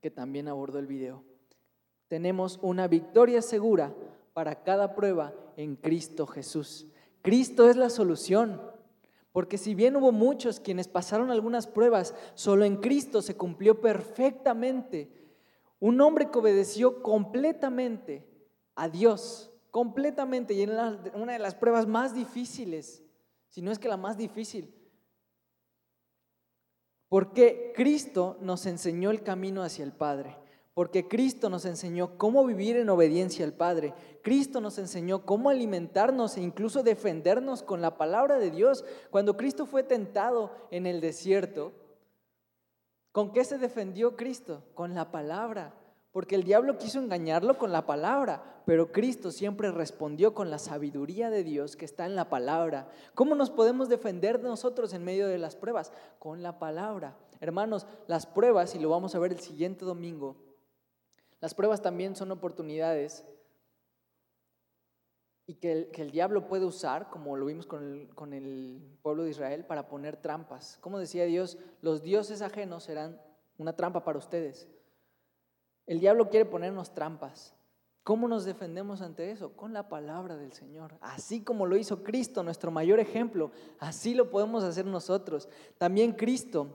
que 0.00 0.10
también 0.10 0.48
abordó 0.48 0.78
el 0.78 0.86
video 0.86 1.24
tenemos 2.08 2.58
una 2.62 2.86
victoria 2.88 3.42
segura 3.42 3.94
para 4.32 4.62
cada 4.62 4.94
prueba 4.94 5.34
en 5.56 5.76
Cristo 5.76 6.26
Jesús. 6.26 6.86
Cristo 7.22 7.68
es 7.68 7.76
la 7.76 7.90
solución, 7.90 8.60
porque 9.32 9.58
si 9.58 9.74
bien 9.74 9.96
hubo 9.96 10.12
muchos 10.12 10.60
quienes 10.60 10.88
pasaron 10.88 11.30
algunas 11.30 11.66
pruebas, 11.66 12.14
solo 12.34 12.64
en 12.64 12.76
Cristo 12.76 13.22
se 13.22 13.36
cumplió 13.36 13.80
perfectamente. 13.80 15.10
Un 15.80 16.00
hombre 16.00 16.30
que 16.30 16.38
obedeció 16.38 17.02
completamente 17.02 18.24
a 18.76 18.88
Dios, 18.88 19.50
completamente, 19.76 20.54
y 20.54 20.62
en 20.62 20.70
una 20.70 21.34
de 21.34 21.38
las 21.38 21.54
pruebas 21.54 21.86
más 21.86 22.14
difíciles, 22.14 23.04
si 23.50 23.60
no 23.60 23.70
es 23.70 23.78
que 23.78 23.88
la 23.88 23.98
más 23.98 24.16
difícil, 24.16 24.74
porque 27.10 27.74
Cristo 27.76 28.38
nos 28.40 28.64
enseñó 28.64 29.10
el 29.10 29.22
camino 29.22 29.62
hacia 29.62 29.84
el 29.84 29.92
Padre 29.92 30.34
porque 30.72 31.08
Cristo 31.08 31.48
nos 31.48 31.64
enseñó 31.64 32.18
cómo 32.18 32.44
vivir 32.44 32.76
en 32.76 32.90
obediencia 32.90 33.46
al 33.46 33.54
Padre. 33.54 33.94
Cristo 34.22 34.60
nos 34.60 34.76
enseñó 34.76 35.24
cómo 35.24 35.48
alimentarnos 35.48 36.36
e 36.36 36.42
incluso 36.42 36.82
defendernos 36.82 37.62
con 37.62 37.80
la 37.80 37.96
palabra 37.96 38.38
de 38.38 38.50
Dios. 38.50 38.84
Cuando 39.10 39.38
Cristo 39.38 39.64
fue 39.64 39.82
tentado 39.82 40.52
en 40.70 40.86
el 40.86 41.00
desierto, 41.00 41.72
¿con 43.10 43.32
qué 43.32 43.42
se 43.44 43.56
defendió 43.56 44.16
Cristo? 44.16 44.64
Con 44.74 44.94
la 44.94 45.10
palabra. 45.10 45.72
Porque 46.16 46.34
el 46.34 46.44
diablo 46.44 46.78
quiso 46.78 46.98
engañarlo 46.98 47.58
con 47.58 47.72
la 47.72 47.84
palabra, 47.84 48.62
pero 48.64 48.90
Cristo 48.90 49.30
siempre 49.30 49.70
respondió 49.70 50.32
con 50.32 50.50
la 50.50 50.58
sabiduría 50.58 51.28
de 51.28 51.44
Dios 51.44 51.76
que 51.76 51.84
está 51.84 52.06
en 52.06 52.16
la 52.16 52.30
palabra. 52.30 52.88
¿Cómo 53.14 53.34
nos 53.34 53.50
podemos 53.50 53.90
defender 53.90 54.42
nosotros 54.42 54.94
en 54.94 55.04
medio 55.04 55.28
de 55.28 55.36
las 55.36 55.56
pruebas? 55.56 55.92
Con 56.18 56.42
la 56.42 56.58
palabra. 56.58 57.18
Hermanos, 57.40 57.86
las 58.06 58.24
pruebas, 58.24 58.74
y 58.74 58.78
lo 58.78 58.88
vamos 58.88 59.14
a 59.14 59.18
ver 59.18 59.30
el 59.30 59.40
siguiente 59.40 59.84
domingo, 59.84 60.36
las 61.42 61.52
pruebas 61.52 61.82
también 61.82 62.16
son 62.16 62.32
oportunidades 62.32 63.26
y 65.46 65.56
que 65.56 65.90
el, 65.92 66.10
diablo 66.12 66.48
puede 66.48 66.64
usar, 66.64 67.10
como 67.10 67.36
lo 67.36 67.44
vimos 67.44 67.66
con 67.66 67.84
el, 67.84 68.14
con 68.14 68.32
el 68.32 68.80
pueblo 69.02 69.24
de 69.24 69.32
Israel, 69.32 69.66
para 69.66 69.86
poner 69.86 70.16
trampas. 70.16 70.78
Como 70.80 70.98
decía 70.98 71.26
Dios, 71.26 71.58
los 71.82 72.02
dioses 72.02 72.40
ajenos 72.40 72.84
serán 72.84 73.20
una 73.58 73.76
trampa 73.76 74.02
para 74.02 74.18
ustedes. 74.18 74.66
El 75.86 76.00
diablo 76.00 76.28
quiere 76.28 76.44
ponernos 76.44 76.92
trampas. 76.92 77.54
¿Cómo 78.02 78.28
nos 78.28 78.44
defendemos 78.44 79.02
ante 79.02 79.32
eso? 79.32 79.52
Con 79.56 79.72
la 79.72 79.88
palabra 79.88 80.36
del 80.36 80.52
Señor. 80.52 80.96
Así 81.00 81.42
como 81.42 81.66
lo 81.66 81.76
hizo 81.76 82.04
Cristo, 82.04 82.42
nuestro 82.42 82.70
mayor 82.70 83.00
ejemplo, 83.00 83.50
así 83.80 84.14
lo 84.14 84.30
podemos 84.30 84.62
hacer 84.62 84.86
nosotros. 84.86 85.48
También 85.78 86.12
Cristo 86.12 86.68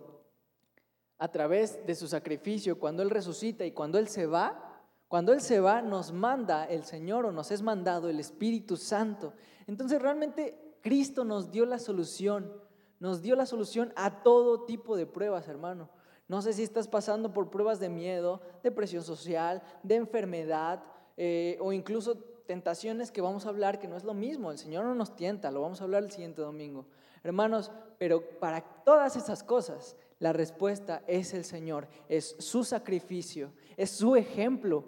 a 1.18 1.30
través 1.30 1.86
de 1.86 1.96
su 1.96 2.08
sacrificio, 2.08 2.80
cuando 2.80 3.04
Él 3.04 3.12
resucita 3.12 3.64
y 3.64 3.72
cuando 3.72 4.00
Él 4.00 4.08
se 4.08 4.26
va, 4.26 4.84
cuando 5.08 5.34
Él 5.34 5.40
se 5.40 5.60
va 5.60 5.82
nos 5.82 6.12
manda 6.12 6.66
el 6.66 6.84
Señor 6.84 7.26
o 7.26 7.32
nos 7.32 7.52
es 7.52 7.62
mandado 7.62 8.10
el 8.10 8.20
Espíritu 8.20 8.76
Santo. 8.76 9.34
Entonces 9.68 10.02
realmente 10.02 10.78
Cristo 10.82 11.24
nos 11.24 11.52
dio 11.52 11.66
la 11.66 11.80
solución, 11.80 12.52
nos 13.00 13.22
dio 13.22 13.36
la 13.36 13.46
solución 13.46 13.94
a 13.96 14.24
todo 14.24 14.66
tipo 14.66 14.98
de 14.98 15.06
pruebas, 15.06 15.48
hermano. 15.48 15.90
No 16.32 16.42
sé 16.42 16.54
si 16.54 16.64
estás 16.64 16.88
pasando 16.88 17.34
por 17.34 17.50
pruebas 17.50 17.82
de 17.82 17.90
miedo, 17.90 18.40
de 18.64 18.72
presión 18.72 19.04
social, 19.04 19.62
de 19.84 19.96
enfermedad 19.96 20.82
eh, 21.18 21.58
o 21.60 21.74
incluso 21.74 22.16
tentaciones 22.48 23.12
que 23.12 23.20
vamos 23.20 23.46
a 23.46 23.50
hablar, 23.50 23.80
que 23.80 23.90
no 23.90 23.98
es 23.98 24.06
lo 24.06 24.14
mismo. 24.14 24.50
El 24.50 24.58
Señor 24.58 24.86
no 24.86 24.96
nos 24.96 25.14
tienta, 25.14 25.52
lo 25.52 25.60
vamos 25.60 25.82
a 25.82 25.84
hablar 25.84 26.04
el 26.04 26.12
siguiente 26.12 26.42
domingo. 26.42 26.86
Hermanos, 27.22 27.70
pero 27.98 28.22
para 28.40 28.62
todas 28.62 29.18
esas 29.18 29.44
cosas 29.44 29.98
la 30.20 30.32
respuesta 30.32 31.04
es 31.06 31.34
el 31.34 31.44
Señor, 31.44 31.90
es 32.08 32.38
su 32.40 32.64
sacrificio, 32.64 33.52
es 33.76 33.90
su 33.90 34.16
ejemplo, 34.16 34.86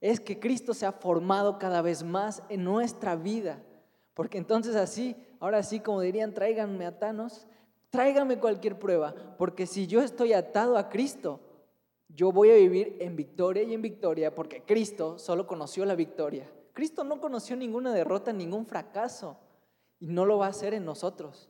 es 0.00 0.18
que 0.18 0.40
Cristo 0.40 0.74
se 0.74 0.86
ha 0.86 0.92
formado 0.92 1.56
cada 1.60 1.82
vez 1.82 2.02
más 2.02 2.42
en 2.48 2.64
nuestra 2.64 3.14
vida. 3.14 3.62
Porque 4.12 4.38
entonces 4.38 4.74
así, 4.74 5.14
ahora 5.38 5.62
sí, 5.62 5.78
como 5.78 6.00
dirían, 6.00 6.34
tráiganme 6.34 6.84
atanos, 6.84 7.46
tráiganme 7.90 8.38
cualquier 8.38 8.78
prueba, 8.78 9.14
porque 9.36 9.66
si 9.66 9.86
yo 9.86 10.00
estoy 10.00 10.32
atado 10.32 10.76
a 10.76 10.88
Cristo, 10.88 11.40
yo 12.08 12.32
voy 12.32 12.50
a 12.50 12.54
vivir 12.54 12.96
en 13.00 13.16
victoria 13.16 13.62
y 13.62 13.74
en 13.74 13.82
victoria, 13.82 14.34
porque 14.34 14.62
Cristo 14.62 15.18
solo 15.18 15.46
conoció 15.46 15.84
la 15.84 15.94
victoria. 15.94 16.50
Cristo 16.72 17.04
no 17.04 17.20
conoció 17.20 17.56
ninguna 17.56 17.92
derrota, 17.92 18.32
ningún 18.32 18.66
fracaso, 18.66 19.36
y 19.98 20.06
no 20.08 20.24
lo 20.24 20.38
va 20.38 20.46
a 20.46 20.50
hacer 20.50 20.74
en 20.74 20.84
nosotros. 20.84 21.48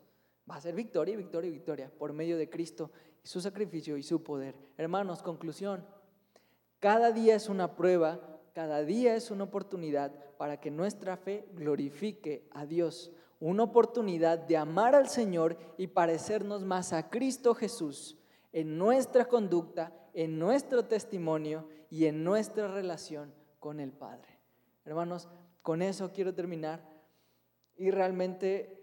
Va 0.51 0.57
a 0.57 0.61
ser 0.61 0.75
victoria, 0.75 1.17
victoria 1.17 1.49
y 1.49 1.53
victoria 1.53 1.93
por 1.97 2.13
medio 2.13 2.37
de 2.37 2.51
Cristo 2.51 2.91
su 3.23 3.41
sacrificio 3.41 3.97
y 3.97 4.03
su 4.03 4.23
poder. 4.23 4.57
Hermanos, 4.77 5.23
conclusión. 5.23 5.85
Cada 6.81 7.13
día 7.13 7.35
es 7.35 7.49
una 7.49 7.77
prueba, 7.77 8.19
Cada 8.55 8.83
día 8.83 9.15
es 9.15 9.31
una 9.31 9.45
oportunidad 9.45 10.13
para 10.37 10.59
que 10.61 10.73
nuestra 10.73 11.17
fe 11.17 11.47
glorifique 11.55 12.49
a 12.51 12.67
Dios. 12.67 13.13
Una 13.41 13.65
oportunidad 13.65 14.39
de 14.39 14.57
amar 14.57 14.95
al 14.95 15.09
Señor 15.09 15.57
y 15.79 15.89
parecernos 15.89 16.63
más 16.63 16.93
a 16.93 17.09
Cristo 17.09 17.55
Jesús 17.55 18.19
en 18.53 18.79
nuestra 18.79 19.25
conducta, 19.27 19.93
en 20.13 20.39
nuestro 20.39 20.85
testimonio 20.85 21.67
y 21.89 22.07
en 22.07 22.23
nuestra 22.23 22.69
relación 22.69 23.35
con 23.59 23.81
el 23.81 23.93
Padre. 23.93 24.39
Hermanos, 24.85 25.29
con 25.63 25.83
eso 25.83 26.11
quiero 26.13 26.35
terminar 26.35 26.83
y 27.77 27.91
realmente 27.91 28.81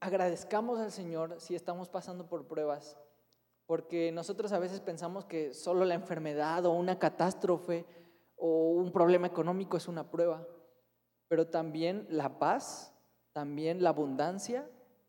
agradezcamos 0.00 0.78
al 0.78 0.92
Señor 0.92 1.40
si 1.40 1.54
estamos 1.54 1.88
pasando 1.88 2.28
por 2.28 2.46
pruebas, 2.46 2.96
porque 3.66 4.12
nosotros 4.12 4.52
a 4.52 4.58
veces 4.58 4.80
pensamos 4.80 5.24
que 5.24 5.54
solo 5.54 5.84
la 5.84 5.94
enfermedad 5.94 6.66
o 6.66 6.72
una 6.72 6.98
catástrofe 6.98 7.86
o 8.36 8.70
un 8.70 8.92
problema 8.92 9.26
económico 9.26 9.76
es 9.76 9.88
una 9.88 10.10
prueba, 10.10 10.46
pero 11.28 11.48
también 11.48 12.06
la 12.10 12.38
paz, 12.38 12.92
también 13.36 13.82
la 13.82 13.90
abundancia 13.90 14.66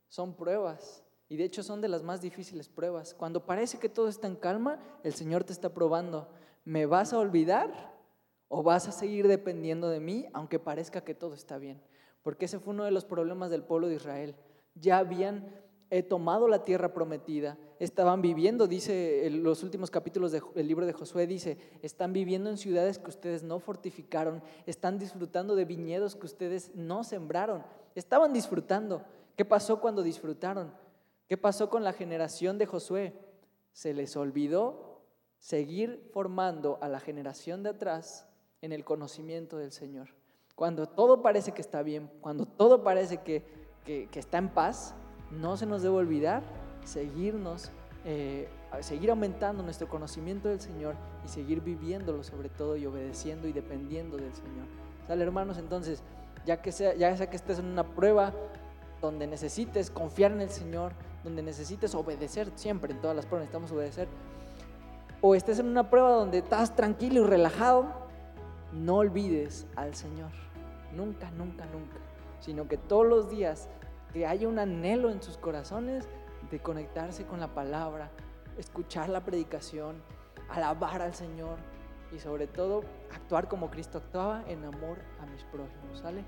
son 0.09 0.33
pruebas. 0.35 1.01
Y 1.29 1.37
de 1.37 1.45
hecho 1.45 1.63
son 1.63 1.79
de 1.79 1.87
las 1.87 2.03
más 2.03 2.19
difíciles 2.19 2.67
pruebas. 2.67 3.13
Cuando 3.13 3.45
parece 3.45 3.79
que 3.79 3.87
todo 3.87 4.09
está 4.09 4.27
en 4.27 4.35
calma, 4.35 4.79
el 5.05 5.13
Señor 5.13 5.45
te 5.45 5.53
está 5.53 5.73
probando. 5.73 6.27
¿Me 6.65 6.85
vas 6.85 7.13
a 7.13 7.19
olvidar 7.19 7.95
o 8.49 8.63
vas 8.63 8.89
a 8.89 8.91
seguir 8.91 9.29
dependiendo 9.29 9.87
de 9.87 10.01
mí 10.01 10.25
aunque 10.33 10.59
parezca 10.59 11.05
que 11.05 11.15
todo 11.15 11.35
está 11.35 11.57
bien? 11.57 11.81
Porque 12.21 12.43
ese 12.43 12.59
fue 12.59 12.73
uno 12.73 12.83
de 12.83 12.91
los 12.91 13.05
problemas 13.05 13.49
del 13.49 13.63
pueblo 13.63 13.87
de 13.87 13.95
Israel. 13.95 14.35
Ya 14.75 14.97
habían 14.97 15.49
he 15.89 16.03
tomado 16.03 16.47
la 16.47 16.63
tierra 16.63 16.93
prometida, 16.93 17.57
estaban 17.79 18.21
viviendo, 18.21 18.67
dice 18.67 19.29
los 19.31 19.63
últimos 19.63 19.89
capítulos 19.89 20.31
del 20.31 20.67
libro 20.67 20.85
de 20.85 20.93
Josué, 20.93 21.27
dice, 21.27 21.57
están 21.81 22.13
viviendo 22.13 22.49
en 22.49 22.57
ciudades 22.57 22.99
que 22.99 23.09
ustedes 23.09 23.43
no 23.43 23.59
fortificaron, 23.59 24.43
están 24.65 24.99
disfrutando 24.99 25.55
de 25.55 25.65
viñedos 25.65 26.15
que 26.15 26.25
ustedes 26.25 26.75
no 26.75 27.03
sembraron, 27.03 27.63
estaban 27.95 28.33
disfrutando. 28.33 29.03
¿Qué 29.35 29.45
pasó 29.45 29.79
cuando 29.79 30.03
disfrutaron? 30.03 30.73
¿Qué 31.27 31.37
pasó 31.37 31.69
con 31.69 31.83
la 31.83 31.93
generación 31.93 32.57
de 32.57 32.65
Josué? 32.65 33.13
Se 33.71 33.93
les 33.93 34.17
olvidó 34.17 35.03
seguir 35.39 36.09
formando 36.11 36.79
a 36.81 36.89
la 36.89 36.99
generación 36.99 37.63
de 37.63 37.69
atrás 37.69 38.27
en 38.61 38.73
el 38.73 38.83
conocimiento 38.83 39.57
del 39.57 39.71
Señor. 39.71 40.09
Cuando 40.55 40.87
todo 40.87 41.21
parece 41.21 41.51
que 41.51 41.61
está 41.61 41.83
bien, 41.83 42.09
cuando 42.19 42.45
todo 42.45 42.83
parece 42.83 43.21
que, 43.21 43.45
que 43.85 44.19
está 44.19 44.39
en 44.39 44.49
paz, 44.49 44.95
no 45.31 45.57
se 45.57 45.65
nos 45.65 45.81
debe 45.81 45.95
olvidar 45.95 46.43
seguirnos, 46.83 47.71
eh, 48.05 48.47
seguir 48.81 49.09
aumentando 49.09 49.63
nuestro 49.63 49.87
conocimiento 49.87 50.47
del 50.47 50.61
Señor 50.61 50.95
y 51.25 51.27
seguir 51.27 51.61
viviéndolo 51.61 52.23
sobre 52.23 52.49
todo 52.49 52.77
y 52.77 52.85
obedeciendo 52.85 53.47
y 53.47 53.53
dependiendo 53.53 54.17
del 54.17 54.33
Señor. 54.33 54.65
¿Sale, 55.05 55.23
hermanos? 55.23 55.57
Entonces, 55.57 56.01
ya 56.45 56.61
que 56.61 56.71
sea, 56.71 56.95
ya 56.95 57.15
sea 57.15 57.29
que 57.29 57.35
estés 57.35 57.59
en 57.59 57.65
una 57.65 57.83
prueba 57.83 58.33
donde 59.01 59.27
necesites 59.27 59.91
confiar 59.91 60.31
en 60.31 60.41
el 60.41 60.49
Señor, 60.49 60.93
donde 61.23 61.43
necesites 61.43 61.93
obedecer 61.93 62.51
siempre, 62.55 62.93
en 62.93 63.01
todas 63.01 63.15
las 63.15 63.25
pruebas 63.25 63.43
necesitamos 63.43 63.71
obedecer, 63.71 64.07
o 65.21 65.35
estés 65.35 65.59
en 65.59 65.67
una 65.67 65.89
prueba 65.89 66.11
donde 66.11 66.39
estás 66.39 66.75
tranquilo 66.75 67.21
y 67.21 67.25
relajado, 67.25 67.87
no 68.71 68.97
olvides 68.97 69.65
al 69.75 69.95
Señor. 69.95 70.31
Nunca, 70.95 71.29
nunca, 71.31 71.65
nunca. 71.65 71.97
Sino 72.39 72.67
que 72.67 72.77
todos 72.77 73.05
los 73.05 73.29
días 73.29 73.69
que 74.13 74.25
haya 74.25 74.47
un 74.47 74.59
anhelo 74.59 75.09
en 75.09 75.21
sus 75.21 75.37
corazones 75.37 76.07
de 76.51 76.59
conectarse 76.59 77.25
con 77.25 77.39
la 77.39 77.53
palabra, 77.53 78.09
escuchar 78.57 79.09
la 79.09 79.23
predicación, 79.23 80.01
alabar 80.49 81.01
al 81.01 81.13
Señor 81.13 81.57
y 82.11 82.19
sobre 82.19 82.47
todo 82.47 82.83
actuar 83.13 83.47
como 83.47 83.69
Cristo 83.69 83.97
actuaba 83.97 84.43
en 84.47 84.63
amor 84.63 84.99
a 85.21 85.25
mis 85.25 85.43
prójimos. 85.43 85.99
¿Sale? 85.99 86.23